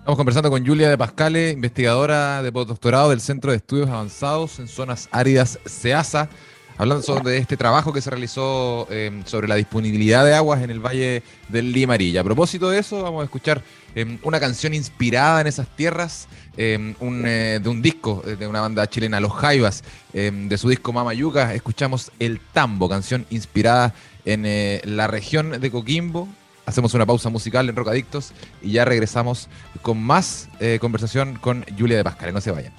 Estamos 0.09 0.21
conversando 0.21 0.51
con 0.51 0.67
Julia 0.67 0.89
de 0.89 0.97
Pascale, 0.97 1.51
investigadora 1.51 2.43
de 2.43 2.51
postdoctorado 2.51 3.11
del 3.11 3.21
Centro 3.21 3.51
de 3.51 3.59
Estudios 3.59 3.91
Avanzados 3.91 4.59
en 4.59 4.67
Zonas 4.67 5.07
Áridas 5.13 5.59
SEASA, 5.67 6.31
hablando 6.79 7.03
sobre 7.03 7.37
este 7.37 7.59
trabajo 7.59 7.93
que 7.93 8.01
se 8.01 8.09
realizó 8.09 8.89
em, 8.91 9.23
sobre 9.27 9.49
la 9.49 9.57
disponibilidad 9.57 10.25
de 10.25 10.33
aguas 10.33 10.63
en 10.63 10.71
el 10.71 10.81
Valle 10.81 11.23
del 11.51 11.73
Limarí. 11.73 12.17
a 12.17 12.25
propósito 12.25 12.71
de 12.71 12.79
eso, 12.79 13.03
vamos 13.03 13.21
a 13.21 13.25
escuchar 13.25 13.63
em, 13.95 14.19
una 14.23 14.41
canción 14.41 14.73
inspirada 14.73 15.43
en 15.43 15.47
esas 15.47 15.69
tierras, 15.77 16.27
em, 16.57 16.95
eh, 17.27 17.61
de 17.63 17.69
un 17.69 17.83
disco 17.83 18.23
eh, 18.27 18.37
de 18.37 18.47
una 18.47 18.63
banda 18.63 18.87
chilena, 18.87 19.21
Los 19.21 19.35
Jaivas, 19.35 19.85
de 20.15 20.57
su 20.57 20.71
disco 20.71 20.91
Mamayuca. 20.95 21.53
Escuchamos 21.53 22.13
El 22.19 22.41
Tambo, 22.41 22.89
canción 22.89 23.27
inspirada 23.29 23.93
en 24.25 24.47
eh, 24.47 24.81
la 24.85 25.07
región 25.07 25.61
de 25.61 25.71
Coquimbo, 25.71 26.29
hacemos 26.69 26.93
una 26.93 27.07
pausa 27.07 27.31
musical 27.31 27.67
en 27.71 27.77
Rocadictos 27.77 28.33
y 28.61 28.73
ya 28.73 28.85
regresamos 28.85 29.49
con 29.81 30.01
más 30.03 30.51
eh, 30.61 30.79
conversación 30.81 31.37
con 31.37 31.65
Julia 31.79 31.97
de 31.97 32.05
Pascal. 32.05 32.35
No 32.35 32.43
se 32.43 32.51
vayan. 32.51 32.75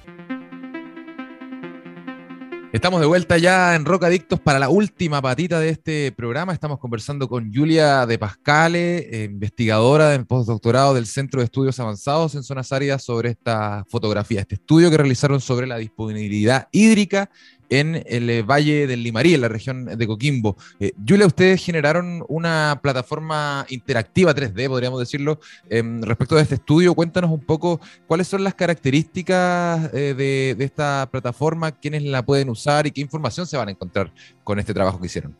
Estamos 2.71 3.01
de 3.01 3.07
vuelta 3.07 3.39
ya 3.39 3.73
en 3.73 3.85
Rocadictos 3.85 4.39
para 4.39 4.59
la 4.59 4.69
última 4.69 5.23
patita 5.23 5.59
de 5.59 5.69
este 5.69 6.11
programa. 6.11 6.53
Estamos 6.53 6.77
conversando 6.77 7.27
con 7.27 7.51
Julia 7.51 8.05
de 8.05 8.19
Pascale, 8.19 8.97
eh, 9.09 9.23
investigadora 9.23 10.09
del 10.09 10.27
postdoctorado 10.27 10.93
del 10.93 11.07
Centro 11.07 11.41
de 11.41 11.45
Estudios 11.45 11.79
Avanzados 11.79 12.35
en 12.35 12.43
Zonas 12.43 12.71
Áridas, 12.71 13.03
sobre 13.03 13.31
esta 13.31 13.85
fotografía, 13.89 14.41
este 14.41 14.53
estudio 14.53 14.91
que 14.91 14.97
realizaron 14.97 15.41
sobre 15.41 15.65
la 15.65 15.77
disponibilidad 15.77 16.67
hídrica 16.71 17.31
en 17.69 18.03
el 18.05 18.29
eh, 18.29 18.41
Valle 18.41 18.87
del 18.87 19.03
Limarí, 19.03 19.35
en 19.35 19.41
la 19.41 19.47
región 19.47 19.85
de 19.85 20.07
Coquimbo. 20.07 20.55
Eh, 20.79 20.91
Julia, 21.07 21.27
ustedes 21.27 21.63
generaron 21.63 22.23
una 22.27 22.79
plataforma 22.81 23.65
interactiva 23.69 24.33
3D, 24.33 24.67
podríamos 24.67 24.99
decirlo, 24.99 25.39
em, 25.69 26.01
respecto 26.01 26.35
de 26.35 26.41
este 26.41 26.55
estudio. 26.55 26.95
Cuéntanos 26.95 27.31
un 27.31 27.45
poco 27.45 27.79
cuáles 28.07 28.27
son 28.27 28.43
las 28.43 28.55
características 28.55 29.93
eh, 29.93 30.13
de, 30.15 30.63
esta 30.63 31.07
plataforma, 31.11 31.71
quiénes 31.71 32.03
la 32.03 32.23
pueden 32.23 32.49
usar 32.49 32.87
y 32.87 32.91
qué 32.91 33.01
información 33.01 33.45
se 33.45 33.57
van 33.57 33.69
a 33.69 33.71
encontrar 33.71 34.11
con 34.43 34.59
este 34.59 34.73
trabajo 34.73 34.99
que 34.99 35.05
hicieron. 35.05 35.35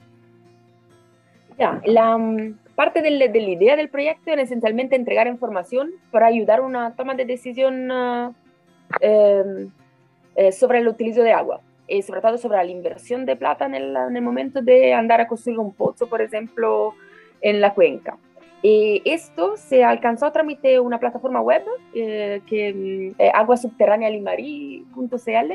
Ya, 1.58 1.82
la 1.86 2.18
mm, 2.18 2.58
parte 2.76 3.02
de, 3.02 3.12
la 3.12 3.26
idea 3.26 3.76
del 3.76 3.90
proyecto 3.90 4.32
es 4.32 4.40
esencialmente 4.40 4.96
entregar 4.96 5.28
información 5.28 5.92
para 6.12 6.28
ayudar 6.28 6.60
a 6.60 6.62
una 6.62 6.96
toma 6.96 7.16
de 7.16 7.26
decisión 7.26 7.90
em, 9.02 9.72
sobre 10.52 10.80
el 10.80 10.88
utilizo 10.88 11.22
de 11.22 11.34
agua 11.34 11.62
eh, 11.90 12.02
sobre 12.02 12.22
todo 12.22 12.38
sobre 12.38 12.58
la 12.58 12.66
inversión 12.66 13.26
de 13.26 13.36
plata 13.36 13.66
en 13.66 13.76
el, 13.76 13.96
en 13.96 14.16
el, 14.16 14.22
momento 14.22 14.62
de 14.62 14.94
andar 14.94 15.22
a 15.22 15.28
construir 15.28 15.60
un 15.60 15.74
pozo, 15.74 16.08
por 16.08 16.22
ejemplo, 16.22 16.96
en 17.42 17.62
la 17.62 17.74
cuenca. 17.74 18.18
Y 18.62 19.02
esto 19.06 19.56
se 19.56 19.84
alcanzó 19.84 20.26
a 20.26 20.34
través 20.34 20.58
una 20.82 21.00
plataforma 21.00 21.42
web 21.42 21.64
eh, 21.94 22.42
que 22.46 22.74
mm, 22.74 23.22
eh, 23.22 23.32
aguasubterranealimari.cl, 23.34 25.54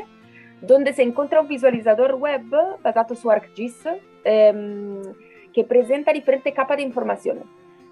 donde 0.62 0.92
se 0.94 1.02
encuentra 1.02 1.40
un 1.40 1.48
visualizador 1.48 2.14
web 2.14 2.42
basado 2.82 3.14
su 3.14 3.30
ArcGIS 3.30 3.86
eh, 4.24 5.02
que 5.52 5.64
presenta 5.64 6.12
diferentes 6.12 6.54
capas 6.54 6.78
de 6.78 6.82
información. 6.82 7.42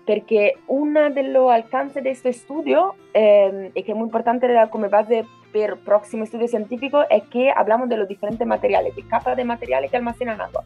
Porque 0.07 0.55
uno 0.67 1.11
de 1.11 1.23
los 1.23 1.51
alcances 1.51 2.03
de 2.03 2.11
este 2.11 2.31
estudio, 2.31 2.97
eh, 3.15 3.71
y 3.75 3.83
que 3.85 3.93
es 3.93 3.97
muy 3.97 4.07
importante 4.07 4.49
como 4.71 4.89
base 4.89 5.25
per 5.53 5.77
próximo 5.79 6.25
estudio 6.25 6.49
científico 6.49 7.05
es 7.11 7.23
que 7.25 7.51
hablamos 7.51 7.89
de 7.89 7.97
los 7.97 8.09
diferentes 8.09 8.47
materiales, 8.47 8.97
de 8.97 9.07
capas 9.07 9.37
de 9.37 9.45
materiales 9.45 9.91
que 9.91 9.97
almacenan 9.97 10.41
agua. 10.41 10.65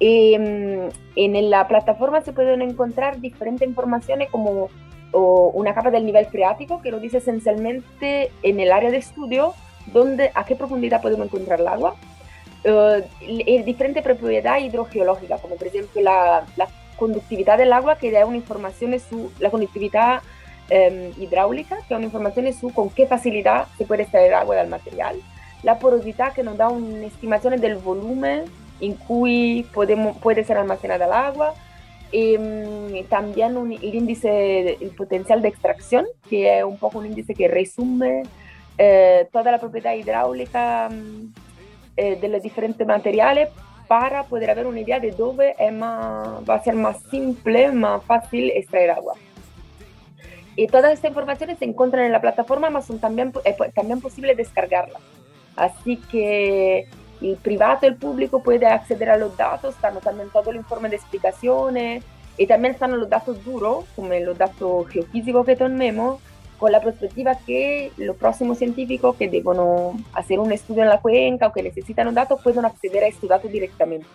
Em, 0.00 0.88
en 1.16 1.50
la 1.50 1.68
plataforma 1.68 2.22
se 2.22 2.32
pueden 2.32 2.62
encontrar 2.62 3.20
diferentes 3.20 3.66
informaciones 3.68 4.28
como 4.30 4.68
una 5.14 5.74
capa 5.74 5.90
del 5.90 6.06
nivel 6.06 6.24
freático 6.26 6.80
que 6.80 6.90
lo 6.90 6.98
dice 6.98 7.18
esencialmente 7.18 8.30
en 8.42 8.60
el 8.60 8.72
área 8.72 8.90
de 8.90 8.96
estudio 8.96 9.52
dónde, 9.92 10.30
a 10.34 10.44
qué 10.44 10.56
profundidad 10.56 11.02
podemos 11.02 11.26
encontrar 11.26 11.60
el 11.60 11.68
agua, 11.68 11.96
eh, 12.64 13.62
diferentes 13.64 14.02
propiedades 14.02 14.64
hidrogeológicas, 14.64 15.40
como 15.40 15.56
por 15.56 15.66
ejemplo 15.66 16.00
la, 16.00 16.46
la, 16.56 16.68
conductividad 16.96 17.58
del 17.58 17.72
agua, 17.72 17.96
que 17.96 18.12
da 18.12 18.24
una 18.26 18.36
información 18.36 18.98
su, 19.00 19.32
la 19.40 19.50
conductividad 19.50 20.22
em, 20.72 21.12
hidráulica, 21.22 21.78
que 21.86 21.94
información 21.94 22.46
de 22.46 22.52
su 22.52 22.72
con 22.72 22.88
qué 22.88 23.06
facilidad 23.06 23.66
se 23.76 23.84
puede 23.84 24.04
extraer 24.04 24.32
agua 24.32 24.56
del 24.56 24.68
material, 24.68 25.16
la 25.62 25.78
porosidad, 25.78 26.32
que 26.32 26.42
nos 26.42 26.56
da 26.56 26.68
una 26.68 27.06
estimación 27.06 27.60
del 27.60 27.76
volumen 27.76 28.44
en 28.80 28.94
cui 28.94 29.66
podemos, 29.74 30.16
puede 30.18 30.44
ser 30.44 30.56
almacenada 30.56 31.04
el 31.04 31.12
agua, 31.12 31.54
eh, 32.10 33.06
también 33.08 33.56
un, 33.56 33.72
el 33.72 33.94
índice, 33.94 34.76
el 34.80 34.90
potencial 34.90 35.40
de 35.42 35.48
extracción, 35.48 36.06
que 36.28 36.58
es 36.58 36.64
un 36.64 36.78
poco 36.78 36.98
un 36.98 37.06
índice 37.06 37.34
que 37.34 37.48
resume 37.48 38.22
eh, 38.78 39.28
toda 39.30 39.52
la 39.52 39.58
propiedad 39.58 39.94
hidráulica 39.94 40.88
mm, 40.90 41.32
eh, 41.96 42.16
de 42.20 42.28
los 42.28 42.42
diferentes 42.42 42.86
materiales 42.86 43.50
para 43.86 44.24
poder 44.24 44.50
haber 44.50 44.66
una 44.66 44.80
idea 44.80 44.98
de 44.98 45.10
dónde 45.10 45.54
es 45.58 45.72
más, 45.72 46.48
va 46.48 46.54
a 46.54 46.64
ser 46.64 46.74
más 46.74 46.96
simple, 47.10 47.70
más 47.72 48.02
fácil 48.04 48.50
extraer 48.50 48.90
agua. 48.90 49.14
Y 50.56 50.66
todas 50.66 50.92
estas 50.92 51.10
informaciones 51.10 51.58
se 51.58 51.64
encuentran 51.64 52.04
en 52.04 52.12
la 52.12 52.20
plataforma, 52.20 52.82
son 52.82 52.98
también, 52.98 53.32
es 53.44 53.56
también 53.74 54.00
posible 54.00 54.34
descargarlas. 54.34 55.00
Así 55.56 55.96
que 55.96 56.86
el 57.20 57.36
privado, 57.36 57.86
el 57.86 57.96
público 57.96 58.42
puede 58.42 58.66
acceder 58.66 59.10
a 59.10 59.16
los 59.16 59.36
datos, 59.36 59.74
están 59.74 59.98
también 60.00 60.28
todo 60.30 60.50
el 60.50 60.56
informe 60.56 60.88
de 60.88 60.96
explicaciones 60.96 62.04
y 62.36 62.46
también 62.46 62.74
están 62.74 62.98
los 62.98 63.08
datos 63.08 63.44
duros, 63.44 63.84
como 63.94 64.12
los 64.14 64.36
datos 64.36 64.88
geofísicos 64.88 65.46
que 65.46 65.56
tenemos, 65.56 66.20
con 66.58 66.72
la 66.72 66.80
perspectiva 66.80 67.36
que 67.46 67.90
los 67.96 68.16
próximos 68.16 68.58
científicos 68.58 69.16
que 69.16 69.28
deben 69.28 70.04
hacer 70.12 70.38
un 70.38 70.52
estudio 70.52 70.82
en 70.82 70.88
la 70.88 71.00
cuenca 71.00 71.48
o 71.48 71.52
que 71.52 71.62
necesitan 71.62 72.08
un 72.08 72.14
dato 72.14 72.36
puedan 72.36 72.64
acceder 72.64 73.04
a 73.04 73.08
estos 73.08 73.28
datos 73.28 73.50
directamente. 73.50 74.06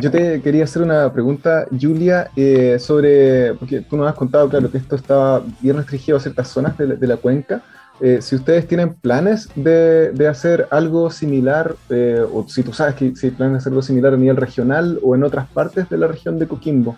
Yo 0.00 0.10
te 0.10 0.40
quería 0.40 0.64
hacer 0.64 0.82
una 0.82 1.12
pregunta, 1.12 1.66
Julia, 1.78 2.30
eh, 2.36 2.78
sobre, 2.78 3.54
porque 3.54 3.80
tú 3.80 3.96
nos 3.96 4.08
has 4.08 4.14
contado, 4.14 4.48
claro, 4.48 4.70
que 4.70 4.78
esto 4.78 4.96
estaba 4.96 5.42
bien 5.60 5.76
restringido 5.76 6.16
a 6.16 6.20
ciertas 6.20 6.48
zonas 6.48 6.76
de 6.78 7.06
la 7.06 7.16
cuenca, 7.16 7.62
eh, 8.00 8.20
si 8.20 8.36
ustedes 8.36 8.68
tienen 8.68 8.94
planes 8.94 9.48
de, 9.54 10.12
de 10.12 10.28
hacer 10.28 10.68
algo 10.70 11.10
similar, 11.10 11.76
eh, 11.88 12.22
o 12.30 12.46
si 12.46 12.62
tú 12.62 12.72
sabes 12.72 12.94
que 12.94 13.16
si 13.16 13.30
planes 13.30 13.58
hacer 13.58 13.72
algo 13.72 13.82
similar 13.82 14.12
a 14.12 14.18
nivel 14.18 14.36
regional 14.36 14.98
o 15.02 15.14
en 15.14 15.24
otras 15.24 15.48
partes 15.48 15.88
de 15.88 15.96
la 15.96 16.06
región 16.06 16.38
de 16.38 16.46
Coquimbo. 16.46 16.96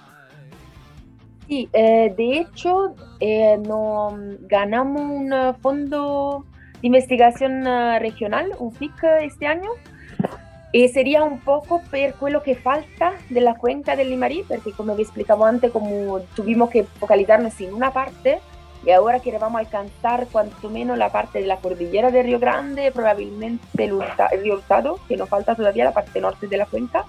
Sí, 1.46 1.68
eh, 1.72 2.12
de 2.16 2.40
hecho, 2.40 2.94
no, 3.66 4.18
ganamos 4.48 5.02
un 5.02 5.32
fondo 5.60 6.44
de 6.80 6.86
investigación 6.88 7.64
regional, 8.00 8.50
un 8.58 8.72
FIC, 8.72 9.04
este 9.22 9.46
año. 9.46 9.70
Y 10.70 10.88
sería 10.88 11.22
un 11.22 11.40
poco 11.40 11.80
per 11.90 12.14
lo 12.20 12.42
que 12.42 12.54
falta 12.54 13.14
de 13.30 13.40
la 13.40 13.54
cuenca 13.54 13.96
del 13.96 14.10
Limarí, 14.10 14.44
porque 14.46 14.72
como 14.72 14.92
había 14.92 15.04
explicado 15.04 15.44
antes, 15.44 15.70
como 15.72 16.20
tuvimos 16.36 16.68
que 16.68 16.84
focalizarnos 16.84 17.58
en 17.60 17.72
una 17.72 17.90
parte, 17.90 18.40
y 18.84 18.90
ahora 18.90 19.20
que 19.20 19.36
vamos 19.38 19.56
a 19.56 19.60
alcanzar 19.60 20.26
cuanto 20.30 20.68
menos 20.68 20.98
la 20.98 21.10
parte 21.10 21.40
de 21.40 21.46
la 21.46 21.56
cordillera 21.56 22.10
de 22.10 22.22
Río 22.22 22.38
Grande, 22.38 22.92
probablemente 22.92 23.84
el, 23.84 23.98
Río 24.42 24.54
Hurtado, 24.54 25.00
que 25.08 25.16
nos 25.16 25.28
falta 25.28 25.54
todavía 25.54 25.84
la 25.84 25.92
parte 25.92 26.20
norte 26.20 26.46
de 26.46 26.56
la 26.58 26.66
cuenca, 26.66 27.04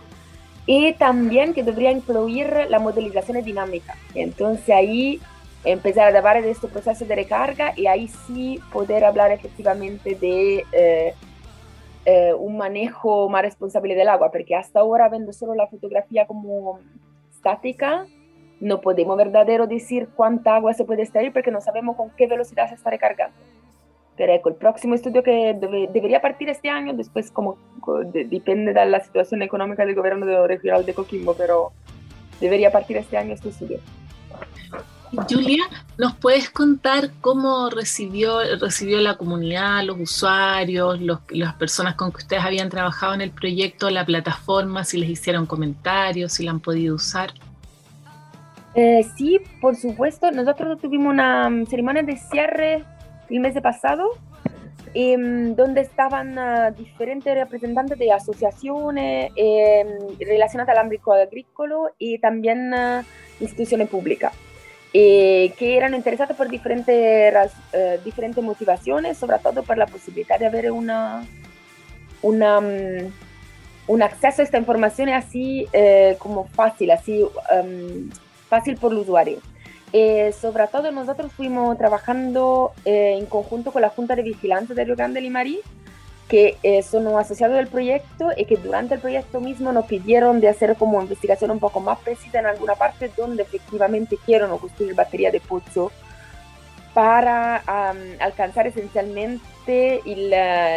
y 0.66 0.94
también 0.94 1.54
que 1.54 1.64
debería 1.64 1.92
incluir 1.92 2.68
la 2.70 2.80
modelización 2.80 3.44
dinámica. 3.44 3.96
Entonces 4.16 4.70
ahí 4.70 5.20
empezar 5.66 6.16
a 6.16 6.18
hablar 6.18 6.42
de 6.42 6.52
este 6.52 6.68
proceso 6.68 7.06
de 7.06 7.16
recarga 7.16 7.74
y 7.76 7.88
ahí 7.88 8.08
sí 8.28 8.60
poder 8.72 9.04
hablar 9.04 9.32
efectivamente 9.32 10.16
de 10.16 10.64
eh, 10.72 11.14
eh, 12.12 12.34
un 12.34 12.58
manejo 12.58 13.30
más 13.30 13.44
responsable 13.44 13.94
del 13.94 14.10
agua, 14.10 14.32
porque 14.32 14.56
hasta 14.56 14.80
ahora 14.80 15.10
viendo 15.10 15.32
solo 15.32 15.54
la 15.54 15.68
fotografía 15.68 16.26
como 16.26 16.80
estática, 17.32 18.08
no 18.60 18.82
podemos 18.82 19.16
verdadero 19.16 19.68
decir 19.68 20.10
cuánta 20.16 20.56
agua 20.56 20.74
se 20.74 20.86
puede 20.86 21.04
extraer 21.04 21.32
porque 21.32 21.52
no 21.52 21.62
sabemos 21.62 21.96
con 21.96 22.10
qué 22.18 22.26
velocidad 22.26 22.68
se 22.68 22.74
está 22.74 22.90
recargando. 22.90 23.38
Pero 24.18 24.34
el 24.34 24.56
próximo 24.56 24.96
estudio 24.96 25.22
que 25.22 25.54
debería 25.54 26.20
partir 26.20 26.50
este 26.50 26.68
año, 26.68 26.94
después 26.94 27.30
como 27.30 27.60
depende 28.12 28.74
de 28.74 28.86
la 28.88 29.02
situación 29.02 29.44
económica 29.44 29.86
del 29.86 29.94
gobierno 29.94 30.26
de 30.26 30.48
regional 30.48 30.88
de 30.88 30.96
Coquimbo, 30.96 31.36
pero 31.36 31.74
debería 32.42 32.72
partir 32.72 32.98
este 32.98 33.18
año 33.18 33.36
este 33.36 33.50
estudio. 33.50 33.78
Julia, 35.30 35.64
¿nos 35.98 36.16
puedes 36.16 36.50
contar 36.50 37.10
cómo 37.22 37.70
recibió, 37.70 38.40
recibió 38.60 39.00
la 39.00 39.18
comunidad, 39.18 39.84
los 39.84 40.00
usuarios, 40.00 41.00
las 41.30 41.54
personas 41.56 41.96
con 41.96 42.12
que 42.12 42.18
ustedes 42.18 42.44
habían 42.44 42.70
trabajado 42.70 43.16
en 43.16 43.22
el 43.22 43.32
proyecto, 43.32 43.90
la 43.90 44.06
plataforma, 44.06 44.84
si 44.84 44.98
les 44.98 45.10
hicieron 45.10 45.46
comentarios, 45.46 46.34
si 46.34 46.44
la 46.44 46.52
han 46.52 46.60
podido 46.60 46.96
usar? 46.96 47.32
Eh, 48.76 49.04
sí, 49.18 49.40
por 49.62 49.76
supuesto. 49.76 50.32
Nosotros 50.32 50.80
tuvimos 50.80 51.12
una 51.12 51.50
mm, 51.50 51.66
ceremonia 51.66 52.04
de 52.04 52.18
cierre 52.18 52.84
el 53.30 53.40
mes 53.40 53.60
pasado, 53.62 54.12
em, 54.94 55.56
donde 55.56 55.82
estaban 55.82 56.38
ah, 56.38 56.72
diferentes 56.72 57.34
representantes 57.34 57.98
de 57.98 58.12
asociaciones 58.12 59.32
em, 59.36 59.88
relacionadas 60.20 60.76
al 60.76 60.84
ámbito 60.86 61.12
agrícola 61.12 61.76
y 61.98 62.20
también 62.20 62.74
uh, 62.74 63.04
instituciones 63.40 63.90
públicas, 63.90 64.34
eh, 64.94 65.54
que 65.58 65.78
eran 65.78 65.94
interesados 65.94 66.36
por 66.36 66.50
diferentes, 66.50 67.52
uh, 67.74 68.04
diferentes 68.04 68.44
motivaciones, 68.44 69.18
sobre 69.18 69.38
todo 69.40 69.64
por 69.64 69.78
la 69.78 69.86
posibilidad 69.86 70.40
de 70.40 70.48
haber 70.48 70.72
una, 70.72 71.26
una, 72.22 72.60
um, 72.60 73.12
un 73.88 74.02
acceso 74.02 74.42
a 74.42 74.46
esta 74.46 74.58
información 74.58 75.10
así 75.10 75.68
como 76.18 76.46
fácil, 76.48 76.92
así 76.92 77.24
um, 77.24 78.10
fácil 78.50 78.78
por 78.78 78.92
el 78.92 79.00
usuario. 79.00 79.40
Eh, 79.92 80.32
sobre 80.40 80.68
todo 80.68 80.92
nosotros 80.92 81.32
fuimos 81.32 81.76
trabajando 81.78 82.74
eh, 82.86 83.16
en 83.18 83.26
conjunto 83.26 83.72
con 83.72 83.82
la 83.82 83.90
Junta 83.90 84.16
de 84.16 84.22
Vigilancia 84.22 84.76
de 84.76 84.86
Río 84.86 84.96
Grande 84.96 85.20
y 85.22 85.30
Marí, 85.32 85.60
que 86.30 86.58
eh, 86.64 86.84
son 86.84 87.08
asociados 87.18 87.58
del 87.58 87.68
proyecto 87.68 88.30
y 88.38 88.46
que 88.46 88.56
durante 88.56 88.94
el 88.94 89.02
proyecto 89.02 89.42
mismo 89.42 89.72
nos 89.72 89.86
pidieron 89.86 90.40
de 90.40 90.48
hacer 90.48 90.76
como 90.76 91.02
investigación 91.02 91.52
un 91.52 91.60
poco 91.60 91.80
más 91.80 92.00
precisa 92.00 92.40
en 92.40 92.46
alguna 92.46 92.76
parte 92.76 93.12
donde 93.18 93.44
efectivamente 93.44 94.18
quieren 94.26 94.50
construir 94.58 94.94
batería 94.94 95.32
de 95.32 95.40
pozo 95.40 95.92
para 96.94 97.58
alcanzar 98.20 98.68
esencialmente 98.68 100.02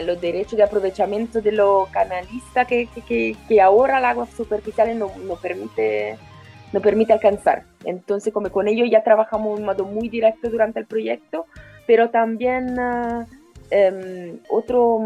los 0.05 0.21
derechos 0.21 0.57
de 0.57 0.63
aprovechamiento 0.63 1.41
de 1.41 1.53
los 1.53 1.89
canalistas 1.89 2.67
que, 2.67 2.89
que, 3.07 3.37
que, 3.49 3.61
ahora 3.61 3.99
el 3.99 4.05
agua 4.05 4.27
superficial 4.27 4.99
no, 4.99 5.11
no 5.25 5.37
permite 5.37 6.19
nos 6.73 6.83
permite 6.83 7.13
alcanzar. 7.13 7.65
Entonces, 7.85 8.33
como 8.33 8.51
con 8.51 8.69
ellos 8.69 8.89
ya 8.91 9.03
trabajamos 9.03 9.57
de 9.57 9.61
un 9.61 9.67
modo 9.67 9.85
muy 9.85 10.09
directo 10.09 10.49
durante 10.49 10.81
el 10.81 10.87
proyecto, 10.87 11.47
pero 11.87 12.11
también 12.11 12.79
uh, 12.79 13.27
um, 13.71 14.39
otro, 14.49 15.01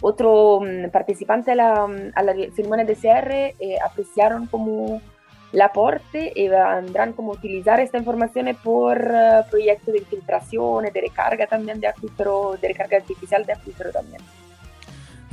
otro 0.00 0.58
um, 0.58 0.90
participante 0.90 1.52
a 1.52 1.54
la, 1.54 1.88
a 2.14 2.22
la 2.22 2.34
ceremonia 2.54 2.84
de 2.84 2.94
cierre 2.94 3.54
eh, 3.58 3.76
apreciaron 3.84 4.46
como 4.46 5.00
el 5.52 5.60
aporte 5.62 6.32
y 6.34 6.48
vendrán 6.48 7.12
como 7.12 7.32
utilizar 7.32 7.80
esta 7.80 7.98
información 7.98 8.56
por 8.62 8.98
uh, 8.98 9.50
proyectos 9.50 9.92
de 9.92 9.98
infiltración, 10.00 10.84
de 10.84 11.00
recarga 11.00 11.46
también 11.46 11.80
de 11.80 11.88
acuífero, 11.88 12.56
de 12.60 12.68
recarga 12.68 12.98
artificial 12.98 13.44
de 13.44 13.52
acuífero 13.52 13.90
también. 13.90 14.22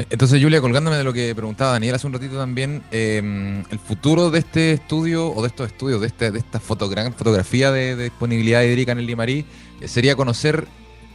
Entonces, 0.09 0.41
Julia, 0.41 0.61
colgándome 0.61 0.95
de 0.95 1.03
lo 1.03 1.11
que 1.11 1.33
preguntaba 1.33 1.71
Daniel 1.71 1.95
hace 1.95 2.05
un 2.05 2.13
ratito 2.13 2.37
también, 2.37 2.83
em, 2.91 3.63
el 3.71 3.79
futuro 3.79 4.29
de 4.29 4.39
este 4.39 4.73
estudio 4.73 5.31
o 5.31 5.41
de 5.41 5.47
estos 5.47 5.67
estudios, 5.67 6.01
de, 6.01 6.07
este, 6.07 6.29
de 6.29 6.37
esta 6.37 6.59
fotografía 6.59 7.71
de, 7.71 7.95
disponibilidad 7.95 8.61
hídrica 8.61 8.91
en 8.91 8.99
el 8.99 9.07
Limarí, 9.07 9.45
eh, 9.81 9.87
sería 9.87 10.15
conocer 10.15 10.67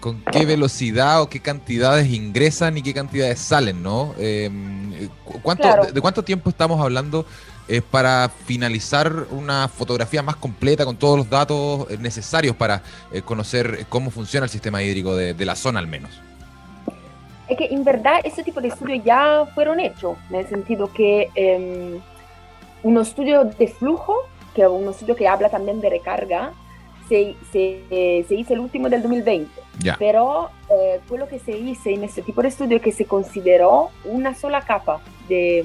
con 0.02 0.20
qué 0.32 0.44
velocidad 0.44 1.22
o 1.22 1.30
qué 1.30 1.40
cantidades 1.40 2.12
ingresan 2.12 2.76
y 2.76 2.82
qué 2.82 2.92
cantidades 2.92 3.38
salen, 3.38 3.82
¿no? 3.82 4.14
Em, 4.18 5.08
¿cuánto, 5.42 5.68
¿De 5.90 6.00
cuánto 6.02 6.22
tiempo 6.22 6.50
estamos 6.50 6.78
hablando 6.78 7.24
eh, 7.68 7.80
para 7.80 8.28
finalizar 8.28 9.10
una 9.30 9.68
fotografía 9.68 10.22
más 10.22 10.36
completa 10.36 10.84
con 10.84 10.96
todos 10.96 11.16
los 11.16 11.30
datos 11.30 11.90
eh, 11.90 11.96
necesarios 11.98 12.54
para 12.54 12.82
conocer 13.24 13.86
cómo 13.88 14.10
funciona 14.10 14.44
el 14.44 14.50
sistema 14.50 14.82
hídrico 14.82 15.16
de 15.16 15.46
la 15.46 15.56
zona 15.56 15.78
al 15.78 15.86
menos? 15.86 16.10
es 17.52 17.58
que 17.58 17.66
en 17.66 17.84
verdad 17.84 18.20
ese 18.24 18.42
tipo 18.42 18.60
de 18.60 18.68
estudios 18.68 19.04
ya 19.04 19.46
fueron 19.54 19.80
hechos, 19.80 20.16
en 20.30 20.36
el 20.36 20.48
sentido 20.48 20.92
que 20.92 21.28
eh, 21.34 21.98
un 22.82 22.98
estudio 22.98 23.44
de 23.44 23.68
flujo, 23.68 24.16
que 24.54 24.62
es 24.62 24.68
un 24.68 24.88
estudio 24.88 25.16
que 25.16 25.28
habla 25.28 25.48
también 25.48 25.80
de 25.80 25.90
recarga, 25.90 26.52
se, 27.12 27.36
se, 27.52 28.24
se 28.26 28.34
hizo 28.34 28.54
el 28.54 28.60
último 28.60 28.88
del 28.88 29.02
2020. 29.02 29.50
Pero 29.98 30.50
eh, 30.70 31.00
fue 31.06 31.18
lo 31.18 31.28
que 31.28 31.38
se 31.38 31.52
hizo 31.52 31.90
en 31.90 32.04
este 32.04 32.22
tipo 32.22 32.40
de 32.40 32.48
estudio 32.48 32.80
que 32.80 32.92
se 32.92 33.04
consideró 33.04 33.90
una 34.04 34.34
sola 34.34 34.62
capa 34.62 35.00
de, 35.28 35.64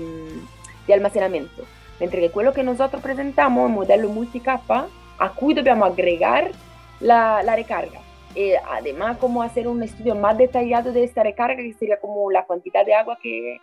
de 0.85 0.93
almacenamiento. 0.93 1.63
Mentre 1.99 2.21
que 2.21 2.31
quello 2.31 2.53
que 2.53 2.63
nosotros 2.63 3.01
presentamos, 3.01 3.67
un 3.67 3.75
modelo 3.75 4.09
multicapa, 4.09 4.87
a 5.17 5.29
cui 5.31 5.53
dobbiamo 5.53 5.85
agregar 5.85 6.51
la, 6.99 7.41
la 7.43 7.55
recarga. 7.55 8.01
Eh, 8.35 8.55
además, 8.69 9.17
como 9.17 9.41
hacer 9.41 9.67
un 9.67 9.81
estudio 9.81 10.15
más 10.15 10.37
detallado 10.37 10.91
de 10.91 11.03
esta 11.03 11.23
recarga, 11.23 11.55
que 11.55 11.73
sería 11.73 11.99
como 11.99 12.29
la 12.29 12.45
cantidad 12.45 12.85
de 12.85 12.93
agua 12.93 13.17
que, 13.21 13.57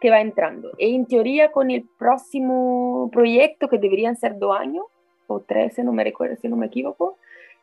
que 0.00 0.10
va 0.10 0.20
entrando. 0.20 0.70
Y 0.78 0.94
en 0.94 1.06
teoría, 1.06 1.50
con 1.50 1.70
el 1.70 1.88
próximo 1.98 3.08
proyecto, 3.10 3.68
que 3.68 3.78
deberían 3.78 4.16
ser 4.16 4.38
dos 4.38 4.56
años, 4.56 4.84
o 5.26 5.40
tres, 5.40 5.74
si 5.74 5.82
no 5.82 5.92
me 5.92 6.04
recuerdo, 6.04 6.36
si 6.36 6.48
no 6.48 6.56
me 6.56 6.66
equivoco, 6.66 7.16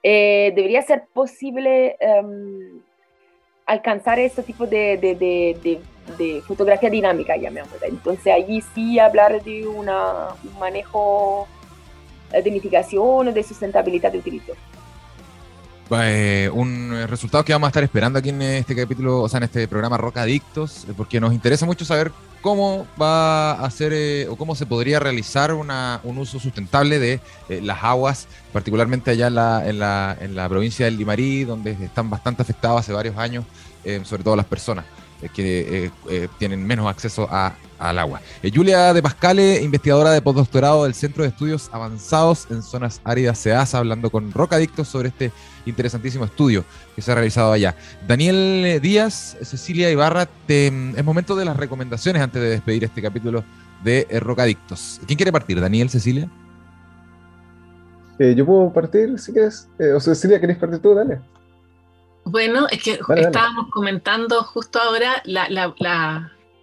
eh, 0.04 0.52
debería 0.56 0.82
ser 0.82 1.04
posible 1.14 1.98
um, 2.22 2.82
alcanzar 3.66 4.20
este 4.20 4.44
tipo 4.44 4.66
de, 4.66 4.98
de, 4.98 5.16
de, 5.16 5.82
de, 6.18 6.42
fotografía 6.42 6.90
dinámica, 6.90 7.36
llamémosla. 7.38 7.88
Entonces, 7.88 8.34
allí 8.34 8.62
sí 8.74 9.00
hablar 9.00 9.44
de 9.44 9.68
una, 9.68 10.30
un 10.44 10.60
manejo 10.60 11.48
de 12.32 12.52
mitigación 12.52 13.28
o 13.28 13.32
de 13.32 13.44
sustentabilidad 13.44 14.12
de 14.12 14.20
utilización. 14.20 14.58
Eh, 15.92 16.50
un 16.54 17.08
resultado 17.08 17.44
que 17.44 17.52
vamos 17.52 17.68
a 17.68 17.70
estar 17.70 17.84
esperando 17.84 18.20
aquí 18.20 18.30
en 18.30 18.42
este 18.42 18.76
capítulo, 18.76 19.24
o 19.24 19.30
sea, 19.30 19.40
en 19.40 19.46
este 19.46 19.68
programa 19.68 19.98
Roca 19.98 20.22
Adictos, 20.22 20.86
eh, 20.88 20.94
porque 20.96 21.20
nos 21.20 21.34
interesa 21.34 21.66
mucho 21.66 21.84
saber 21.84 22.12
cómo 22.42 22.88
va 23.02 23.52
a 23.54 23.70
ser 23.70 23.94
eh, 23.94 24.28
o 24.30 24.36
cómo 24.36 24.56
se 24.56 24.66
podría 24.66 25.00
realizar 25.00 25.54
una, 25.54 26.00
un 26.04 26.18
uso 26.18 26.40
sustentable 26.40 27.00
de 27.00 27.20
las 27.62 27.84
aguas, 27.84 28.28
particularmente 28.54 29.12
allá 29.12 29.28
en 29.28 29.36
la, 29.36 29.70
en, 29.70 29.80
la, 29.80 30.18
en 30.20 30.36
la 30.36 30.48
provincia 30.50 30.86
del 30.86 30.98
Limarí, 30.98 31.44
donde 31.44 31.72
están 31.72 32.10
bastante 32.10 32.42
afectadas 32.42 32.82
hace 32.82 32.94
varios 32.94 33.18
años, 33.18 33.46
sobre 34.04 34.24
todo 34.24 34.36
las 34.36 34.46
personas 34.46 34.86
que 35.34 35.92
tienen 36.38 36.66
menos 36.66 36.88
acceso 36.88 37.28
a, 37.30 37.54
al 37.80 37.98
agua. 37.98 38.22
Julia 38.54 38.94
de 38.94 39.02
Pascale, 39.02 39.62
investigadora 39.62 40.12
de 40.12 40.22
postdoctorado 40.22 40.84
del 40.84 40.94
Centro 40.94 41.24
de 41.24 41.30
Estudios 41.30 41.70
Avanzados 41.72 42.48
en 42.50 42.62
Zonas 42.62 43.02
Áridas 43.04 43.40
SEASA, 43.40 43.80
hablando 43.80 44.10
con 44.10 44.32
Roca 44.32 44.58
Adictos 44.58 44.88
sobre 44.88 45.10
este 45.10 45.32
interesantísimo 45.66 46.26
estudio 46.26 46.66
que 46.96 47.02
se 47.02 47.12
ha 47.12 47.16
realizado 47.16 47.52
allá. 47.52 47.76
Daniel 48.08 48.80
Díaz, 48.82 49.38
Cecilia 49.42 49.90
Ibarra, 49.90 50.28
es 50.48 51.04
momento 51.04 51.36
de 51.36 51.46
las 51.46 51.58
recomendaciones 51.58 52.22
antes 52.22 52.42
de 52.42 52.50
despedir 52.50 52.84
este 52.84 53.02
capítulo 53.02 53.44
de 53.84 54.08
eh, 54.10 54.20
Rocadictos. 54.20 55.00
¿Quién 55.06 55.18
quiere 55.18 55.32
partir? 55.32 55.60
¿Daniel, 55.60 55.90
Cecilia? 55.90 56.30
Eh, 58.20 58.36
yo 58.36 58.46
puedo 58.46 58.72
partir 58.74 59.18
si 59.18 59.32
quieres. 59.32 59.70
Eh, 59.80 59.94
o 59.94 60.00
Cecilia, 60.00 60.40
¿querés 60.40 60.58
partir 60.58 60.80
tú? 60.80 60.94
Dale. 60.94 61.22
Bueno, 62.26 62.68
es 62.70 62.84
que 62.84 63.00
estábamos 63.16 63.72
comentando 63.72 64.44
justo 64.44 64.80
ahora 64.80 65.24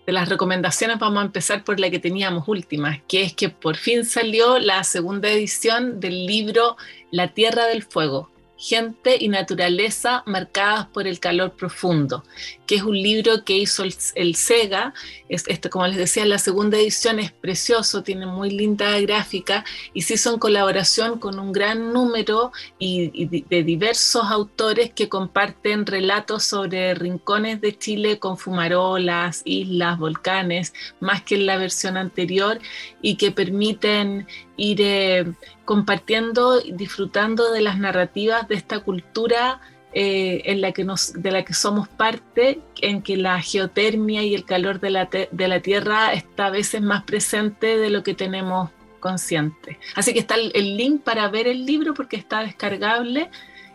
de 0.07 0.13
las 0.13 0.29
recomendaciones 0.29 0.99
vamos 0.99 1.19
a 1.19 1.27
empezar 1.27 1.65
por 1.65 1.81
la 1.81 1.91
que 1.91 1.99
teníamos 1.99 2.47
última, 2.47 3.03
que 3.09 3.23
es 3.23 3.35
que 3.35 3.49
por 3.49 3.77
fin 3.77 4.05
salió 4.05 4.59
la 4.59 4.85
segunda 4.85 5.29
edición 5.29 5.99
del 5.99 6.27
libro 6.27 6.77
La 7.11 7.35
Tierra 7.35 7.67
del 7.67 7.83
Fuego, 7.83 8.31
Gente 8.57 9.17
y 9.21 9.29
Naturaleza 9.29 10.23
marcadas 10.25 10.87
por 10.87 11.07
el 11.07 11.19
calor 11.19 11.53
profundo, 11.53 12.25
que 12.67 12.77
es 12.77 12.83
un 12.83 13.01
libro 13.01 13.45
que 13.45 13.57
hizo 13.57 13.85
el, 13.85 14.35
SEGA. 14.35 14.93
este, 15.29 15.71
como 15.71 15.87
les 15.87 15.97
decía, 15.97 16.27
la 16.27 16.39
segunda 16.39 16.79
edición 16.79 17.19
es 17.19 17.33
precioso, 17.33 18.03
tiene 18.03 18.27
muy 18.27 18.51
linda 18.51 18.99
gráfica 19.01 19.65
y 19.95 20.03
se 20.03 20.15
hizo 20.15 20.33
en 20.33 20.39
colaboración 20.39 21.19
con 21.19 21.39
un 21.39 21.53
gran 21.53 21.93
número 21.93 22.53
y, 22.79 23.27
de 23.27 23.63
diversos 23.63 24.25
autores 24.31 24.93
que 24.93 25.09
comparten 25.09 25.87
relatos 25.87 26.45
sobre 26.45 26.95
rincones 26.95 27.61
de 27.61 27.77
Chile 27.77 28.19
con 28.19 28.37
fumarolas, 28.37 29.43
islas, 29.45 29.99
volcanes, 29.99 30.75
más 31.01 31.23
que 31.23 31.37
en 31.37 31.47
la 31.47 31.57
versión 31.57 31.97
anterior 31.97 32.59
y 33.01 33.17
que 33.17 33.31
permiten 33.31 34.27
ir 34.57 34.81
eh, 34.81 35.33
compartiendo, 35.65 36.61
disfrutando 36.61 37.53
de 37.53 37.61
las 37.61 37.79
narrativas 37.79 38.49
de 38.49 38.55
esta 38.55 38.81
cultura 38.81 39.61
eh, 39.99 40.43
en 40.53 40.61
la 40.61 40.73
que 40.73 40.85
de 41.15 41.31
la 41.31 41.43
que 41.43 41.55
somos 41.55 41.89
parte, 41.89 42.61
en 42.83 43.01
que 43.01 43.17
la 43.17 43.41
geotermia 43.41 44.23
y 44.25 44.35
el 44.35 44.45
calor 44.45 44.79
de 44.79 44.91
la, 44.91 45.09
de 45.09 45.49
la 45.49 45.61
Tierra 45.61 46.13
está 46.13 46.49
a 46.49 46.51
veces 46.51 46.83
más 46.83 47.05
presente 47.05 47.79
de 47.79 47.89
lo 47.89 48.03
que 48.03 48.13
tenemos 48.13 48.69
consciente. 49.01 49.79
Así 49.95 50.13
que 50.13 50.19
está 50.19 50.35
el 50.35 50.77
link 50.77 51.01
para 51.01 51.27
ver 51.31 51.49
el 51.49 51.65
libro 51.65 51.95
porque 51.95 52.17
está 52.17 52.43
descargable 52.43 53.31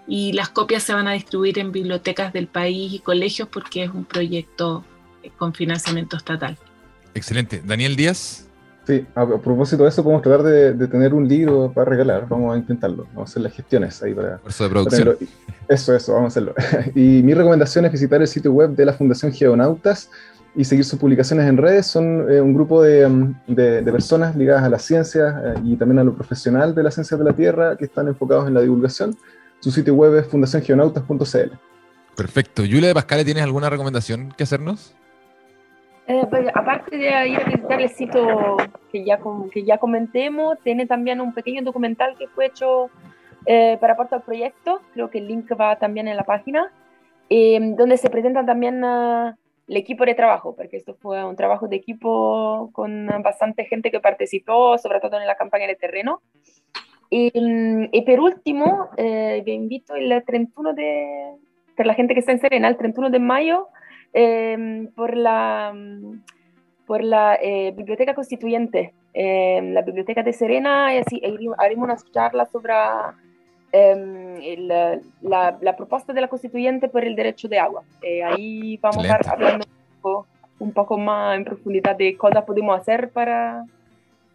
y 0.08 0.34
las 0.34 0.50
copias 0.50 0.84
se 0.84 0.94
van 0.94 1.08
a 1.08 1.14
distribuir 1.14 1.58
en 1.58 1.72
bibliotecas 1.72 2.34
del 2.34 2.46
país 2.46 2.94
y 2.94 3.00
colegios 3.00 3.48
porque 3.48 3.86
es 3.86 3.90
un 3.90 4.06
proyecto 4.06 4.86
con 5.40 5.56
financiamiento 5.56 6.18
estatal. 6.18 6.56
Excelente. 7.16 7.64
Daniel 7.66 7.96
Díaz. 7.96 8.48
Sí, 8.86 9.06
a, 9.14 9.26
propósito 9.26 9.84
de 9.84 9.90
eso, 9.90 10.04
podemos 10.04 10.24
tratar 10.24 10.44
de, 10.44 10.88
tener 10.88 11.14
un 11.14 11.28
libro 11.28 11.72
para 11.72 11.90
regalar. 11.90 12.28
Vamos 12.28 12.56
a 12.56 12.58
intentarlo. 12.58 13.06
Vamos 13.14 13.30
a 13.30 13.32
hacer 13.32 13.44
las 13.44 13.54
gestiones 13.54 14.02
ahí 14.02 14.14
para. 14.14 14.40
Eso 14.48 14.64
de 14.64 14.70
producción. 14.70 15.18
eso, 15.68 15.96
eso, 15.96 16.14
vamos 16.14 16.26
a 16.26 16.30
hacerlo. 16.30 16.56
y 16.96 17.22
mi 17.22 17.34
recomendación 17.34 17.86
es 17.86 17.92
visitar 17.92 18.22
el 18.22 18.28
sitio 18.28 18.52
web 18.52 18.72
de 18.72 18.86
la 18.86 18.94
Fundación 18.94 19.32
Geonautas 19.32 20.10
y 20.56 20.66
seguir 20.66 20.84
sus 20.84 21.00
publicaciones 21.00 21.48
en 21.48 21.58
redes. 21.58 21.86
Son 21.86 22.32
eh, 22.32 22.42
un 22.42 22.54
grupo 22.54 22.82
mm, 22.82 23.54
de, 23.54 23.82
de, 23.82 23.92
personas 23.92 24.36
ligadas 24.36 24.64
a 24.64 24.70
la 24.70 24.80
ciencia 24.80 25.42
eh, 25.46 25.54
y 25.64 25.76
también 25.76 26.00
a 26.00 26.04
lo 26.04 26.16
profesional 26.16 26.74
de 26.74 26.84
la 26.84 26.92
ciencia 26.92 27.18
de 27.18 27.24
la 27.24 27.34
Tierra 27.34 27.78
que 27.78 27.86
están 27.86 28.08
enfocados 28.08 28.48
en 28.48 28.56
la 28.56 28.62
divulgación. 28.62 29.16
Su 29.60 29.70
sitio 29.72 29.94
web 29.94 30.16
es 30.16 30.26
fundaciongeonautas.cl. 30.26 31.56
Perfecto. 32.16 32.64
Julia 32.64 32.88
de 32.88 32.94
Pascale, 32.96 33.24
¿tienes 33.24 33.44
alguna 33.44 33.70
recomendación 33.70 34.34
que 34.36 34.44
hacernos? 34.44 34.96
Eh, 36.08 36.26
pues, 36.30 36.48
aparte 36.54 36.98
de 36.98 37.28
ir 37.28 37.40
a 37.40 37.44
visitar 37.44 37.80
el 37.80 37.90
sitio 37.90 38.58
que 38.92 39.04
ya, 39.06 39.20
que 39.52 39.64
ya 39.64 39.78
comentemos, 39.78 40.58
tiene 40.64 40.86
también 40.86 41.22
un 41.22 41.34
pequeño 41.34 41.62
documental 41.62 42.16
que 42.18 42.28
fue 42.28 42.48
hecho 42.48 42.90
eh, 43.46 43.78
para 43.80 43.94
aportar 43.94 44.20
al 44.20 44.26
proyecto, 44.26 44.82
creo 44.94 45.10
que 45.10 45.20
el 45.20 45.28
link 45.28 45.50
va 45.60 45.78
también 45.78 46.08
en 46.08 46.18
la 46.18 46.24
página, 46.24 46.72
em, 47.30 47.76
donde 47.76 47.98
se 47.98 48.10
presenta 48.10 48.46
también 48.46 48.84
uh, 48.84 49.34
el 49.68 49.78
equipo 49.78 50.06
de 50.06 50.14
trabajo, 50.14 50.56
porque 50.56 50.78
esto 50.78 50.96
fue 50.96 51.24
un 51.24 51.36
trabajo 51.36 51.68
de 51.68 51.78
equipo 51.78 52.70
con 52.74 53.08
bastante 53.24 53.66
gente 53.66 53.90
que 53.90 54.00
participó, 54.00 54.78
sobre 54.78 55.00
todo 55.00 55.20
en 55.20 55.26
la 55.26 55.36
campaña 55.36 55.68
de 55.68 55.76
terreno. 55.76 56.22
Y, 57.10 57.32
em, 57.34 57.90
y 57.92 58.02
por 58.02 58.20
último, 58.20 58.90
eh, 58.98 59.44
invito 59.46 59.96
el 59.96 60.24
31 60.26 60.74
de, 60.74 61.36
para 61.76 61.88
la 61.88 61.94
gente 61.94 62.14
que 62.14 62.20
está 62.20 62.32
en 62.32 62.40
Serena, 62.40 62.68
el 62.68 62.78
31 62.78 63.10
de 63.10 63.20
mayo, 63.20 63.68
Em, 64.14 64.88
por 64.88 65.16
la, 65.16 65.74
por 66.86 67.02
la 67.02 67.36
eh, 67.42 67.74
Biblioteca 67.76 68.14
Constituyente, 68.14 68.94
em, 69.14 69.72
la 69.72 69.84
Biblioteca 69.84 70.22
de 70.22 70.34
Serena, 70.34 70.94
y 70.94 70.98
así 70.98 71.22
haremos 71.58 71.86
unas 71.86 72.04
charlas 72.12 72.50
sobre 72.52 72.74
em, 73.72 74.68
la, 74.68 75.58
la, 75.62 75.76
propuesta 75.78 76.12
de 76.12 76.20
la 76.20 76.28
Constituyente 76.28 76.90
por 76.90 77.06
el 77.06 77.16
derecho 77.16 77.48
de 77.48 77.60
agua. 77.60 77.84
Eh, 78.02 78.22
ahí 78.22 78.78
vamos 78.82 78.98
a 78.98 79.16
estar 79.16 79.30
hablando 79.30 79.66
un 80.60 80.74
poco, 80.74 80.98
más 80.98 81.38
en 81.38 81.46
profundidad 81.46 81.96
de 81.96 82.18
cosas 82.18 82.44
podemos 82.44 82.78
hacer 82.78 83.12
para, 83.12 83.64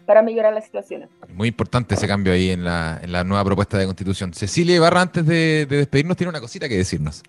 para 0.07 0.23
mejorar 0.23 0.55
la 0.55 0.63
situación. 0.63 1.07
Muy 1.35 1.49
importante 1.49 1.95
ese 1.95 2.09
cambio 2.09 2.33
ahí 2.33 2.49
en 2.49 2.65
la, 2.65 2.99
en 3.03 3.13
la 3.13 3.25
nueva 3.25 3.45
propuesta 3.45 3.77
de 3.77 3.85
constitución. 3.85 4.33
Cecilia 4.33 4.77
Ibarra, 4.77 5.03
antes 5.03 5.27
de, 5.27 5.67
de 5.67 5.77
despedirnos, 5.77 6.17
tiene 6.17 6.31
una 6.31 6.41
cosita 6.41 6.67
que 6.67 6.79
decirnos. 6.79 7.23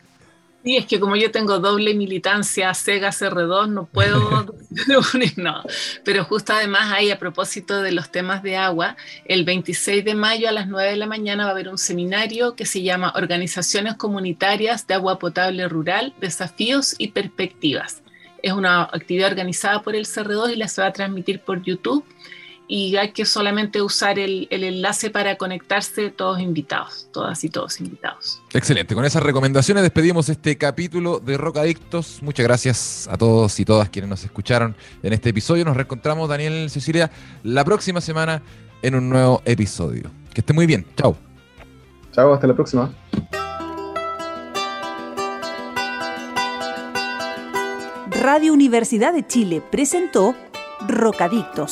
Sí, 0.68 0.76
es 0.76 0.86
que 0.86 1.00
como 1.00 1.16
yo 1.16 1.32
tengo 1.32 1.60
doble 1.60 1.94
militancia 1.94 2.74
Sega 2.74 3.12
CR2, 3.12 3.70
no 3.70 3.86
puedo 3.86 4.54
no. 5.38 5.64
Pero 6.04 6.26
justo 6.26 6.52
además 6.52 6.92
hay, 6.92 7.10
a 7.10 7.18
propósito 7.18 7.82
de 7.82 7.94
los 7.94 8.12
temas 8.12 8.44
de 8.44 8.58
agua, 8.58 8.98
el 9.24 9.46
26 9.46 10.04
de 10.04 10.14
mayo 10.14 10.50
a 10.50 10.52
las 10.52 10.68
9 10.68 10.90
de 10.90 10.98
la 10.98 11.06
mañana 11.06 11.46
va 11.46 11.52
a 11.52 11.54
haber 11.54 11.70
un 11.70 11.78
seminario 11.78 12.58
que 12.58 12.66
se 12.66 12.82
llama 12.82 13.14
Organizaciones 13.16 13.94
Comunitarias 13.94 14.86
de 14.88 14.96
Agua 14.96 15.20
Potable 15.20 15.70
Rural, 15.70 16.14
Desafíos 16.20 16.96
y 16.98 17.12
Perspectivas. 17.14 18.04
Es 18.44 18.52
una 18.52 18.84
actividad 18.84 19.30
organizada 19.30 19.82
por 19.82 19.96
el 19.96 20.06
CR2 20.06 20.52
y 20.52 20.58
la 20.58 20.68
se 20.68 20.82
va 20.82 20.88
a 20.88 20.92
transmitir 20.92 21.40
por 21.40 21.64
YouTube 21.64 22.04
y 22.68 22.98
hay 22.98 23.12
que 23.12 23.26
solamente 23.26 23.82
usar 23.82 24.20
el, 24.20 24.48
enlace 24.52 25.10
para 25.10 25.38
conectarse 25.38 26.10
todos 26.10 26.40
invitados, 26.40 27.08
todas 27.14 27.44
y 27.44 27.50
todos 27.50 27.80
invitados. 27.80 28.42
Excelente, 28.54 28.94
con 28.94 29.06
esas 29.06 29.24
recomendaciones 29.24 29.84
despedimos 29.84 30.28
este 30.28 30.58
capítulo 30.58 31.20
de 31.20 31.38
Rock 31.38 31.58
Adictos. 31.58 32.20
Muchas 32.22 32.46
gracias 32.46 33.08
a 33.10 33.18
todos 33.18 33.58
y 33.60 33.66
todas 33.66 33.90
quienes 33.90 34.10
nos 34.10 34.24
escucharon 34.24 34.76
en 35.02 35.14
este 35.14 35.30
episodio. 35.30 35.64
Nos 35.64 35.78
reencontramos, 35.78 36.28
Daniel 36.28 36.70
Cecilia, 36.70 37.10
la 37.44 37.64
próxima 37.64 38.02
semana 38.02 38.42
en 38.82 38.96
un 38.96 39.10
nuevo 39.10 39.42
episodio. 39.46 40.12
Que 40.34 40.42
esté 40.42 40.54
muy 40.54 40.66
bien, 40.66 40.86
chao. 40.98 41.16
Chao, 42.12 42.34
hasta 42.34 42.48
la 42.48 42.54
próxima. 42.54 42.94
Radio 48.10 48.52
Universidad 48.52 49.14
de 49.14 49.26
Chile 49.26 49.62
presentó 49.72 50.36
Rocadictos 50.88 51.72